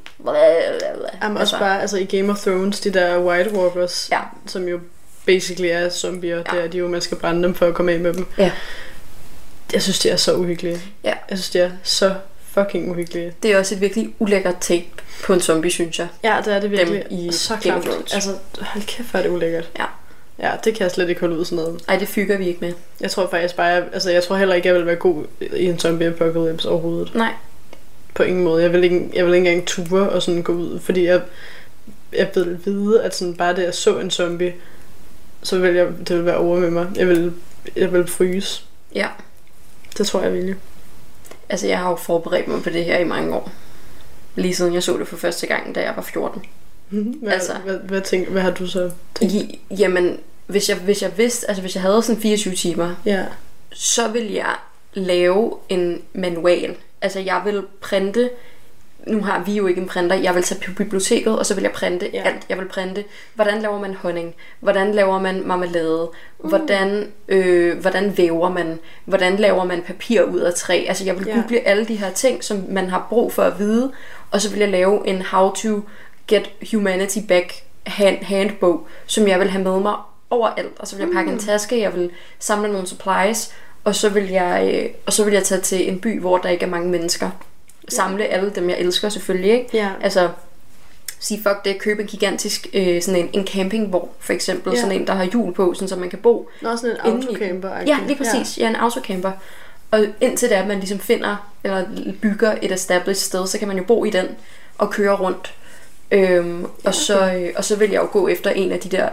Jamen 1.24 1.38
også 1.38 1.60
bare, 1.60 1.82
altså 1.82 1.98
i 1.98 2.06
Game 2.06 2.32
of 2.32 2.40
Thrones, 2.40 2.80
de 2.80 2.90
der 2.90 3.20
White 3.20 3.54
Walkers, 3.54 4.10
Ja. 4.12 4.20
som 4.46 4.68
jo 4.68 4.80
basically 5.26 5.70
er 5.70 5.90
zombier, 5.90 6.38
ja. 6.38 6.44
Det 6.52 6.64
er 6.64 6.68
de 6.68 6.78
jo, 6.78 6.88
man 6.88 7.02
skal 7.02 7.18
brænde 7.18 7.44
dem 7.44 7.56
for 7.56 7.66
at 7.68 7.74
komme 7.74 7.92
af 7.92 8.00
med 8.00 8.14
dem. 8.14 8.26
Ja. 8.38 8.52
Jeg 9.74 9.82
synes, 9.82 10.00
de 10.00 10.10
er 10.10 10.16
så 10.16 10.34
uhyggelige. 10.36 10.82
Ja. 11.04 11.14
Jeg 11.30 11.38
synes, 11.38 11.50
de 11.50 11.60
er 11.60 11.72
så 11.84 12.16
fucking 12.52 12.92
uhyggelige. 12.92 13.34
Det 13.44 13.52
er 13.52 13.60
også 13.60 13.76
et 13.76 13.82
virkelig 13.82 14.14
ulækkert 14.20 14.56
take 14.62 14.90
på 15.24 15.34
en 15.34 15.42
zombie, 15.42 15.72
synes 15.72 16.00
jeg. 16.00 16.08
Ja, 16.24 16.38
det 16.46 16.54
er 16.54 16.60
det 16.60 16.72
virkelig. 16.72 17.04
Dem 17.10 17.20
i 17.20 17.32
så 17.32 17.58
Game 17.64 17.76
of. 17.76 17.84
Thrones. 17.84 18.14
Altså, 18.14 18.30
hold 18.60 18.84
kæft, 18.84 19.12
hvor 19.12 19.20
er 19.20 19.24
det 19.24 19.30
ulækkert. 19.30 19.70
Ja. 19.80 19.86
Ja, 20.40 20.52
det 20.64 20.76
kan 20.76 20.84
jeg 20.84 20.92
slet 20.92 21.10
ikke 21.10 21.22
holde 21.22 21.38
ud 21.38 21.46
sådan 21.46 21.64
noget. 21.64 21.82
Ej, 21.88 21.98
det 21.98 22.08
fyger 22.08 22.38
vi 22.38 22.48
ikke 22.48 22.60
med. 22.62 22.74
Jeg 23.02 23.12
tror 23.12 23.28
faktisk 23.30 23.56
bare, 23.56 23.66
jeg, 23.68 23.84
altså 23.94 24.12
jeg 24.12 24.24
tror 24.24 24.36
heller 24.36 24.56
ikke, 24.56 24.68
jeg 24.68 24.76
vil 24.76 24.86
være 24.86 24.96
god 24.96 25.26
i 25.56 25.66
en 25.66 25.80
zombie 25.80 26.08
apocalypse 26.08 26.70
overhovedet. 26.70 27.16
Nej. 27.16 27.34
På 28.16 28.24
ingen 28.24 28.44
måde. 28.44 28.64
Jeg 28.64 28.74
vil 28.74 28.84
ikke, 28.84 29.10
jeg 29.14 29.26
vil 29.26 29.34
ikke 29.34 29.50
engang 29.50 29.68
ture 29.68 30.10
og 30.10 30.22
sådan 30.22 30.44
gå 30.44 30.54
ud, 30.54 30.80
fordi 30.80 31.06
jeg, 31.06 31.22
jeg 32.14 32.30
vil 32.36 32.60
vide, 32.66 33.02
at 33.04 33.16
sådan 33.16 33.34
bare 33.36 33.56
det, 33.56 33.64
jeg 33.64 33.74
så 33.74 34.00
en 34.00 34.12
zombie, 34.12 34.54
så 35.44 35.60
vil 35.60 35.76
jeg, 35.76 35.88
det 36.08 36.18
vil 36.18 36.26
være 36.26 36.38
over 36.38 36.60
med 36.60 36.72
mig. 36.72 36.88
Jeg 36.96 37.08
vil, 37.08 37.34
jeg 37.76 37.94
vil 37.94 38.08
fryse. 38.08 38.64
Ja. 38.96 39.08
Det 39.98 40.08
tror 40.08 40.22
jeg, 40.22 40.36
jeg 40.36 40.44
vil. 40.44 40.56
Altså, 41.50 41.68
jeg 41.68 41.80
har 41.80 41.90
jo 41.90 41.96
forberedt 41.96 42.48
mig 42.48 42.64
på 42.64 42.70
det 42.70 42.86
her 42.86 42.98
i 42.98 43.04
mange 43.04 43.36
år. 43.36 43.52
Lige 44.36 44.56
siden 44.56 44.74
jeg 44.74 44.84
så 44.84 44.98
det 44.98 45.08
for 45.08 45.18
første 45.18 45.48
gang, 45.48 45.76
da 45.76 45.82
jeg 45.82 45.94
var 45.96 46.02
14. 46.02 46.42
Hvad, 47.22 47.34
Altså. 47.34 47.54
hvad, 47.66 47.78
hvad, 47.78 48.02
tænker, 48.02 48.32
hvad 48.32 48.42
har 48.42 48.52
du 48.52 48.68
så 48.68 48.92
tænkt? 49.16 49.34
I, 49.34 49.60
jamen, 49.80 50.20
hvis 50.50 50.70
jeg, 50.70 50.78
hvis 50.78 51.02
jeg 51.02 51.18
vidste, 51.18 51.48
altså 51.50 51.62
hvis 51.62 51.76
jeg 51.76 51.82
havde 51.82 52.04
sådan 52.04 52.22
24 52.22 52.56
timer, 52.56 52.96
Ja. 53.06 53.24
så 53.74 54.08
vil 54.08 54.32
jeg 54.34 54.56
lave 54.94 55.54
en 55.70 56.02
manual. 56.14 56.76
Altså 57.02 57.20
jeg 57.20 57.42
vil 57.46 57.64
printe, 57.82 58.30
nu 59.08 59.24
har 59.24 59.44
vi 59.44 59.54
jo 59.54 59.68
ikke 59.68 59.82
en 59.82 59.88
printer, 59.88 60.16
jeg 60.16 60.36
vil 60.36 60.44
tage 60.44 60.62
på 60.66 60.72
biblioteket, 60.74 61.40
og 61.40 61.46
så 61.46 61.54
vil 61.56 61.62
jeg 61.62 61.72
printe 61.72 62.10
Ja. 62.14 62.18
ja. 62.20 62.28
alt. 62.30 62.46
Jeg 62.50 62.58
vil 62.58 62.66
printe, 62.68 63.04
hvordan 63.34 63.62
laver 63.62 63.80
man 63.80 63.94
honning, 63.94 64.36
hvordan 64.60 64.92
laver 64.96 65.20
man 65.20 65.44
marmelade, 65.48 66.10
mm. 66.44 66.50
hvordan, 66.50 67.12
øh, 67.28 67.78
hvordan 67.80 68.18
væver 68.18 68.50
man, 68.50 68.80
hvordan 69.06 69.36
laver 69.36 69.64
man 69.64 69.82
papir 69.82 70.22
ud 70.24 70.40
af 70.40 70.54
træ. 70.54 70.86
Altså 70.88 71.06
jeg 71.06 71.20
vil 71.20 71.28
Ja. 71.28 71.34
google 71.34 71.60
alle 71.68 71.86
de 71.86 71.96
her 71.96 72.12
ting, 72.12 72.44
som 72.44 72.66
man 72.70 72.90
har 72.90 73.06
brug 73.10 73.34
for 73.34 73.44
at 73.44 73.60
vide, 73.60 73.92
og 74.32 74.42
så 74.42 74.50
vil 74.50 74.60
jeg 74.60 74.70
lave 74.70 75.08
en 75.08 75.22
how 75.22 75.54
to 75.54 75.82
get 76.28 76.50
humanity 76.72 77.18
back 77.28 77.54
hand, 77.86 78.18
handbog, 78.24 78.88
som 79.06 79.28
jeg 79.28 79.40
vil 79.40 79.50
have 79.50 79.64
med 79.64 79.80
mig 79.80 79.96
overalt. 80.30 80.80
Og 80.80 80.88
så 80.88 80.96
vil 80.96 81.06
jeg 81.06 81.14
pakke 81.14 81.32
mm. 81.32 81.38
en 81.38 81.44
taske, 81.44 81.80
jeg 81.80 81.96
vil 81.96 82.12
samle 82.40 82.72
nogle 82.72 82.88
supplies, 82.88 83.52
og 83.84 83.96
så 83.96 84.10
vil 84.10 84.30
jeg, 84.30 84.72
øh, 84.74 84.90
og 85.06 85.14
så 85.14 85.24
vil 85.24 85.34
jeg 85.34 85.44
tage 85.44 85.62
til 85.62 85.90
en 85.90 86.00
by, 86.00 86.20
hvor 86.20 86.38
der 86.38 86.50
ikke 86.50 86.66
er 86.66 86.70
mange 86.70 86.90
mennesker. 86.90 87.30
Samle 87.90 88.26
alle 88.26 88.52
dem, 88.56 88.70
jeg 88.70 88.80
elsker 88.80 89.10
selvfølgelig, 89.10 89.52
ikke? 89.52 89.70
Ja. 89.74 89.90
Altså, 90.02 90.30
sige 91.20 91.44
fuck 91.44 91.66
det, 91.66 91.80
købe 91.80 92.02
en 92.02 92.08
gigantisk, 92.08 92.68
øh, 92.74 93.02
sådan 93.02 93.20
en, 93.20 93.30
en 93.34 93.48
campingvogn, 93.48 94.10
for 94.20 94.34
eksempel, 94.34 94.74
Ja. 94.74 94.80
sådan 94.80 95.02
en, 95.02 95.08
der 95.08 95.14
har 95.14 95.24
hjul 95.24 95.54
på, 95.54 95.74
sådan, 95.74 95.88
så 95.88 95.96
man 95.96 96.10
kan 96.10 96.20
bo 96.20 96.50
Nå, 96.62 96.76
sådan 96.76 96.98
en 97.06 97.12
inde 97.12 97.24
i 97.24 97.28
autocamper. 97.28 97.70
Ja, 97.88 97.98
lige 98.08 98.18
præcis. 98.18 98.58
Ja. 98.58 98.64
ja, 98.64 98.70
en 98.70 98.76
autocamper. 98.76 99.32
Og 99.92 100.06
indtil 100.22 100.50
det 100.50 100.58
er, 100.58 100.62
at 100.62 100.68
man 100.68 100.80
ligesom 100.80 101.00
finder, 101.00 101.52
eller 101.64 101.86
bygger 102.22 102.56
et 102.62 102.72
established 102.72 103.16
sted, 103.16 103.48
så 103.48 103.60
kan 103.60 103.68
man 103.68 103.78
jo 103.78 103.84
bo 103.84 104.06
i 104.06 104.10
den 104.10 104.28
og 104.78 104.90
køre 104.92 105.16
rundt. 105.16 105.54
Øhm, 106.12 106.66
og, 106.86 106.96
så, 106.96 107.34
øh, 107.34 107.50
og 107.56 107.66
så 107.66 107.76
vil 107.76 107.92
jeg 107.92 108.02
jo 108.02 108.08
gå 108.12 108.28
efter 108.28 108.50
en 108.50 108.72
af 108.72 108.80
de 108.80 108.90
der, 108.90 109.10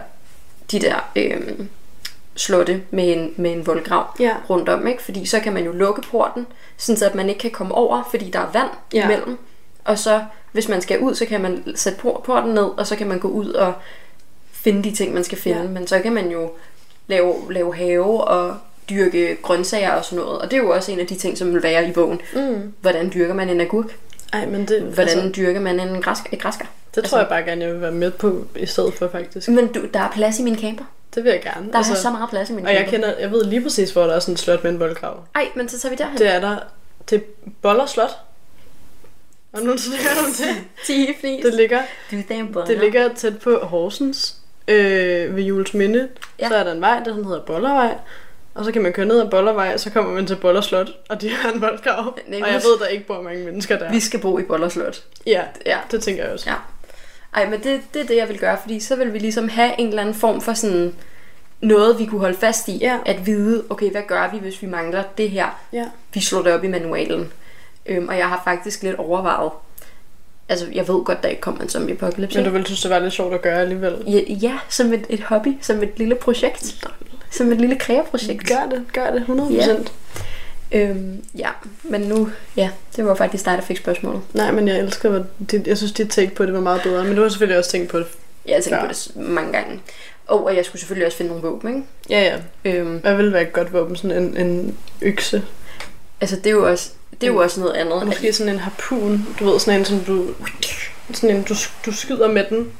de 0.71 0.79
der 0.79 1.09
øhm, 1.15 1.69
slotte 2.35 2.81
med 2.91 3.13
en, 3.17 3.33
med 3.37 3.51
en 3.51 3.67
voldgrav 3.67 4.05
Ja. 4.19 4.31
rundt 4.49 4.69
om, 4.69 4.87
ikke? 4.87 5.03
Fordi 5.03 5.25
så 5.25 5.39
kan 5.39 5.53
man 5.53 5.65
jo 5.65 5.71
lukke 5.71 6.01
porten, 6.01 6.47
sådan 6.77 6.97
så 6.99 7.05
at 7.05 7.15
man 7.15 7.29
ikke 7.29 7.39
kan 7.39 7.51
komme 7.51 7.75
over, 7.75 8.07
fordi 8.11 8.29
der 8.29 8.39
er 8.39 8.51
vand 8.53 8.69
Ja. 8.93 9.05
imellem. 9.05 9.37
Og 9.85 9.99
så, 9.99 10.21
hvis 10.51 10.69
man 10.69 10.81
skal 10.81 10.99
ud, 10.99 11.15
så 11.15 11.25
kan 11.25 11.41
man 11.41 11.63
sætte 11.75 11.99
por- 11.99 12.21
porten 12.25 12.53
ned, 12.53 12.63
og 12.77 12.87
så 12.87 12.95
kan 12.95 13.07
man 13.07 13.19
gå 13.19 13.27
ud 13.27 13.49
og 13.53 13.73
finde 14.51 14.83
de 14.83 14.95
ting, 14.95 15.13
man 15.13 15.23
skal 15.23 15.37
finde. 15.37 15.61
Ja. 15.61 15.67
Men 15.67 15.87
så 15.87 15.99
kan 15.99 16.13
man 16.13 16.31
jo 16.31 16.51
lave, 17.07 17.35
lave 17.53 17.75
have 17.75 18.23
og 18.27 18.57
dyrke 18.89 19.37
grøntsager 19.41 19.91
og 19.91 20.05
sådan 20.05 20.25
noget. 20.25 20.39
Og 20.39 20.51
det 20.51 20.57
er 20.57 20.63
jo 20.63 20.69
også 20.69 20.91
en 20.91 20.99
af 20.99 21.07
de 21.07 21.15
ting, 21.15 21.37
som 21.37 21.53
vil 21.53 21.63
være 21.63 21.89
i 21.89 21.91
bogen. 21.91 22.21
Mm. 22.35 22.73
Hvordan 22.81 23.11
dyrker 23.13 23.33
man 23.33 23.49
en 23.49 23.61
agurk? 23.61 23.95
Ej, 24.33 24.45
men 24.45 24.65
det, 24.67 24.81
Hvordan 24.81 25.19
altså, 25.19 25.41
dyrker 25.41 25.59
man 25.59 25.79
en 25.79 26.01
græs, 26.01 26.17
et 26.31 26.39
det 27.01 27.09
tror 27.09 27.17
jeg 27.17 27.27
bare 27.27 27.41
gerne, 27.43 27.65
jeg 27.65 27.73
vil 27.73 27.81
være 27.81 27.91
med 27.91 28.11
på 28.11 28.45
i 28.55 28.65
stedet 28.65 28.93
for, 28.93 29.07
faktisk. 29.09 29.49
Men 29.49 29.67
du, 29.67 29.85
der 29.93 29.99
er 29.99 30.11
plads 30.11 30.39
i 30.39 30.43
min 30.43 30.59
camper. 30.59 30.85
Det 31.15 31.23
vil 31.23 31.29
jeg 31.31 31.41
gerne. 31.41 31.71
Der 31.71 31.77
altså, 31.77 31.93
er 31.93 31.97
så 31.97 32.09
meget 32.11 32.29
plads 32.29 32.49
i 32.49 32.53
min 32.53 32.65
og 32.65 32.71
jeg 32.73 32.79
camper. 32.79 32.91
kender, 32.91 33.13
jeg 33.19 33.31
ved 33.31 33.43
lige 33.45 33.61
præcis, 33.61 33.91
hvor 33.91 34.03
der 34.03 34.13
er 34.13 34.19
sådan 34.19 34.33
et 34.33 34.39
slot 34.39 34.63
med 34.63 34.71
en 34.71 34.79
voldgrav. 34.79 35.23
Ej, 35.35 35.47
men 35.55 35.69
så 35.69 35.79
tager 35.79 35.95
vi 35.95 35.97
derhen. 35.97 36.17
Det 36.17 36.27
er 36.27 36.39
der 36.39 36.57
til 37.07 37.23
Boller 37.61 37.85
Slot. 37.85 38.09
Og 39.53 39.61
nu 39.61 39.71
ligger 39.71 40.09
du 40.21 40.27
det. 40.27 40.55
Tiflis. 40.85 41.45
Det 41.45 41.53
ligger, 41.53 41.81
Du 42.11 42.15
det 42.67 42.79
ligger 42.79 43.09
tæt 43.15 43.39
på 43.39 43.59
Horsens 43.63 44.35
øh, 44.67 45.35
ved 45.35 45.43
Jules 45.43 45.73
Minde. 45.73 46.07
Ja. 46.39 46.47
Så 46.47 46.55
er 46.55 46.63
der 46.63 46.71
en 46.71 46.81
vej, 46.81 46.99
der 47.05 47.13
hedder 47.13 47.41
Bollervej. 47.41 47.95
Og 48.55 48.65
så 48.65 48.71
kan 48.71 48.81
man 48.81 48.93
køre 48.93 49.05
ned 49.05 49.21
ad 49.21 49.29
Bollervej, 49.29 49.71
og 49.73 49.79
så 49.79 49.89
kommer 49.89 50.13
man 50.13 50.25
til 50.27 50.35
Boller 50.35 50.61
Slot, 50.61 50.87
og 51.09 51.21
de 51.21 51.29
har 51.29 51.51
en 51.51 51.61
voldgrav. 51.61 51.97
Og 52.07 52.13
jeg 52.33 52.61
ved, 52.63 52.79
der 52.79 52.85
ikke 52.85 53.07
bor 53.07 53.21
mange 53.21 53.45
mennesker 53.45 53.77
der. 53.79 53.91
Vi 53.91 53.99
skal 53.99 54.19
bo 54.19 54.39
i 54.39 54.43
Bollerslot. 54.43 55.03
Ja, 55.25 55.43
Ja. 55.65 55.77
det 55.91 56.01
tænker 56.03 56.23
jeg 56.23 56.33
også. 56.33 56.49
Ja. 56.49 56.55
Ej, 57.35 57.49
men 57.49 57.63
det, 57.63 57.81
det 57.93 58.01
er 58.01 58.05
det, 58.05 58.15
jeg 58.15 58.29
vil 58.29 58.39
gøre, 58.39 58.57
fordi 58.61 58.79
så 58.79 58.95
vil 58.95 59.13
vi 59.13 59.19
ligesom 59.19 59.49
have 59.49 59.71
en 59.79 59.87
eller 59.87 60.01
anden 60.01 60.15
form 60.15 60.41
for 60.41 60.53
sådan 60.53 60.93
noget, 61.61 61.99
vi 61.99 62.05
kunne 62.05 62.21
holde 62.21 62.37
fast 62.37 62.67
i. 62.67 62.77
Ja. 62.77 62.97
At 63.05 63.25
vide, 63.25 63.63
okay, 63.69 63.91
hvad 63.91 64.01
gør 64.07 64.29
vi, 64.31 64.37
hvis 64.37 64.61
vi 64.61 64.67
mangler 64.67 65.03
det 65.17 65.29
her? 65.29 65.59
Ja. 65.73 65.85
Vi 66.13 66.19
slår 66.19 66.41
det 66.41 66.53
op 66.53 66.63
i 66.63 66.67
manualen. 66.67 67.31
Øhm, 67.85 68.07
og 68.07 68.17
jeg 68.17 68.27
har 68.27 68.41
faktisk 68.43 68.83
lidt 68.83 68.95
overvejet. 68.95 69.51
Altså, 70.49 70.67
jeg 70.73 70.87
ved 70.87 71.03
godt, 71.03 71.23
der 71.23 71.29
ikke 71.29 71.41
kommer 71.41 71.61
en 71.61 71.69
zombie 71.69 71.95
apocalypse. 71.95 72.37
Men 72.37 72.45
du 72.45 72.51
ville 72.51 72.65
synes, 72.65 72.81
det 72.81 72.91
var 72.91 72.99
lidt 72.99 73.13
sjovt 73.13 73.33
at 73.33 73.41
gøre 73.41 73.61
alligevel. 73.61 74.03
Ja, 74.07 74.19
ja, 74.33 74.57
som 74.69 74.93
et, 74.93 75.05
et 75.09 75.19
hobby, 75.19 75.57
som 75.61 75.83
et 75.83 75.91
lille 75.97 76.15
projekt. 76.15 76.87
Som 77.31 77.51
et 77.51 77.57
lille 77.57 77.75
kræveprojekt. 77.75 78.47
Gør 78.47 78.69
det, 78.69 78.83
gør 78.93 79.11
det, 79.11 79.25
100%. 79.27 79.53
Ja. 79.53 79.75
Øhm, 80.71 81.23
ja, 81.37 81.49
men 81.83 82.01
nu, 82.01 82.29
ja, 82.57 82.69
det 82.95 83.05
var 83.05 83.15
faktisk 83.15 83.45
dig, 83.45 83.57
der 83.57 83.63
fik 83.63 83.77
spørgsmålet. 83.77 84.21
Nej, 84.33 84.51
men 84.51 84.67
jeg 84.67 84.79
elsker, 84.79 85.09
hvor 85.09 85.25
dit, 85.51 85.67
jeg 85.67 85.77
synes, 85.77 85.91
dit 85.91 86.09
take 86.09 86.35
på 86.35 86.45
det 86.45 86.53
var 86.53 86.59
meget 86.59 86.81
bedre. 86.81 87.03
Men 87.03 87.15
du 87.15 87.21
har 87.21 87.29
selvfølgelig 87.29 87.57
også 87.57 87.71
tænkt 87.71 87.89
på 87.89 87.99
det. 87.99 88.07
Jeg 88.45 88.55
har 88.55 88.61
tænkt 88.61 88.75
Ja. 88.77 88.81
på 88.81 88.87
det 88.87 89.11
mange 89.15 89.51
gange. 89.51 89.79
Og, 90.27 90.45
og 90.45 90.55
jeg 90.55 90.65
skulle 90.65 90.79
selvfølgelig 90.79 91.05
også 91.05 91.17
finde 91.17 91.31
nogle 91.31 91.47
våben, 91.47 91.69
ikke? 91.69 91.83
Ja, 92.09 92.21
ja. 92.65 92.71
Øhm, 92.71 92.97
Hvad 92.97 93.15
ville 93.15 93.33
være 93.33 93.41
et 93.41 93.53
godt 93.53 93.73
våben? 93.73 93.95
Sådan 93.95 94.23
en, 94.23 94.37
en 94.37 94.77
økse. 95.01 95.43
altså, 96.21 96.35
det 96.35 96.47
er 96.47 96.51
jo 96.51 96.69
også, 96.69 96.89
det 97.11 97.23
er 97.27 97.31
jo 97.31 97.37
også 97.37 97.59
noget 97.59 97.73
andet. 97.73 98.05
Måske 98.05 98.33
sådan 98.33 98.53
en 98.53 98.59
harpun. 98.59 99.27
Du 99.39 99.45
ved, 99.51 99.59
sådan 99.59 99.79
en, 99.79 99.85
som 99.85 99.99
du... 99.99 100.25
Sådan 101.13 101.35
en, 101.35 101.43
du, 101.43 101.55
du 101.85 101.91
skyder 101.91 102.27
med 102.31 102.43
den. 102.49 102.71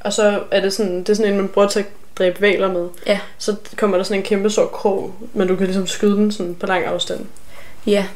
Og 0.00 0.12
så 0.12 0.42
er 0.50 0.60
det 0.60 0.72
sådan, 0.72 0.98
det 0.98 1.08
er 1.08 1.14
sådan 1.14 1.32
en, 1.32 1.38
man 1.38 1.48
bruger 1.48 1.68
til 1.68 1.78
at 1.78 1.86
dræbe 2.18 2.40
valer 2.40 2.72
med. 2.72 2.88
Ja. 3.06 3.20
Så 3.38 3.56
kommer 3.76 3.96
der 3.96 4.04
sådan 4.04 4.20
en 4.20 4.24
kæmpe 4.26 4.50
stor 4.50 4.66
krog, 4.66 5.14
men 5.32 5.48
du 5.48 5.56
kan 5.56 5.66
ligesom 5.66 5.86
skyde 5.86 6.16
den 6.16 6.32
sådan 6.32 6.54
på 6.54 6.66
lang 6.66 6.84
afstand. 6.84 7.26
Ja, 7.86 8.06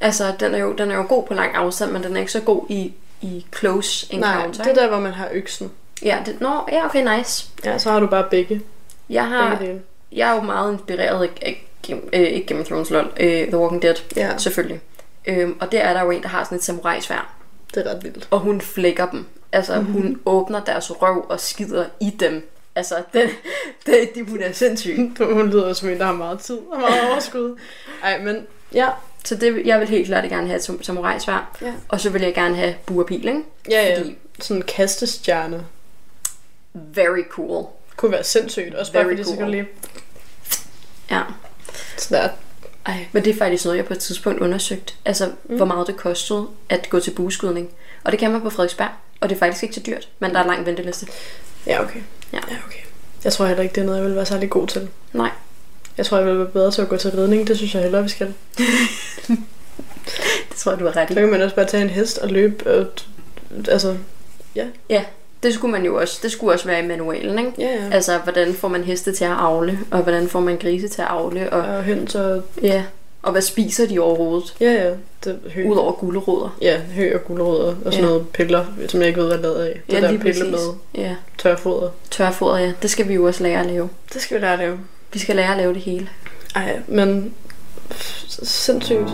altså, 0.00 0.32
den 0.40 0.54
er, 0.54 0.58
jo, 0.58 0.72
den 0.72 0.90
er 0.90 0.94
jo 0.96 1.04
god 1.08 1.26
på 1.26 1.34
lang 1.34 1.54
afstand, 1.54 1.90
men 1.92 2.02
den 2.04 2.16
er 2.16 2.20
ikke 2.20 2.32
så 2.32 2.40
god 2.40 2.66
i, 2.68 2.92
i 3.20 3.46
close 3.58 4.16
Nej, 4.16 4.32
encounter. 4.36 4.62
det 4.64 4.70
er 4.70 4.74
der, 4.82 4.88
hvor 4.88 5.00
man 5.00 5.12
har 5.12 5.28
øksen. 5.32 5.70
Ja, 6.02 6.18
det, 6.26 6.40
nå, 6.40 6.68
ja, 6.72 6.84
okay, 6.84 7.16
nice. 7.18 7.46
Ja, 7.64 7.78
så 7.78 7.90
har 7.90 8.00
du 8.00 8.06
bare 8.06 8.24
begge. 8.30 8.62
Jeg, 9.10 9.26
har, 9.28 9.56
begge 9.56 9.80
jeg 10.12 10.30
er 10.30 10.34
jo 10.34 10.40
meget 10.40 10.72
inspireret 10.72 11.22
af, 11.22 11.30
af 11.42 11.66
Game- 11.88 12.08
øh, 12.12 12.20
ikke 12.22 12.46
Game 12.46 12.60
of 12.60 12.66
Thrones, 12.66 12.90
lol, 12.90 13.12
øh, 13.20 13.46
The 13.48 13.58
Walking 13.58 13.82
Dead, 13.82 13.94
Ja, 14.16 14.38
selvfølgelig. 14.38 14.80
Øhm, 15.26 15.56
og 15.60 15.72
der 15.72 15.80
er 15.80 15.92
der 15.92 16.02
jo 16.02 16.10
en, 16.10 16.22
der 16.22 16.28
har 16.28 16.44
sådan 16.44 16.58
et 16.58 16.64
samurai-sværd, 16.64 17.28
det 17.74 17.86
er 17.86 17.90
ret 17.94 18.04
vildt. 18.04 18.28
og 18.30 18.38
hun 18.40 18.60
flækker 18.60 19.06
dem. 19.06 19.26
Altså, 19.52 19.74
Mhm. 19.74 19.82
mm-hmm. 19.84 20.02
hun 20.02 20.20
åbner 20.26 20.64
deres 20.64 21.02
røv 21.02 21.26
og 21.28 21.40
skider 21.40 21.84
i 22.00 22.10
dem. 22.20 22.48
Altså, 22.80 23.02
det, 23.12 23.30
det, 23.86 24.10
det 24.14 24.26
hun 24.28 24.40
er 24.42 24.52
sindssyg. 24.52 24.96
Hun 25.32 25.50
lyder 25.50 25.72
som 25.72 25.88
en, 25.88 25.98
der 25.98 26.04
har 26.04 26.12
meget 26.12 26.40
tid 26.40 26.58
og 26.72 26.80
meget 26.80 27.10
overskud. 27.10 27.58
Ej, 28.02 28.18
men 28.22 28.46
ja. 28.74 28.88
Så 29.24 29.34
det, 29.34 29.66
jeg 29.66 29.80
vil 29.80 29.88
helt 29.88 30.06
klart 30.06 30.30
gerne 30.30 30.46
have 30.46 30.56
et 30.56 30.68
sam- 30.70 30.82
samurai-sværd. 30.82 31.44
Ja. 31.62 31.72
Og 31.88 32.00
så 32.00 32.10
vil 32.10 32.22
jeg 32.22 32.34
gerne 32.34 32.56
have 32.56 32.74
bue 32.86 33.02
og 33.02 33.06
pil, 33.06 33.28
ikke? 33.28 33.40
Ja, 33.70 33.86
ja. 33.86 33.98
Fordi 33.98 34.16
Sådan 34.40 34.56
en 34.56 34.66
kastestjerne. 34.68 35.66
very 36.74 37.22
cool. 37.30 37.66
Kunne 37.96 38.12
være 38.12 38.24
sindssygt. 38.24 38.74
Også 38.74 38.92
bare 38.92 39.04
Very 39.04 39.12
fordi, 39.12 39.24
så 39.24 39.30
kan 39.30 39.38
cool. 39.38 39.50
lige... 39.50 39.66
Ja. 41.10 41.20
Sådan 41.96 42.22
der. 42.22 42.28
Ej, 42.86 43.06
men 43.12 43.24
det 43.24 43.34
er 43.34 43.38
faktisk 43.38 43.64
noget, 43.64 43.76
jeg 43.78 43.86
på 43.86 43.92
et 43.92 43.98
tidspunkt 43.98 44.40
undersøgt. 44.40 44.94
Altså, 45.04 45.30
mm. 45.44 45.56
hvor 45.56 45.64
meget 45.66 45.86
det 45.86 45.96
kostede 45.96 46.46
at 46.68 46.90
gå 46.90 47.00
til 47.00 47.10
bueskydning. 47.10 47.70
Og 48.04 48.12
det 48.12 48.20
kan 48.20 48.30
man 48.30 48.40
på 48.40 48.50
Frederiksberg. 48.50 48.88
Og 49.20 49.28
det 49.28 49.34
er 49.34 49.38
faktisk 49.38 49.62
ikke 49.62 49.74
så 49.74 49.80
dyrt, 49.86 50.08
men 50.18 50.30
der 50.30 50.38
er 50.40 50.46
lang 50.46 50.66
venteliste. 50.66 51.06
Ja, 51.66 51.82
okay. 51.82 52.00
Ja. 52.32 52.38
ja, 52.50 52.56
okay. 52.66 52.78
Jeg 53.24 53.32
tror 53.32 53.46
heller 53.46 53.62
ikke, 53.62 53.74
det 53.74 53.80
er 53.80 53.84
noget, 53.84 53.98
jeg 53.98 54.06
vil 54.06 54.16
være 54.16 54.26
særlig 54.26 54.50
god 54.50 54.66
til. 54.68 54.88
Nej. 55.12 55.30
Jeg 55.98 56.06
tror, 56.06 56.18
jeg 56.18 56.26
vil 56.26 56.38
være 56.38 56.46
bedre 56.46 56.70
til 56.70 56.82
at 56.82 56.88
gå 56.88 56.96
til 56.96 57.10
ridning. 57.10 57.48
Det 57.48 57.56
synes 57.56 57.74
jeg 57.74 57.82
hellere, 57.82 58.02
vi 58.02 58.08
skal. 58.08 58.34
Det 60.48 60.56
tror 60.56 60.72
jeg, 60.72 60.80
du 60.80 60.84
har 60.84 60.96
ret 60.96 61.08
Så 61.08 61.12
i. 61.14 61.20
kan 61.22 61.30
man 61.30 61.42
også 61.42 61.56
bare 61.56 61.66
tage 61.66 61.82
en 61.82 61.90
hest 61.90 62.18
og 62.18 62.28
løbe. 62.28 62.66
Og, 62.80 62.86
altså, 63.68 63.96
Ja, 64.88 65.04
det 65.42 65.54
skulle 65.54 65.72
man 65.72 65.84
jo 65.84 65.96
også. 66.00 66.18
Det 66.22 66.32
skulle 66.32 66.52
også 66.52 66.66
være 66.66 66.84
i 66.84 66.86
manualen, 66.86 67.38
ikke? 67.38 67.52
ja, 67.58 67.66
ja. 67.74 67.90
Altså, 67.92 68.18
hvordan 68.18 68.54
får 68.54 68.68
man 68.68 68.84
heste 68.84 69.12
til 69.12 69.24
at 69.24 69.30
avle, 69.30 69.78
og 69.90 70.02
hvordan 70.02 70.28
får 70.28 70.40
man 70.40 70.56
grise 70.56 70.88
til 70.88 71.02
at 71.02 71.08
avle, 71.08 71.52
og 71.52 71.76
Og 71.76 71.82
høns 71.84 72.14
og... 72.14 72.42
ja, 72.62 72.84
og 73.22 73.32
hvad 73.32 73.42
spiser 73.42 73.86
de 73.88 73.98
overhovedet? 73.98 74.54
Ja, 74.60 74.72
ja. 74.72 74.90
Det, 75.24 75.38
hø. 75.54 75.64
Udover 75.68 75.92
gulerødder. 75.92 76.56
Ja, 76.62 76.80
hø 76.80 77.14
og 77.14 77.24
gulerødder 77.24 77.74
og 77.84 77.92
sådan 77.92 78.04
Ja. 78.04 78.10
noget 78.10 78.28
piller, 78.28 78.64
som 78.88 79.00
jeg 79.00 79.08
ikke 79.08 79.20
ved, 79.20 79.26
hvad 79.26 79.36
er 79.38 79.42
lavet 79.42 79.56
af. 79.64 79.80
Det 79.86 79.94
Ja, 79.96 80.00
der 80.00 80.10
lige 80.10 80.20
pille 80.20 80.40
præcis. 80.52 80.66
med 80.94 81.04
Ja, 81.04 81.14
tørfoder. 81.38 81.90
tørfoder, 82.10 82.58
ja. 82.58 82.72
Det 82.82 82.90
skal 82.90 83.08
vi 83.08 83.14
jo 83.14 83.24
også 83.26 83.42
lære 83.42 83.60
at 83.60 83.66
lave. 83.66 83.88
Det 84.12 84.22
skal 84.22 84.36
vi 84.36 84.42
lære 84.44 84.52
at 84.52 84.58
lave. 84.58 84.78
Vi 85.12 85.18
skal 85.18 85.36
lære 85.36 85.50
at 85.50 85.56
lave 85.56 85.74
det 85.74 85.82
hele. 85.82 86.08
Ej, 86.54 86.80
men 86.88 87.34
sindssygt. 88.42 89.08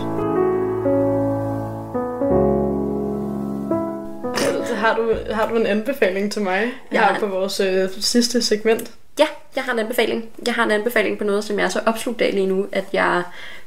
Har 4.75 4.95
du, 4.95 5.33
har 5.33 5.49
du 5.49 5.55
en 5.55 5.65
anbefaling 5.65 6.31
til 6.31 6.41
mig 6.41 6.67
Jeg 6.91 7.01
her 7.01 7.19
på 7.19 7.25
vores 7.25 7.59
øh, 7.59 7.89
sidste 7.99 8.41
segment? 8.41 8.91
Ja, 9.19 9.25
jeg 9.55 9.63
har 9.63 9.73
en 9.73 9.79
anbefaling. 9.79 10.25
Jeg 10.45 10.53
har 10.53 10.63
en 10.63 10.71
anbefaling 10.71 11.17
på 11.17 11.23
noget, 11.23 11.43
som 11.43 11.59
jeg 11.59 11.65
er 11.65 11.69
så 11.69 11.79
opslugt 11.85 12.21
af 12.21 12.33
lige 12.33 12.47
nu, 12.47 12.65
at 12.71 12.83
jeg 12.93 13.23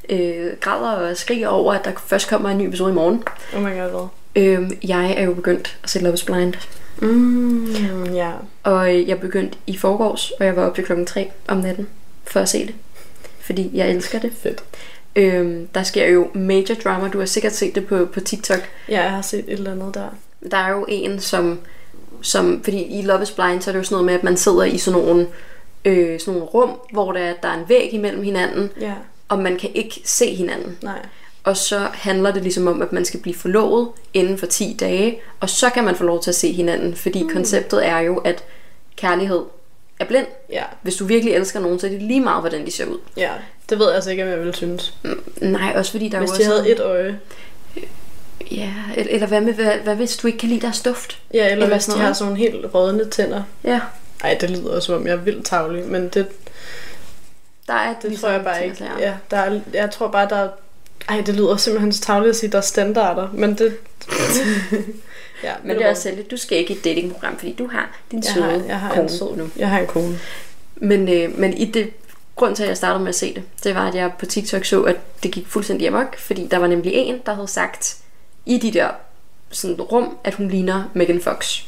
øh, 0.09 0.47
græder 0.61 0.91
og 0.91 1.17
skriger 1.17 1.49
over, 1.49 1.73
at 1.75 1.85
der 1.85 1.91
først 2.07 2.29
kommer 2.29 2.49
en 2.49 2.59
ny 2.59 2.63
episode 2.69 2.91
i 2.91 2.95
morgen. 2.95 3.23
Oh 3.57 3.63
my 3.63 3.69
god, 3.81 3.91
hvad? 3.91 4.09
Øh, 4.45 4.71
jeg 4.89 5.15
er 5.17 5.23
jo 5.25 5.35
begyndt 5.35 5.79
at 5.83 5.91
se 5.91 5.99
Love 6.03 6.15
is 6.15 6.23
Blind, 6.25 6.55
Mm, 7.03 8.05
ja. 8.15 8.33
og 8.63 8.95
øh, 8.97 9.09
jeg 9.09 9.21
begyndte 9.21 9.59
i 9.67 9.77
forgårs, 9.77 10.31
og 10.31 10.47
jeg 10.47 10.57
var 10.57 10.67
op 10.67 10.75
til 10.75 10.85
klokken 10.85 11.07
3 11.07 11.31
om 11.49 11.57
natten 11.57 11.89
for 12.25 12.41
at 12.41 12.49
se 12.49 12.67
det. 12.67 12.75
Fordi 13.41 13.71
jeg 13.75 13.91
elsker 13.91 14.19
det. 14.19 14.33
Fedt. 14.43 14.65
Øh, 15.17 15.61
der 15.75 15.83
sker 15.83 16.07
jo 16.09 16.29
major 16.35 16.75
drama. 16.85 17.09
Du 17.09 17.19
har 17.19 17.27
sikkert 17.27 17.53
set 17.55 17.75
det 17.75 17.87
på, 17.87 18.05
på 18.13 18.21
TikTok. 18.21 18.61
Ja, 18.89 19.03
jeg 19.03 19.11
har 19.11 19.23
set 19.23 19.39
et 19.39 19.53
eller 19.53 19.73
andet 19.73 19.95
der. 19.95 20.09
Der 20.51 20.57
er 20.57 20.71
jo 20.71 20.87
en, 20.89 21.21
som, 21.21 21.59
som... 22.23 22.61
Fordi 22.65 22.99
i 22.99 23.03
Love 23.03 23.23
is 23.23 23.31
Blind, 23.31 23.63
så 23.63 23.71
er 23.71 23.73
det 23.73 23.79
jo 23.79 23.85
sådan 23.85 23.95
noget 23.95 24.07
med, 24.07 24.15
at 24.15 24.25
man 24.25 24.37
sidder 24.37 24.65
i 24.65 24.79
sådan 24.79 25.01
nogle 25.01 25.27
øh, 25.85 26.21
sådan 26.21 26.35
nogle 26.35 26.49
rum, 26.49 26.71
hvor 26.93 27.13
der, 27.13 27.33
der 27.43 27.49
er 27.49 27.55
en 27.59 27.69
væg 27.69 27.95
imellem 27.95 28.23
hinanden, 28.23 28.71
Ja. 28.81 28.93
og 29.29 29.39
man 29.39 29.57
kan 29.57 29.71
ikke 29.75 30.01
se 30.05 30.35
hinanden. 30.35 30.79
Nej. 30.83 30.99
Og 31.45 31.57
så 31.57 31.79
handler 31.93 32.33
det 32.33 32.43
ligesom 32.43 32.67
om, 32.67 32.83
at 32.83 32.93
man 32.93 33.05
skal 33.05 33.21
blive 33.21 33.35
forlovet 33.37 33.89
inden 34.15 34.39
for 34.39 34.47
10 34.47 34.77
dage, 34.81 35.21
og 35.41 35.51
så 35.51 35.71
kan 35.71 35.85
man 35.85 35.95
få 35.97 36.05
lov 36.05 36.23
til 36.23 36.31
at 36.31 36.35
se 36.35 36.53
hinanden, 36.53 36.95
fordi 36.97 37.23
mm. 37.23 37.29
konceptet 37.33 37.87
er 37.87 37.99
jo, 37.99 38.17
at 38.17 38.45
kærlighed 38.97 39.43
er 40.01 40.05
blind. 40.05 40.27
Ja. 40.53 40.63
Hvis 40.83 40.97
du 40.97 41.05
virkelig 41.05 41.35
elsker 41.35 41.61
nogen, 41.61 41.79
så 41.79 41.87
er 41.87 41.91
det 41.91 42.03
lige 42.03 42.21
meget, 42.21 42.43
hvordan 42.43 42.67
de 42.67 42.71
ser 42.71 42.87
ud. 42.87 42.99
Ja. 43.17 43.31
Det 43.71 43.79
ved 43.79 43.87
jeg 43.87 43.95
altså 43.95 44.11
ikke, 44.11 44.23
om 44.23 44.29
jeg 44.29 44.39
ville 44.39 44.55
synes. 44.55 44.95
Nej, 45.41 45.73
også 45.77 45.91
fordi 45.91 46.09
der 46.09 46.19
Hvis 46.19 46.31
er 46.31 46.35
de 46.37 46.45
jo 46.45 46.51
også... 46.51 46.63
havde 46.63 46.73
et 46.73 46.81
øje. 46.81 47.21
Ja, 48.51 48.73
eller, 48.97 49.15
eller 49.15 49.27
hvad, 49.27 49.41
med, 49.41 49.55
hvad, 49.55 49.73
hvad 49.79 49.97
hvis 49.97 50.17
du 50.17 50.27
ikke 50.27 50.39
kan 50.39 50.49
lide 50.49 50.61
deres 50.61 50.81
duft? 50.81 51.19
Ja, 51.35 51.39
eller, 51.39 51.53
Eller 51.53 51.77
hvis 51.77 51.85
sådan 51.85 52.01
de 52.01 52.07
har 52.07 52.13
sådan 52.13 52.33
nogle 52.33 52.51
helt 52.51 52.75
rådne 52.75 53.11
tænder. 53.11 53.43
Ja, 53.65 53.81
Ej, 54.25 54.39
det 54.41 54.51
lyder 54.51 54.75
også 54.75 54.87
som 54.87 54.95
om, 54.95 55.07
jeg 55.07 55.13
er 55.13 55.17
vildt 55.17 55.47
tavlig, 55.47 55.85
men 55.85 56.09
det, 56.09 56.27
der 57.67 57.75
er 57.75 57.95
det 57.95 58.11
ligesom 58.11 58.29
tror 58.29 58.31
jeg 58.31 58.45
bare 58.45 58.65
ikke. 58.65 58.85
Ja, 58.99 59.15
der 59.31 59.37
er, 59.37 59.61
jeg 59.73 59.91
tror 59.91 60.09
bare, 60.09 60.29
der 60.29 60.37
er... 60.37 60.49
Ej, 61.09 61.21
det 61.27 61.35
lyder 61.35 61.57
simpelthen 61.57 61.93
så 61.93 62.01
tavligt 62.01 62.31
at 62.31 62.37
sige, 62.37 62.51
der 62.51 62.59
er 62.59 62.63
standarder, 62.63 63.29
men 63.33 63.59
det... 63.59 63.77
ja, 65.45 65.53
Men 65.65 65.77
det 65.77 65.85
er 65.85 65.91
også 65.91 66.11
lidt, 66.11 66.31
du 66.31 66.37
skal 66.37 66.59
ikke 66.59 66.75
i 66.75 66.77
et 66.77 66.85
datingprogram, 66.85 67.39
fordi 67.39 67.53
du 67.53 67.67
har 67.67 67.99
din 68.11 68.19
jeg 68.19 68.33
søde 68.35 68.45
har, 68.45 68.67
jeg 68.67 68.81
har 68.81 68.91
kone 68.91 69.03
en 69.03 69.09
sød 69.09 69.37
nu. 69.37 69.51
Jeg 69.57 69.69
har 69.69 69.79
en 69.79 69.87
kone. 69.87 70.19
Men, 70.77 71.09
øh, 71.09 71.39
men 71.39 71.53
i 71.53 71.65
det, 71.65 71.91
grund 72.37 72.57
til, 72.57 72.63
at 72.63 72.69
jeg 72.69 72.77
startede 72.77 73.01
med 73.01 73.09
at 73.09 73.15
se 73.15 73.35
det, 73.35 73.43
det 73.65 73.75
var, 73.75 73.89
at 73.89 73.95
jeg 73.95 74.13
på 74.19 74.27
TikTok 74.27 74.65
så, 74.65 74.83
at 74.83 74.97
det 75.23 75.31
gik 75.31 75.47
fuldstændig 75.47 75.89
amok, 75.89 76.19
fordi 76.19 76.47
der 76.47 76.59
var 76.59 76.67
nemlig 76.67 76.93
en, 76.95 77.21
der 77.27 77.35
havde 77.35 77.49
sagt 77.49 77.97
i 78.47 78.59
de 78.59 78.71
der 78.71 78.91
sådan, 79.51 79.81
rum, 79.81 80.19
at 80.25 80.35
hun 80.35 80.49
ligner 80.49 80.85
Megan 80.95 81.21
Fox. 81.21 81.63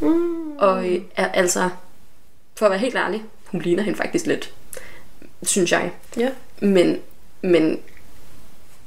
Mm. 0.00 0.56
Og 0.58 0.88
øh, 0.88 1.00
er, 1.16 1.28
altså, 1.28 1.68
for 2.54 2.66
at 2.66 2.70
være 2.70 2.80
helt 2.80 2.96
ærlig, 2.96 3.22
hun 3.46 3.60
ligner 3.60 3.82
hende 3.82 3.96
faktisk 3.96 4.26
lidt, 4.26 4.52
synes 5.42 5.72
jeg. 5.72 5.92
Ja. 6.16 6.30
Men, 6.60 6.98
men 7.42 7.80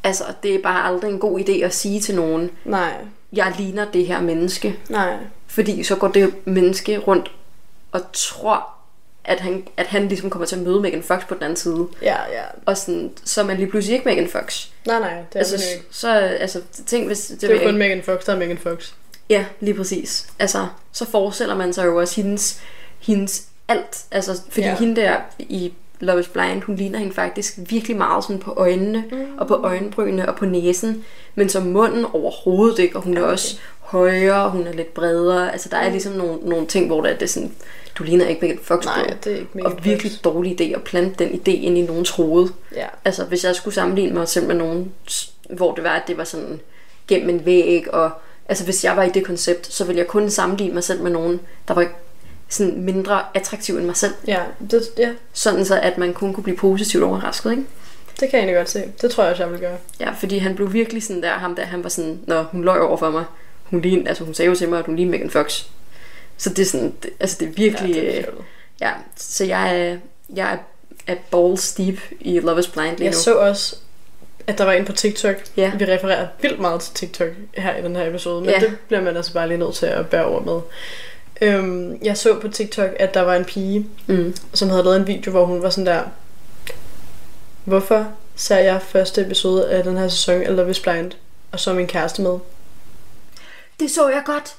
altså, 0.03 0.23
det 0.43 0.55
er 0.55 0.61
bare 0.61 0.83
aldrig 0.83 1.11
en 1.11 1.19
god 1.19 1.39
idé 1.39 1.51
at 1.51 1.73
sige 1.73 2.01
til 2.01 2.15
nogen, 2.15 2.51
Nej, 2.65 2.93
jeg 3.33 3.53
ligner 3.57 3.91
det 3.91 4.07
her 4.07 4.21
menneske. 4.21 4.79
nej. 4.89 5.17
Fordi 5.47 5.83
så 5.83 5.95
går 5.95 6.07
det 6.07 6.33
menneske 6.45 6.97
rundt 6.97 7.31
og 7.91 8.01
tror, 8.13 8.67
at 9.29 9.39
han, 9.39 9.67
at 9.77 9.87
han 9.87 10.07
ligesom 10.07 10.29
kommer 10.29 10.45
til 10.45 10.55
at 10.55 10.61
møde 10.61 10.79
Megan 10.79 11.03
Fox 11.03 11.21
på 11.27 11.33
den 11.33 11.43
anden 11.43 11.55
side. 11.55 11.87
Ja, 12.01 12.15
ja. 12.31 12.43
Og 12.65 12.77
sådan, 12.77 13.11
så 13.23 13.41
er 13.41 13.45
man 13.45 13.57
lige 13.57 13.67
pludselig 13.69 13.93
ikke 13.93 14.09
Megan 14.09 14.29
Fox. 14.29 14.67
Nej, 14.87 14.99
nej, 14.99 15.09
det 15.09 15.35
er 15.35 15.39
Altså, 15.39 15.55
ikke. 15.55 15.85
så, 15.91 16.11
altså, 16.17 16.61
tænk 16.85 17.07
hvis... 17.07 17.25
Det, 17.27 17.41
Det 17.41 17.51
er 17.51 17.65
kun. 17.65 17.77
Megan 17.77 18.03
Fox, 18.03 18.25
der 18.25 18.33
er 18.33 18.37
Megan 18.37 18.57
Fox. 18.57 18.91
Ja, 19.29 19.45
lige 19.59 19.73
præcis. 19.73 20.27
Altså, 20.39 20.67
så 20.91 21.05
forestiller 21.05 21.55
man 21.55 21.73
sig 21.73 21.85
jo 21.85 21.99
også 21.99 22.21
hendes, 22.21 22.61
hendes 22.99 23.43
alt. 23.67 23.97
Altså, 24.11 24.41
fordi. 24.49 24.67
Ja. 24.67 24.75
hende 24.77 25.01
der 25.01 25.17
i 25.39 25.73
Love 25.99 26.19
is 26.19 26.27
Blind, 26.27 26.61
hun 26.61 26.75
ligner 26.75 26.99
hende 26.99 27.13
faktisk 27.13 27.59
virkelig 27.69 27.97
meget 27.97 28.23
sådan 28.23 28.39
på 28.39 28.53
øjnene, 28.57 29.03
mm. 29.11 29.37
og 29.37 29.47
på 29.47 29.55
øjenbrynene 29.55 30.29
og 30.29 30.35
på 30.35 30.45
næsen. 30.45 31.05
Men 31.35 31.49
som 31.49 31.63
munden 31.63 32.05
overhovedet 32.13 32.79
ikke, 32.79 32.95
og 32.95 33.01
hun 33.01 33.17
er 33.17 33.21
Okay. 33.21 33.31
også 33.31 33.57
højere, 33.79 34.49
hun 34.49 34.67
er 34.67 34.73
lidt 34.73 34.93
bredere. 34.93 35.51
Altså, 35.51 35.69
der 35.69 35.77
er 35.77 35.89
ligesom 35.89 36.13
nogle, 36.13 36.39
nogle 36.43 36.65
ting, 36.67 36.87
hvor 36.87 37.01
der 37.01 37.09
er 37.09 37.17
det 37.17 37.29
sådan, 37.29 37.51
du 37.95 38.03
ligner 38.03 38.27
ikke 38.27 38.41
Megan 38.41 38.59
Fox 38.63 38.85
Nej, 38.85 39.13
det 39.23 39.33
er 39.33 39.37
ikke 39.37 39.49
Megan 39.53 39.71
Og 39.71 39.85
virkelig 39.85 40.11
dårlig 40.23 40.61
idé 40.61 40.75
at 40.75 40.83
plante 40.83 41.23
den 41.23 41.33
idé 41.33 41.51
ind 41.51 41.77
i 41.77 41.81
nogens 41.81 42.09
hoved. 42.09 42.49
Ja. 42.75 42.85
Altså, 43.05 43.23
hvis 43.23 43.43
jeg 43.43 43.55
skulle 43.55 43.75
sammenligne 43.75 44.13
mig 44.13 44.27
selv 44.27 44.47
med 44.47 44.55
nogen, 44.55 44.91
hvor 45.49 45.75
det 45.75 45.83
var, 45.83 45.89
at 45.95 46.07
det 46.07 46.17
var 46.17 46.23
sådan 46.23 46.59
gennem 47.07 47.29
en 47.29 47.45
væg, 47.45 47.93
og 47.93 48.11
altså, 48.49 48.63
hvis 48.63 48.83
jeg 48.83 48.97
var 48.97 49.03
i 49.03 49.09
det 49.09 49.25
koncept, 49.25 49.73
så 49.73 49.85
ville 49.85 49.99
jeg 49.99 50.07
kun 50.07 50.29
sammenligne 50.29 50.73
mig 50.73 50.83
selv 50.83 51.03
med 51.03 51.11
nogen, 51.11 51.39
der 51.67 51.73
var 51.73 51.87
sådan 52.49 52.81
mindre 52.81 53.23
attraktiv 53.33 53.77
end 53.77 53.85
mig 53.85 53.95
selv. 53.97 54.13
Ja, 54.27 54.39
det, 54.71 54.81
ja, 54.97 55.09
Sådan 55.33 55.65
så, 55.65 55.79
at 55.79 55.97
man 55.97 56.13
kun 56.13 56.33
kunne 56.33 56.43
blive 56.43 56.57
positivt 56.57 57.03
overrasket, 57.03 57.51
ikke? 57.51 57.63
det 58.19 58.29
kan 58.29 58.37
jeg 58.39 58.39
egentlig 58.39 58.55
godt 58.55 58.69
se. 58.69 58.83
Det 59.01 59.11
tror 59.11 59.23
jeg 59.23 59.31
også, 59.31 59.43
jeg 59.43 59.51
vil 59.51 59.59
gøre. 59.59 59.77
Ja, 59.99 60.11
fordi 60.11 60.37
han 60.37 60.55
blev 60.55 60.73
virkelig 60.73 61.03
sådan 61.03 61.23
der, 61.23 61.29
ham 61.33 61.55
der, 61.55 61.65
han 61.65 61.83
var 61.83 61.89
sådan, 61.89 62.19
når 62.27 62.43
hun 62.43 62.63
løj 62.63 62.79
over 62.79 62.97
for 62.97 63.09
mig, 63.11 63.23
hun 63.63 63.81
lignede, 63.81 64.07
altså 64.09 64.23
hun 64.23 64.33
sagde 64.33 64.49
jo 64.49 64.55
til 64.55 64.69
mig, 64.69 64.79
at 64.79 64.85
hun 64.85 64.95
lignede 64.95 65.17
Megan 65.17 65.29
Fox. 65.29 65.63
Så 66.37 66.49
det 66.49 66.59
er 66.59 66.65
sådan, 66.65 66.93
det, 67.03 67.09
altså 67.19 67.37
det 67.39 67.47
er 67.47 67.51
virkelig, 67.51 67.95
Ja, 67.95 68.01
det 68.01 68.19
er 68.19 68.25
ja 68.81 68.91
så 69.17 69.43
jeg 69.45 69.79
er, 69.89 69.97
jeg 70.35 70.53
er, 70.53 70.57
er 71.07 71.15
balls 71.31 71.73
deep 71.73 71.99
i 72.19 72.39
Love 72.39 72.59
is 72.59 72.67
Blind 72.67 72.97
lige 72.97 73.03
Jeg 73.05 73.11
nu. 73.13 73.17
så 73.17 73.35
også, 73.35 73.75
at 74.47 74.57
der 74.57 74.63
var 74.63 74.71
en 74.73 74.85
på 74.85 74.91
TikTok. 74.93 75.35
Ja. 75.57 75.71
Vi 75.77 75.85
refererer 75.85 76.27
vildt 76.41 76.59
meget 76.59 76.81
til 76.81 76.93
TikTok 76.93 77.27
her 77.53 77.75
i 77.77 77.81
den 77.81 77.95
her 77.95 78.07
episode, 78.09 78.41
men 78.41 78.49
Ja. 78.49 78.59
det 78.59 78.77
bliver 78.87 79.01
man 79.01 79.17
altså 79.17 79.33
bare 79.33 79.47
lige 79.47 79.57
nødt 79.57 79.75
til 79.75 79.85
at 79.85 80.07
bære 80.09 80.25
over 80.25 80.41
med. 80.43 80.61
Øhm, 81.41 81.97
jeg 82.03 82.17
så 82.17 82.39
på 82.39 82.47
TikTok, 82.47 82.89
at 82.99 83.13
der 83.13 83.21
var 83.21 83.35
en 83.35 83.45
pige, 83.45 83.87
Mm. 84.07 84.35
som 84.53 84.69
havde 84.69 84.83
lavet 84.83 84.97
en 84.97 85.07
video, 85.07 85.31
hvor 85.31 85.45
hun 85.45 85.61
var 85.61 85.69
sådan 85.69 85.85
der, 85.85 86.01
hvorfor 87.63 88.07
ser 88.35 88.57
jeg 88.57 88.81
første 88.81 89.21
episode 89.21 89.69
af 89.69 89.83
den 89.83 89.97
her 89.97 90.07
sæson 90.07 90.41
af 90.41 90.55
Love 90.55 90.69
is 90.69 90.79
Blind, 90.79 91.11
og 91.51 91.59
så 91.59 91.69
er 91.71 91.75
min 91.75 91.87
kæreste 91.87 92.21
med? 92.21 92.37
Det 93.79 93.91
så 93.91 94.09
jeg 94.09 94.21
godt. 94.25 94.55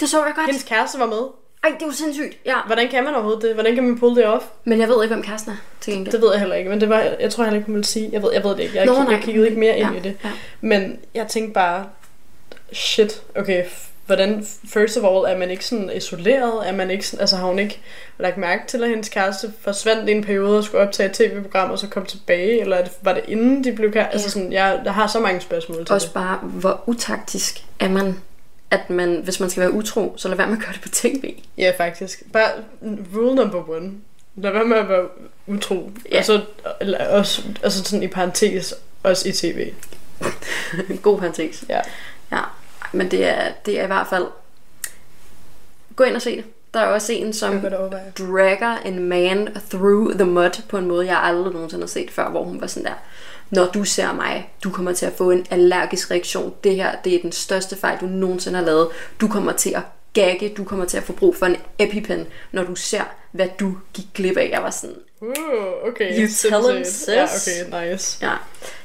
Det 0.00 0.08
så 0.08 0.24
jeg 0.24 0.32
godt. 0.36 0.46
Hendes 0.46 0.62
kæreste 0.62 0.98
var 0.98 1.06
med. 1.06 1.22
Ej, 1.64 1.70
det 1.80 1.86
var 1.86 1.92
sindssygt. 1.92 2.36
Ja. 2.46 2.54
Hvordan 2.66 2.88
kan 2.88 3.04
man 3.04 3.14
overhovedet 3.14 3.42
det? 3.42 3.54
Hvordan 3.54 3.74
kan 3.74 3.84
man 3.84 3.98
pull 3.98 4.16
det 4.16 4.26
off? 4.26 4.44
Men 4.64 4.80
jeg 4.80 4.88
ved 4.88 5.02
ikke, 5.02 5.14
hvem 5.14 5.24
kæresten 5.24 5.52
er 5.52 5.56
til 5.80 5.92
gengæld. 5.92 6.12
Det 6.12 6.20
ved 6.22 6.30
jeg 6.30 6.40
heller 6.40 6.56
ikke, 6.56 6.70
men 6.70 6.80
det 6.80 6.88
var, 6.88 7.00
jeg 7.20 7.30
tror 7.32 7.44
heller 7.44 7.56
ikke, 7.56 7.66
hun 7.66 7.74
ville 7.74 7.86
sige. 7.86 8.08
Jeg 8.12 8.22
ved, 8.22 8.32
jeg 8.32 8.44
ved 8.44 8.50
det 8.50 8.60
ikke. 8.60 8.76
Jeg, 8.76 8.86
Nå, 8.86 8.92
nej. 9.02 9.12
jeg 9.14 9.22
kiggede 9.22 9.46
ikke 9.48 9.60
mere 9.60 9.78
ind 9.78 9.90
Ja, 9.90 9.96
i 9.96 10.00
det. 10.00 10.16
ja. 10.24 10.30
Men 10.60 10.98
jeg 11.14 11.28
tænkte 11.28 11.52
bare, 11.54 11.86
shit, 12.72 13.22
okay, 13.36 13.64
hvordan, 14.16 14.46
first 14.68 14.96
of 14.96 15.04
all, 15.04 15.34
er 15.34 15.38
man 15.38 15.50
ikke 15.50 15.64
sådan 15.64 15.90
isoleret? 15.96 16.68
Er 16.68 16.72
man 16.72 16.90
ikke 16.90 17.06
sådan, 17.06 17.20
altså 17.20 17.36
har 17.36 17.46
hun 17.46 17.58
ikke 17.58 17.80
lagt 18.18 18.36
mærke 18.36 18.62
til, 18.66 18.82
at 18.82 18.88
hendes 18.88 19.08
kæreste 19.08 19.52
forsvandt 19.60 20.08
i 20.08 20.12
en 20.12 20.24
periode 20.24 20.58
og 20.58 20.64
skulle 20.64 20.86
optage 20.86 21.08
et 21.08 21.14
tv-program, 21.14 21.70
og 21.70 21.78
så 21.78 21.86
kom 21.88 22.06
tilbage? 22.06 22.60
Eller 22.60 22.76
er 22.76 22.86
var 23.02 23.14
det 23.14 23.22
inden 23.28 23.64
de 23.64 23.72
blev 23.72 23.92
kæreste? 23.92 24.12
Altså 24.12 24.30
sådan, 24.30 24.52
jeg, 24.52 24.80
jeg 24.84 24.94
har 24.94 25.06
så 25.06 25.20
mange 25.20 25.40
spørgsmål 25.40 25.86
til 25.86 25.92
Også 25.94 26.06
det. 26.06 26.14
bare, 26.14 26.38
hvor 26.38 26.82
utaktisk 26.86 27.64
er 27.80 27.88
man, 27.88 28.20
at 28.70 28.90
man, 28.90 29.20
hvis 29.24 29.40
man 29.40 29.50
skal 29.50 29.60
være 29.60 29.72
utro, 29.72 30.14
så 30.16 30.28
lad 30.28 30.36
være 30.36 30.46
med 30.46 30.56
at 30.56 30.62
gøre 30.62 30.72
det 30.72 30.80
på 30.80 30.88
tv. 30.88 31.34
Ja, 31.58 31.72
faktisk. 31.76 32.22
Bare 32.32 32.50
rule 33.16 33.34
number 33.34 33.70
one. 33.70 33.92
Lad 34.36 34.52
være 34.52 34.64
med 34.64 34.76
at 34.76 34.88
være 34.88 35.06
utro. 35.46 35.90
Ja. 36.12 36.18
Og 36.18 36.24
så 36.24 36.40
eller 36.80 37.08
også, 37.08 37.42
altså 37.62 37.84
sådan 37.84 38.02
i 38.02 38.06
parentes, 38.08 38.74
også 39.02 39.28
i 39.28 39.32
tv. 39.32 39.72
God 41.02 41.18
parentes. 41.18 41.64
Ja. 41.68 41.80
Ja, 42.32 42.40
men 42.92 43.10
det 43.10 43.24
er, 43.24 43.52
det 43.66 43.80
er 43.80 43.84
i 43.84 43.86
hvert 43.86 44.06
fald... 44.06 44.26
Gå 45.96 46.04
ind 46.04 46.16
og 46.16 46.22
se 46.22 46.36
det. 46.36 46.44
Der 46.74 46.80
er 46.80 46.86
også 46.86 47.12
en, 47.12 47.32
som 47.32 47.60
dragger 48.18 48.76
en 48.84 48.98
man 48.98 49.48
through 49.70 50.14
the 50.14 50.24
mud 50.24 50.62
på 50.68 50.78
en 50.78 50.86
måde, 50.86 51.06
jeg 51.06 51.18
aldrig 51.22 51.52
nogensinde 51.52 51.82
har 51.82 51.88
set 51.88 52.10
før, 52.10 52.30
hvor 52.30 52.44
hun 52.44 52.60
var 52.60 52.66
sådan 52.66 52.84
der, 52.84 52.94
når 53.50 53.66
du 53.66 53.84
ser 53.84 54.12
mig, 54.12 54.50
du 54.64 54.70
kommer 54.70 54.92
til 54.92 55.06
at 55.06 55.12
få 55.12 55.30
en 55.30 55.46
allergisk 55.50 56.10
reaktion. 56.10 56.54
Det 56.64 56.76
her, 56.76 56.96
det 57.04 57.14
er 57.14 57.22
den 57.22 57.32
største 57.32 57.76
fejl, 57.76 57.98
du 58.00 58.06
nogensinde 58.06 58.58
har 58.58 58.64
lavet. 58.64 58.88
Du 59.20 59.28
kommer 59.28 59.52
til 59.52 59.70
at 59.70 59.82
gagge, 60.12 60.48
du 60.56 60.64
kommer 60.64 60.84
til 60.84 60.96
at 60.96 61.02
få 61.02 61.12
brug 61.12 61.36
for 61.36 61.46
en 61.46 61.56
EpiPen, 61.78 62.26
når 62.52 62.64
du 62.64 62.74
ser, 62.74 63.02
hvad 63.32 63.48
du 63.60 63.74
gik 63.94 64.04
glip 64.14 64.36
af. 64.36 64.48
Jeg 64.52 64.62
var 64.62 64.70
sådan, 64.70 64.96
Uh, 65.20 65.28
okay. 65.88 66.20
You 66.20 66.28
tell 66.38 66.54
'em, 66.54 66.84
sis. 66.84 67.08
Ja, 67.08 67.24
okay, 67.24 67.90
nice. 67.92 68.18
ja, 68.26 68.32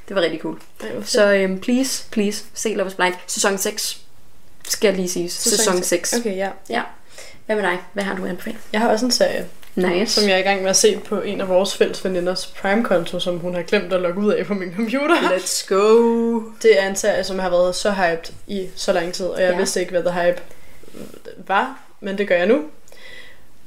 det 0.08 0.16
var 0.16 0.22
rigtig 0.22 0.40
cool. 0.42 0.60
Ej. 0.82 0.88
Så 1.06 1.46
um, 1.46 1.60
please, 1.60 2.04
please, 2.12 2.46
se 2.54 2.74
Love 2.74 2.88
is 2.88 2.94
Blind. 2.94 3.14
Sæson 3.28 3.58
6, 3.58 4.02
skal 4.68 4.88
jeg 4.88 4.96
lige 4.96 5.10
sige. 5.10 5.30
Sæson 5.30 5.84
6. 5.84 6.14
Okay, 6.14 6.36
ja. 6.38 6.50
Ja. 6.70 6.82
Hvad 7.46 7.56
med 7.56 7.64
dig? 7.64 7.78
Hvad 7.94 8.04
har 8.04 8.16
du 8.16 8.26
anbefalet? 8.26 8.60
Jeg 8.74 8.82
har 8.82 8.90
også 8.90 9.06
en 9.06 9.12
serie, 9.12 9.48
Nice. 9.76 10.22
som 10.22 10.30
jeg 10.30 10.36
er 10.36 10.40
i 10.40 10.42
gang 10.42 10.62
med 10.62 10.70
at 10.70 10.76
se 10.76 11.00
på 11.06 11.22
en 11.22 11.42
af 11.42 11.48
vores 11.50 11.76
fælles 11.78 12.06
veninders 12.06 12.46
Prime-konto, 12.62 13.20
som 13.20 13.40
hun 13.40 13.54
har 13.56 13.62
glemt 13.62 13.94
at 13.94 14.02
logge 14.02 14.22
ud 14.22 14.34
af 14.34 14.46
på 14.46 14.54
min 14.54 14.74
computer. 14.76 15.16
Let's 15.16 15.66
go. 15.68 16.40
Det 16.62 16.82
er 16.82 16.88
en 16.90 16.96
serie, 16.96 17.24
som 17.24 17.40
har 17.40 17.50
været 17.50 17.76
så 17.76 17.92
hyped 17.92 18.34
i 18.48 18.68
så 18.76 18.94
lang 18.94 19.14
tid, 19.14 19.26
og 19.26 19.42
jeg 19.42 19.52
ja. 19.52 19.58
vidste 19.58 19.80
ikke, 19.80 19.92
hvad 19.92 20.04
The 20.12 20.22
Hype 20.24 20.42
var, 21.48 21.80
men 22.02 22.18
det 22.18 22.28
gør 22.28 22.36
jeg 22.36 22.48
nu. 22.48 22.62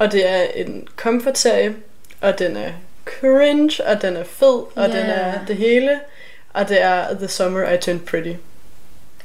Og 0.01 0.13
det 0.13 0.29
er 0.31 0.43
en 0.55 0.89
comfort-serie, 0.97 1.75
og 2.21 2.39
den 2.39 2.57
er 2.57 2.71
cringe, 3.05 3.85
og 3.87 4.03
den 4.03 4.17
er 4.17 4.25
fed, 4.25 4.63
og 4.77 4.89
den 4.89 4.93
Ja. 5.07 5.13
er 5.13 5.45
det 5.47 5.57
hele. 5.57 6.01
Og 6.53 6.69
det 6.69 6.83
er 6.83 7.15
The 7.15 7.29
Summer 7.29 7.73
I 7.73 7.79
Turned 7.79 8.01
Pretty. 8.01 8.33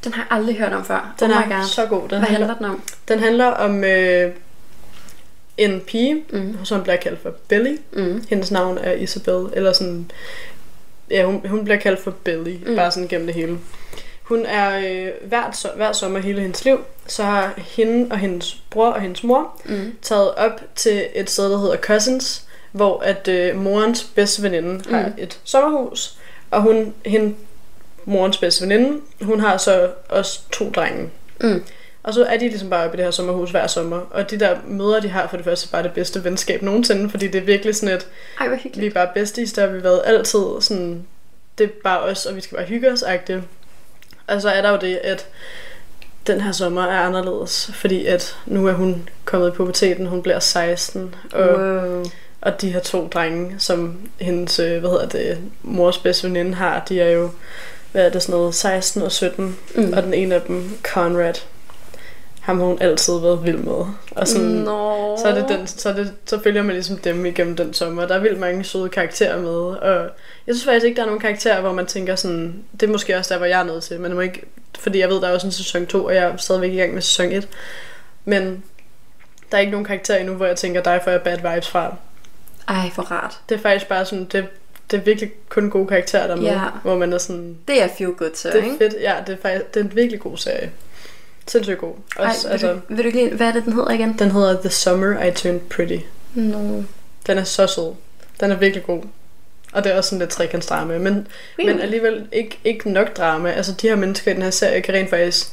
Den 0.03 0.13
har 0.13 0.21
jeg 0.29 0.37
aldrig 0.37 0.55
hørt 0.57 0.73
om 0.73 0.85
før. 0.85 1.15
Den 1.19 1.31
oh 1.31 1.37
er 1.37 1.45
my 1.45 1.51
God. 1.53 1.63
så 1.67 1.85
god. 1.85 2.01
Den 2.01 2.09
Hvad 2.09 2.19
handler, 2.19 2.47
handler 2.47 2.55
den 2.55 2.65
om? 2.65 2.81
den 3.07 3.19
handler 3.19 3.45
om 3.45 3.83
øh, 3.83 4.31
en 5.57 5.81
pige, 5.87 6.23
Mm. 6.29 6.57
som 6.65 6.83
bliver 6.83 6.95
kaldt 6.95 7.21
for 7.21 7.29
Billy. 7.47 7.77
Mm. 7.93 8.23
Hendes 8.29 8.51
navn 8.51 8.77
er 8.77 8.91
Isabel, 8.91 9.47
eller 9.53 9.73
sådan... 9.73 10.11
Ja, 11.11 11.23
hun, 11.23 11.47
hun 11.47 11.63
bliver 11.63 11.79
kaldt 11.79 11.99
for 11.99 12.11
Billy, 12.11 12.55
mm. 12.65 12.75
bare 12.75 12.91
sådan 12.91 13.07
gennem 13.07 13.27
det 13.27 13.35
hele. 13.35 13.57
Hun 14.25 14.45
er 14.45 14.79
øh, 14.91 15.11
hvert, 15.29 15.53
so- 15.65 15.75
hver 15.75 15.91
sommer 15.91 16.19
hele 16.19 16.41
hendes 16.41 16.65
liv, 16.65 16.79
så 17.07 17.23
har 17.23 17.53
hende 17.57 18.11
og 18.11 18.17
hendes 18.17 18.57
bror 18.69 18.89
og 18.89 19.01
hendes 19.01 19.23
mor 19.23 19.61
Mm. 19.65 19.95
taget 20.01 20.35
op 20.35 20.61
til 20.75 21.07
et 21.15 21.29
sted, 21.29 21.51
der 21.51 21.57
hedder 21.57 21.77
Cousins, 21.77 22.43
hvor 22.71 22.99
at 22.99 23.27
øh, 23.27 23.55
morens 23.55 24.03
bedste 24.03 24.43
veninde 24.43 24.69
mm. 24.87 24.93
har 24.93 25.11
et 25.17 25.39
sommerhus, 25.43 26.17
og 26.51 26.61
hun, 26.61 26.93
hende, 27.05 27.35
morens 28.05 28.37
bedste 28.37 28.61
veninde, 28.63 28.99
hun 29.21 29.39
har 29.39 29.57
så 29.57 29.89
også 30.09 30.39
to 30.51 30.69
drenge. 30.69 31.09
Mm. 31.41 31.63
Og 32.03 32.13
så 32.13 32.23
er 32.25 32.37
de 32.37 32.47
ligesom 32.47 32.69
bare 32.69 32.85
oppe 32.85 32.95
i 32.95 32.97
det 32.97 33.05
her 33.05 33.11
sommerhus 33.11 33.51
hver 33.51 33.67
sommer. 33.67 33.97
Og 34.11 34.31
de 34.31 34.39
der 34.39 34.57
møder, 34.67 34.99
de 34.99 35.07
har 35.09 35.27
for 35.27 35.37
det 35.37 35.43
første 35.45 35.69
bare 35.69 35.83
det 35.83 35.91
bedste 35.93 36.23
venskab 36.23 36.61
nogensinde, 36.61 37.09
fordi 37.09 37.27
det 37.27 37.39
er 37.41 37.45
virkelig 37.45 37.75
sådan 37.75 37.95
et, 37.95 38.07
Ej, 38.39 38.47
hvor 38.47 38.55
vi 38.55 38.61
hyggeligt. 38.63 38.97
er 38.97 39.05
bare 39.05 39.13
besties, 39.13 39.53
der 39.53 39.61
har 39.61 39.73
vi 39.73 39.83
været 39.83 40.01
altid 40.05 40.41
sådan, 40.59 41.05
det 41.57 41.63
er 41.63 41.69
bare 41.83 41.99
os, 41.99 42.25
og 42.25 42.35
vi 42.35 42.41
skal 42.41 42.55
bare 42.57 42.65
hygge 42.67 42.91
os 42.91 43.03
-agtigt. 43.03 43.39
Og 44.27 44.41
så 44.41 44.49
er 44.49 44.61
der 44.61 44.69
jo 44.71 44.77
det, 44.77 44.95
at 45.03 45.25
den 46.27 46.41
her 46.41 46.51
sommer 46.51 46.83
er 46.83 46.99
anderledes, 46.99 47.71
fordi 47.73 48.05
at 48.05 48.35
nu 48.45 48.67
er 48.67 48.73
hun 48.73 49.09
kommet 49.25 49.47
i 49.47 49.51
puberteten, 49.51 50.05
hun 50.07 50.21
bliver 50.21 50.39
16, 50.39 51.15
og, 51.33 51.47
Wow. 51.59 52.03
og 52.41 52.61
de 52.61 52.71
her 52.71 52.79
to 52.79 53.07
drenge, 53.13 53.55
som 53.59 53.97
hendes, 54.19 54.59
øh, 54.59 54.79
hvad 54.79 54.89
hedder 54.89 55.07
det, 55.07 55.37
mors 55.63 55.97
bedste 55.97 56.27
veninde 56.27 56.53
har, 56.53 56.85
de 56.89 57.01
er 57.01 57.09
jo, 57.11 57.29
hvad 57.91 58.05
er 58.05 58.09
det, 58.09 58.21
sådan 58.21 58.33
noget, 58.39 58.55
16 58.55 59.01
og 59.01 59.11
17, 59.11 59.57
Mm. 59.75 59.93
og 59.95 60.03
den 60.03 60.13
ene 60.13 60.35
af 60.35 60.41
dem, 60.41 60.77
Conrad, 60.83 61.33
ham 62.45 62.59
har 62.59 62.65
hun 62.65 62.77
altid 62.81 63.19
været 63.19 63.43
vild 63.43 63.57
med. 63.57 63.85
Og 64.11 64.27
sådan, 64.27 64.47
Nå. 64.47 65.17
så, 65.21 65.27
er 65.27 65.33
det 65.35 65.49
den, 65.49 65.67
så, 65.67 65.89
er 65.89 65.93
det, 65.93 66.13
så 66.25 66.39
følger 66.43 66.63
man 66.63 66.73
ligesom 66.75 66.97
dem 66.97 67.25
igennem 67.25 67.55
den 67.55 67.73
sommer. 67.73 68.07
Der 68.07 68.15
er 68.15 68.19
vildt 68.19 68.39
mange 68.39 68.63
søde 68.63 68.89
karakterer 68.89 69.41
med, 69.41 69.51
og 69.51 70.09
jeg 70.47 70.55
synes 70.55 70.65
faktisk 70.65 70.85
ikke, 70.85 70.95
der 70.95 71.01
er 71.01 71.05
nogen 71.05 71.21
karakterer, 71.21 71.61
hvor 71.61 71.73
man 71.73 71.85
tænker 71.85 72.15
sådan, 72.15 72.63
det 72.79 72.83
er 72.87 72.91
måske 72.91 73.17
også 73.17 73.33
der, 73.33 73.37
hvor 73.37 73.47
jeg 73.47 73.59
er 73.59 73.63
nødt 73.63 73.83
til, 73.83 73.99
men 73.99 74.05
det 74.05 74.15
må 74.15 74.21
ikke, 74.21 74.45
fordi 74.79 74.99
jeg 74.99 75.09
ved, 75.09 75.21
der 75.21 75.27
er 75.27 75.33
også 75.33 75.47
en 75.47 75.51
sæson 75.51 75.85
2, 75.85 76.05
og 76.05 76.15
jeg 76.15 76.23
er 76.23 76.37
stadigvæk 76.37 76.71
i 76.71 76.75
gang 76.77 76.93
med 76.93 77.01
sæson 77.01 77.31
1. 77.31 77.47
Men 78.25 78.63
der 79.51 79.57
er 79.57 79.61
ikke 79.61 79.71
nogen 79.71 79.85
karakterer 79.85 80.17
endnu, 80.19 80.33
hvor 80.33 80.45
jeg 80.45 80.55
tænker, 80.55 80.81
dig 80.83 81.01
får 81.03 81.11
jeg 81.11 81.21
bad 81.21 81.37
vibes 81.37 81.69
fra. 81.69 81.95
Ej, 82.67 82.89
for 82.93 83.01
rart. 83.01 83.39
Det 83.49 83.55
er 83.57 83.59
faktisk 83.61 83.87
bare 83.89 84.05
sådan, 84.05 84.25
det, 84.25 84.45
det 84.91 84.97
er 84.97 85.01
virkelig 85.01 85.31
kun 85.49 85.69
gode 85.69 85.87
karakterer, 85.87 86.27
der 86.27 86.33
er 86.33 86.37
med, 86.39 86.45
Ja. 86.45 86.59
hvor 86.83 86.95
man 86.97 87.13
er 87.13 87.17
sådan, 87.17 87.57
Det 87.67 87.83
er 87.83 87.87
feel 87.97 88.11
good 88.11 88.31
så, 88.35 88.49
det 88.49 88.59
er 88.59 88.77
fedt. 88.77 88.93
Ja, 89.01 89.13
det 89.27 89.33
er 89.33 89.37
faktisk 89.41 89.73
det 89.73 89.79
er 89.79 89.83
en 89.83 89.95
virkelig 89.95 90.19
god 90.19 90.37
serie. 90.37 90.71
Sindssygt 91.47 91.79
god. 91.79 91.93
Ej, 92.19 92.25
Også, 92.25 92.47
vil, 92.47 92.51
altså, 92.51 92.73
du, 92.73 92.79
vil 92.89 92.97
du 92.97 93.03
ikke 93.03 93.19
lige, 93.19 93.35
hvad 93.35 93.47
er 93.47 93.51
det, 93.51 93.65
den 93.65 93.73
hedder 93.73 93.91
igen? 93.91 94.15
den 94.19 94.31
hedder 94.31 94.61
The 94.61 94.69
Summer 94.69 95.23
I 95.23 95.31
Turned 95.31 95.59
Pretty. 95.59 95.97
No. 96.33 96.81
Den 97.27 97.37
er 97.37 97.43
så 97.43 97.67
sød. 97.67 97.93
Den 98.39 98.51
er 98.51 98.55
virkelig 98.55 98.83
god. 98.83 99.01
Og 99.71 99.83
det 99.83 99.91
er 99.91 99.97
også 99.97 100.09
sådan 100.09 100.19
lidt 100.19 100.29
trekantsdrama, 100.29 100.97
men, 100.97 101.27
men 101.57 101.79
alligevel 101.79 102.27
ikke, 102.31 102.59
ikke 102.63 102.91
nok 102.91 103.17
drama. 103.17 103.51
Altså 103.51 103.71
de 103.71 103.87
her 103.87 103.95
mennesker 103.95 104.31
i 104.31 104.33
den 104.33 104.43
her 104.43 104.49
serie 104.49 104.81
kan 104.81 104.93
rent 104.93 105.09
faktisk, 105.09 105.47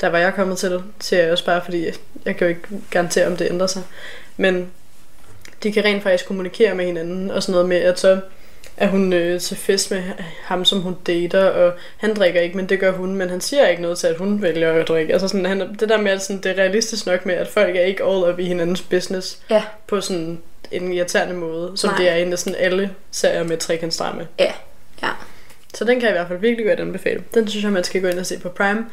der 0.00 0.08
var 0.08 0.18
jeg 0.18 0.34
kommet 0.34 0.58
til, 0.58 0.82
siger 1.00 1.22
jeg 1.22 1.32
også 1.32 1.44
bare, 1.44 1.60
fordi 1.64 1.86
jeg 2.24 2.36
kan 2.36 2.46
jo 2.46 2.48
ikke 2.48 2.68
garantere, 2.90 3.26
om 3.26 3.36
det 3.36 3.48
ændrer 3.50 3.66
sig. 3.66 3.82
Men 4.36 4.70
de 5.62 5.72
kan 5.72 5.84
rent 5.84 6.02
faktisk 6.02 6.26
kommunikere 6.26 6.74
med 6.74 6.84
hinanden, 6.84 7.30
og 7.30 7.42
sådan 7.42 7.52
noget 7.52 7.68
med, 7.68 7.76
at 7.76 8.00
så 8.00 8.20
er 8.82 8.88
hun 8.88 9.12
øh, 9.12 9.40
til 9.40 9.56
fest 9.56 9.90
med 9.90 10.02
ham, 10.44 10.64
som 10.64 10.80
hun 10.80 10.96
dater, 11.06 11.44
og 11.44 11.72
han 11.96 12.14
drikker 12.14 12.40
ikke, 12.40 12.56
men 12.56 12.68
det 12.68 12.80
gør 12.80 12.92
hun, 12.92 13.14
men 13.16 13.30
han 13.30 13.40
siger 13.40 13.66
ikke 13.68 13.82
noget 13.82 13.98
til, 13.98 14.06
at 14.06 14.16
hun 14.16 14.42
vælger 14.42 14.72
at 14.72 14.88
drikke. 14.88 15.12
Altså 15.12 15.28
sådan, 15.28 15.46
han, 15.46 15.60
det 15.80 15.88
der 15.88 15.96
med, 16.00 16.12
at 16.12 16.22
sådan, 16.22 16.42
det 16.42 16.50
er 16.50 16.54
realistisk 16.62 17.06
nok 17.06 17.26
med, 17.26 17.34
at 17.34 17.48
folk 17.48 17.76
er 17.76 17.80
ikke 17.80 18.04
all 18.04 18.24
up 18.32 18.38
i 18.38 18.44
hinandens 18.44 18.82
business, 18.82 19.38
Ja. 19.50 19.62
på 19.86 20.00
sådan 20.00 20.38
en 20.70 20.92
irriterende 20.92 21.34
måde, 21.34 21.72
som. 21.74 21.90
Nej. 21.90 21.98
det 21.98 22.08
er 22.08 22.16
i 22.16 22.24
næsten 22.24 22.54
alle 22.58 22.90
serier 23.10 23.42
med 23.42 23.56
trekantsdrama. 23.56 24.26
Ja. 24.38 24.52
Ja. 25.02 25.08
Så 25.74 25.84
den 25.84 25.94
kan 26.00 26.02
jeg 26.02 26.10
i 26.10 26.18
hvert 26.18 26.28
fald 26.28 26.38
virkelig 26.38 26.66
godt 26.66 26.80
anbefale. 26.80 27.22
Den 27.34 27.48
synes 27.48 27.64
jeg, 27.64 27.72
man 27.72 27.84
skal 27.84 28.02
gå 28.02 28.08
ind 28.08 28.18
og 28.18 28.26
se 28.26 28.38
på 28.38 28.48
Prime. 28.48 28.86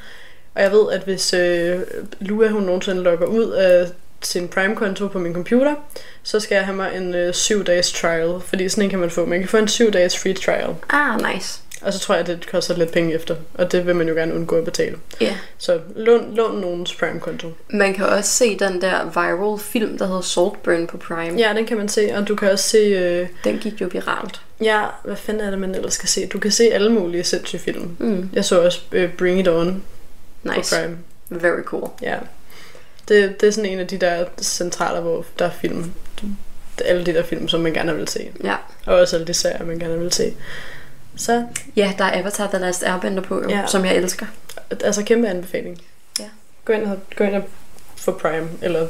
Og 0.55 0.61
jeg 0.61 0.71
ved, 0.71 0.91
at 0.91 1.01
hvis 1.01 1.33
øh, 1.33 1.79
Lua 2.19 2.47
hun 2.47 2.63
nogensinde 2.63 3.03
logger 3.03 3.25
ud 3.25 3.51
af 3.51 3.87
sin 4.21 4.47
Prime-konto 4.47 5.07
på 5.07 5.19
min 5.19 5.33
computer, 5.33 5.75
så 6.23 6.39
skal 6.39 6.55
jeg 6.55 6.65
have 6.65 6.75
mig 6.75 6.95
en 6.97 7.15
øh, 7.15 7.29
7-dages 7.29 7.91
trial, 7.91 8.39
fordi 8.45 8.69
sådan 8.69 8.83
en 8.83 8.89
kan 8.89 8.99
man 8.99 9.09
få. 9.09 9.25
Man 9.25 9.39
kan 9.39 9.47
få 9.47 9.57
en 9.57 9.65
7-dages 9.67 10.17
free 10.19 10.33
trial, 10.33 10.75
Ah, 10.89 11.33
nice. 11.33 11.59
og 11.81 11.93
så 11.93 11.99
tror 11.99 12.15
jeg, 12.15 12.21
at 12.21 12.27
det 12.27 12.51
koster 12.51 12.77
lidt 12.77 12.91
penge 12.91 13.13
efter, 13.13 13.35
og 13.53 13.71
det 13.71 13.87
vil 13.87 13.95
man 13.95 14.07
jo 14.07 14.13
gerne 14.13 14.35
undgå 14.35 14.55
at 14.55 14.65
betale. 14.65 14.97
Ja. 15.21 15.35
Så 15.57 15.79
lån, 15.95 16.35
lån 16.35 16.59
nogens 16.61 16.95
Prime-konto. 16.95 17.51
Man 17.69 17.93
kan 17.93 18.05
også 18.05 18.31
se 18.31 18.59
den 18.59 18.81
der 18.81 19.03
viral 19.05 19.59
film, 19.59 19.97
der 19.97 20.05
hedder 20.07 20.21
Saltburn 20.21 20.87
på 20.87 20.97
Prime. 20.97 21.37
Ja, 21.39 21.53
den 21.55 21.65
kan 21.65 21.77
man 21.77 21.89
se, 21.89 22.11
og 22.15 22.27
du 22.27 22.35
kan 22.35 22.51
også 22.51 22.69
se... 22.69 22.77
Øh, 22.77 23.27
Den 23.43 23.57
gik 23.57 23.81
jo 23.81 23.89
viralt. 23.91 24.41
ja, 24.61 24.83
hvad 25.03 25.15
fanden 25.15 25.43
er 25.47 25.49
det, 25.49 25.59
man 25.59 25.75
ellers 25.75 25.93
skal 25.93 26.09
se? 26.09 26.27
Du 26.27 26.39
kan 26.39 26.51
se 26.51 26.63
alle 26.73 26.91
mulige 26.91 27.23
sindssyge 27.23 27.61
film. 27.61 27.95
Mm. 27.99 28.29
Jeg 28.33 28.45
så 28.45 28.61
også 28.65 28.81
øh, 28.91 29.13
Bring 29.17 29.39
It 29.39 29.47
On 29.47 29.83
på 30.45 30.53
Nice. 30.55 30.75
Prime. 30.75 30.97
Very 31.29 31.61
cool. 31.63 31.89
Ja. 32.01 32.15
Det, 33.09 33.41
det 33.41 33.47
er 33.47 33.51
sådan 33.51 33.69
en 33.69 33.79
af 33.79 33.87
de 33.87 33.97
der 33.97 34.25
centraler, 34.41 35.01
hvor 35.01 35.25
der 35.39 35.45
er 35.45 35.51
film. 35.61 35.91
Alle 36.85 37.05
de 37.05 37.13
der 37.13 37.23
film, 37.23 37.47
som 37.47 37.61
man 37.61 37.73
gerne 37.73 37.95
vil 37.95 38.07
se. 38.07 38.29
Ja. 38.43 38.55
Og 38.85 38.95
også 38.95 39.15
alle 39.15 39.27
de 39.27 39.33
serier, 39.33 39.65
man 39.65 39.79
gerne 39.79 39.99
vil 39.99 40.11
se. 40.13 40.33
Så, 41.15 41.43
Ja, 41.75 41.93
der 41.97 42.03
er 42.05 42.19
Avatar 42.19 42.47
The 42.47 42.57
Last 42.57 42.83
Airbender 42.83 43.23
på, 43.23 43.41
jo, 43.43 43.49
Ja. 43.49 43.63
som 43.67 43.85
jeg 43.85 43.95
elsker. 43.95 44.25
altså 44.83 45.03
kæmpe 45.03 45.27
anbefaling. 45.27 45.81
Ja. 46.19 46.25
Gå 46.65 46.73
ind 46.73 46.83
og, 46.85 46.97
gå 47.15 47.23
ind 47.23 47.35
og 47.35 47.43
få 47.95 48.11
Prime, 48.11 48.47
eller 48.61 48.87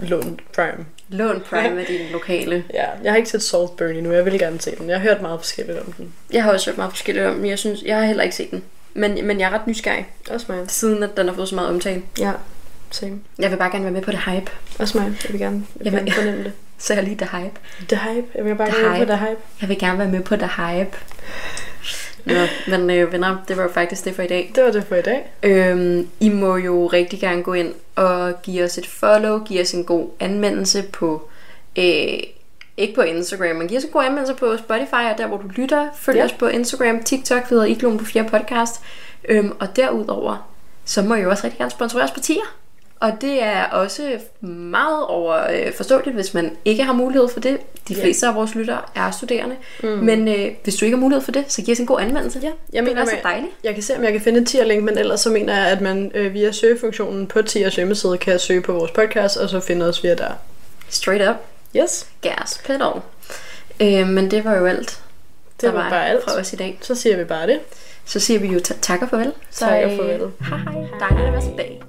lån 0.00 0.40
Prime. 0.54 0.86
Lån 1.08 1.40
Prime 1.50 1.80
af 1.80 1.86
din 1.92 2.00
lokale. 2.12 2.64
Ja, 2.74 2.84
jeg 3.02 3.12
har 3.12 3.16
ikke 3.16 3.30
set 3.30 3.42
Saltburn 3.42 3.90
endnu, 3.96 4.12
jeg 4.12 4.24
vil 4.24 4.38
gerne 4.38 4.60
se 4.60 4.76
den. 4.78 4.88
Jeg 4.90 5.00
har 5.00 5.02
hørt 5.08 5.22
meget 5.22 5.40
forskelligt 5.40 5.78
om 5.78 5.92
den. 5.92 6.12
Jeg 6.32 6.42
har 6.44 6.52
også 6.52 6.70
hørt 6.70 6.76
meget 6.78 6.92
forskelligt 6.92 7.26
om, 7.26 7.34
men 7.34 7.50
jeg 7.50 7.58
synes, 7.58 7.82
jeg 7.82 7.96
har 7.96 8.04
heller 8.04 8.22
ikke 8.22 8.36
set 8.36 8.50
den. 8.50 8.62
Men, 8.94 9.26
men 9.26 9.40
jeg 9.40 9.46
er 9.46 9.54
ret 9.54 9.66
nysgerrig, 9.66 10.06
Også 10.30 10.46
mig. 10.48 10.58
siden 10.68 11.02
at 11.02 11.16
den 11.16 11.28
har 11.28 11.34
fået 11.34 11.48
så 11.48 11.54
meget 11.54 11.70
omtale. 11.70 12.02
Ja, 12.18 12.32
same. 12.94 13.20
Jeg 13.38 13.50
vil 13.50 13.56
bare 13.56 13.70
gerne 13.70 13.84
være 13.84 13.92
med 13.92 14.02
på 14.02 14.10
det 14.10 14.18
hype. 14.18 14.50
Også 14.78 14.98
mig. 14.98 15.06
Jeg 15.24 15.32
vil 15.32 15.40
gerne, 15.40 15.64
jeg 15.76 15.84
vil 15.84 15.92
Jamen, 15.92 16.04
gerne 16.06 16.12
fornemme 16.16 16.44
det. 16.44 16.52
Så 16.78 16.94
jeg 16.94 17.02
lige 17.04 17.16
det 17.16 17.28
hype. 17.28 17.52
Det 17.90 17.98
hype. 17.98 18.26
Jeg 18.34 18.44
vil 18.44 18.54
bare 18.54 18.68
The 18.68 18.76
gerne 18.76 18.88
med 18.88 18.98
på 18.98 19.02
hype. 19.04 19.12
det 19.12 19.18
hype. 19.18 19.40
Jeg 19.60 19.68
vil 19.68 19.78
gerne 19.78 19.98
være 19.98 20.08
med 20.08 20.20
på 20.22 20.36
det 20.36 20.48
hype. 20.56 20.96
Nå, 22.24 22.34
men 22.68 22.90
øh, 22.90 23.12
venner, 23.12 23.36
det 23.48 23.56
var 23.56 23.62
jo 23.62 23.68
faktisk 23.74 24.04
det 24.04 24.14
for 24.14 24.22
i 24.22 24.26
dag. 24.26 24.52
Det 24.54 24.64
var 24.64 24.70
det 24.70 24.84
for 24.84 24.94
i 24.94 25.02
dag. 25.02 25.32
Øhm, 25.42 26.08
I 26.20 26.28
må 26.28 26.56
jo 26.56 26.86
rigtig 26.86 27.20
gerne 27.20 27.42
gå 27.42 27.52
ind 27.52 27.74
og 27.96 28.42
give 28.42 28.64
os 28.64 28.78
et 28.78 28.86
follow, 28.86 29.38
give 29.44 29.60
os 29.60 29.72
en 29.72 29.84
god 29.84 30.08
anmeldelse 30.20 30.82
på, 30.82 31.28
øh, 31.78 31.84
ikke 32.76 32.94
på 32.94 33.00
Instagram, 33.02 33.56
men 33.56 33.68
give 33.68 33.78
os 33.78 33.84
en 33.84 33.90
god 33.90 34.04
anmeldelse 34.04 34.34
på 34.34 34.56
Spotify 34.56 34.92
og 35.12 35.18
der, 35.18 35.26
hvor 35.26 35.36
du 35.36 35.48
lytter. 35.48 35.88
Følg 35.98 36.16
Ja. 36.18 36.24
os 36.24 36.32
på 36.32 36.46
Instagram, 36.46 37.02
TikTok, 37.02 37.42
vi 37.42 37.46
hedder 37.54 37.64
Iglon 37.64 37.98
på 37.98 38.04
4 38.04 38.24
podcast. 38.24 38.80
Øhm, 39.28 39.52
og 39.60 39.76
derudover, 39.76 40.48
så 40.84 41.02
må 41.02 41.14
I 41.14 41.20
jo 41.20 41.30
også 41.30 41.44
rigtig 41.44 41.58
gerne 41.58 41.70
sponsorere 41.70 42.04
os 42.04 42.10
på 42.10 42.20
tier. 42.20 42.54
Og 43.02 43.12
det 43.20 43.42
er 43.42 43.64
også 43.64 44.18
meget 44.46 45.06
over 45.06 45.46
øh, 45.50 45.72
forståeligt, 45.72 46.14
hvis 46.14 46.34
man 46.34 46.56
ikke 46.64 46.84
har 46.84 46.92
mulighed 46.92 47.28
for 47.28 47.40
det. 47.40 47.58
De 47.88 47.94
Ja. 47.94 48.02
fleste 48.02 48.26
af 48.26 48.34
vores 48.34 48.54
lyttere 48.54 48.80
er 48.94 49.10
studerende. 49.10 49.56
Mm. 49.82 49.88
Men 49.88 50.28
øh, 50.28 50.50
hvis 50.64 50.76
du 50.76 50.84
ikke 50.84 50.96
har 50.96 51.00
mulighed 51.00 51.24
for 51.24 51.32
det, 51.32 51.44
så 51.48 51.62
giv 51.62 51.72
os 51.72 51.78
en 51.80 51.86
god 51.86 52.00
anmeldelse. 52.00 52.38
Ja, 52.42 52.46
jeg 52.72 52.82
det 52.82 52.84
mener, 52.84 53.02
er 53.02 53.06
så 53.06 53.16
dejligt. 53.22 53.52
Jeg 53.64 53.74
kan 53.74 53.82
se, 53.82 53.96
om 53.96 54.04
jeg 54.04 54.12
kan 54.12 54.20
finde 54.20 54.40
et 54.40 54.48
tier-link, 54.48 54.82
men 54.84 54.98
ellers 54.98 55.20
så 55.20 55.30
mener 55.30 55.56
jeg, 55.56 55.66
at 55.66 55.80
man 55.80 56.10
øh, 56.14 56.34
via 56.34 56.52
søgefunktionen 56.52 57.26
på 57.26 57.42
Tiers 57.42 57.76
hjemmeside 57.76 58.18
kan 58.18 58.38
søge 58.38 58.60
på 58.62 58.72
vores 58.72 58.90
podcast, 58.90 59.36
og 59.36 59.48
så 59.48 59.60
finde 59.60 59.88
os 59.88 60.04
via 60.04 60.14
der. 60.14 60.30
Straight 60.88 61.28
up. 61.30 61.36
Yes, 61.76 62.06
gas 62.20 62.60
pedal. 62.66 62.92
Øh, 63.80 64.08
men 64.08 64.30
det 64.30 64.44
var 64.44 64.56
jo 64.56 64.66
alt. 64.66 65.00
det 65.60 65.62
der 65.62 65.72
var 65.72 65.90
bare 65.90 66.08
alt. 66.08 66.24
fra 66.24 66.32
os 66.40 66.52
i 66.52 66.56
dag. 66.56 66.78
Så 66.82 66.94
siger 66.94 67.16
vi 67.16 67.24
bare 67.24 67.46
det. 67.46 67.58
Så 68.04 68.20
siger 68.20 68.40
vi 68.40 68.46
jo 68.46 68.60
ta- 68.60 68.74
tak 68.82 69.02
og 69.02 69.08
farvel. 69.08 69.32
Tak 69.52 69.84
og 69.84 69.90
farvel. 69.96 70.20
Hej 70.40 70.58
hej. 70.58 70.74
Dejligt 71.08 71.26
at 71.26 71.32
være 71.32 71.42
tilbage. 71.42 71.80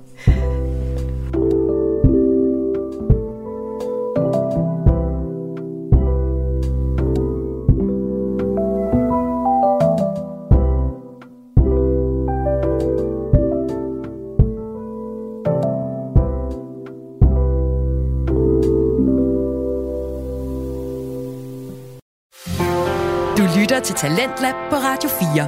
Lytter 23.74 23.86
til 23.86 23.95
Talentlab 23.95 24.53
på 24.69 24.76
Radio 24.76 25.09
4. 25.09 25.47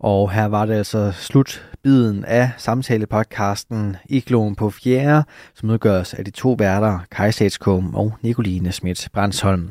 Og 0.00 0.30
her 0.30 0.44
var 0.44 0.66
det 0.66 0.74
altså 0.74 1.12
slutbiden 1.12 2.24
af 2.24 2.50
samtalepodcasten 2.56 3.96
Igloen 4.08 4.54
på 4.54 4.70
fjerde, 4.70 5.24
som 5.54 5.70
udgøres 5.70 6.14
af 6.14 6.24
de 6.24 6.30
to 6.30 6.56
værter, 6.58 6.98
Kai 7.10 7.32
Statskom 7.32 7.94
og 7.94 8.12
Nicoline 8.22 8.72
Schmidt 8.72 9.08
Brandsholm. 9.12 9.70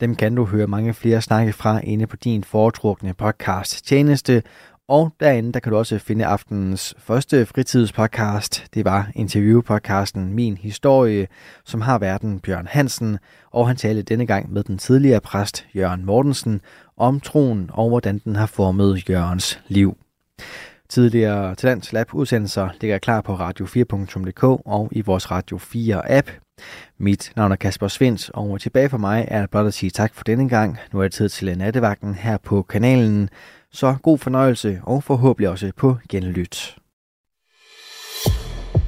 Dem 0.00 0.14
kan 0.14 0.34
du 0.34 0.44
høre 0.44 0.66
mange 0.66 0.94
flere 0.94 1.22
snakke 1.22 1.52
fra 1.52 1.80
inde 1.84 2.06
på 2.06 2.16
din 2.16 2.44
foretrukne 2.44 3.14
podcast 3.14 3.86
tjeneste, 3.86 4.42
og 4.90 5.12
derinde 5.20 5.52
der 5.52 5.60
kan 5.60 5.72
du 5.72 5.78
også 5.78 5.98
finde 5.98 6.26
aftenens 6.26 6.94
første 6.98 7.46
fritidspodcast. 7.46 8.66
Det 8.74 8.84
var 8.84 9.10
interviewpodcasten 9.14 10.32
Min 10.34 10.56
Historie, 10.56 11.26
som 11.64 11.80
har 11.80 11.98
verden 11.98 12.40
Bjørn 12.40 12.66
Hansen, 12.66 13.18
og 13.50 13.66
han 13.66 13.76
talte 13.76 14.02
denne 14.02 14.26
gang 14.26 14.52
med 14.52 14.62
den 14.62 14.78
tidligere 14.78 15.20
præst 15.20 15.66
Jørgen 15.74 16.04
Mortensen 16.04 16.60
om 16.96 17.20
troen 17.20 17.70
og 17.72 17.88
hvordan 17.88 18.18
den 18.18 18.36
har 18.36 18.46
formet 18.46 19.08
Jørgens 19.08 19.60
liv. 19.68 19.96
Tidligere 20.88 21.54
Talents 21.54 21.92
Lab 21.92 22.14
udsendelser 22.14 22.68
ligger 22.80 22.98
klar 22.98 23.20
på 23.20 23.34
radio4.dk 23.34 24.44
og 24.44 24.88
i 24.92 25.00
vores 25.00 25.30
Radio 25.30 25.58
4 25.58 26.10
app. 26.12 26.30
Mit 26.98 27.32
navn 27.36 27.52
er 27.52 27.56
Kasper 27.56 27.88
Svens, 27.88 28.30
og 28.34 28.60
tilbage 28.60 28.88
for 28.88 28.98
mig 28.98 29.24
er 29.28 29.46
blot 29.46 29.66
at 29.66 29.74
sige 29.74 29.90
tak 29.90 30.14
for 30.14 30.24
denne 30.24 30.48
gang. 30.48 30.78
Nu 30.92 30.98
er 30.98 31.02
det 31.02 31.12
tid 31.12 31.28
til 31.28 31.58
nattevagten 31.58 32.14
her 32.14 32.38
på 32.38 32.62
kanalen. 32.62 33.30
Så 33.72 33.96
god 34.02 34.18
fornøjelse 34.18 34.80
og 34.82 35.02
forhåbentlig 35.04 35.48
også 35.48 35.72
på 35.76 35.96
genlyt. 36.08 36.78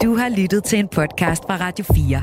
Du 0.03 0.15
har 0.17 0.41
lyttet 0.41 0.65
til 0.65 0.79
en 0.79 0.89
podcast 0.89 1.43
fra 1.43 1.57
Radio 1.57 1.85
4. 1.95 2.23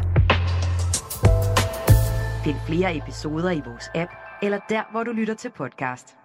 Find 2.43 2.55
flere 2.67 2.97
episoder 2.97 3.51
i 3.51 3.61
vores 3.65 3.89
app, 3.95 4.11
eller 4.41 4.59
der, 4.69 4.91
hvor 4.91 5.03
du 5.03 5.11
lytter 5.11 5.33
til 5.33 5.51
podcast. 5.57 6.18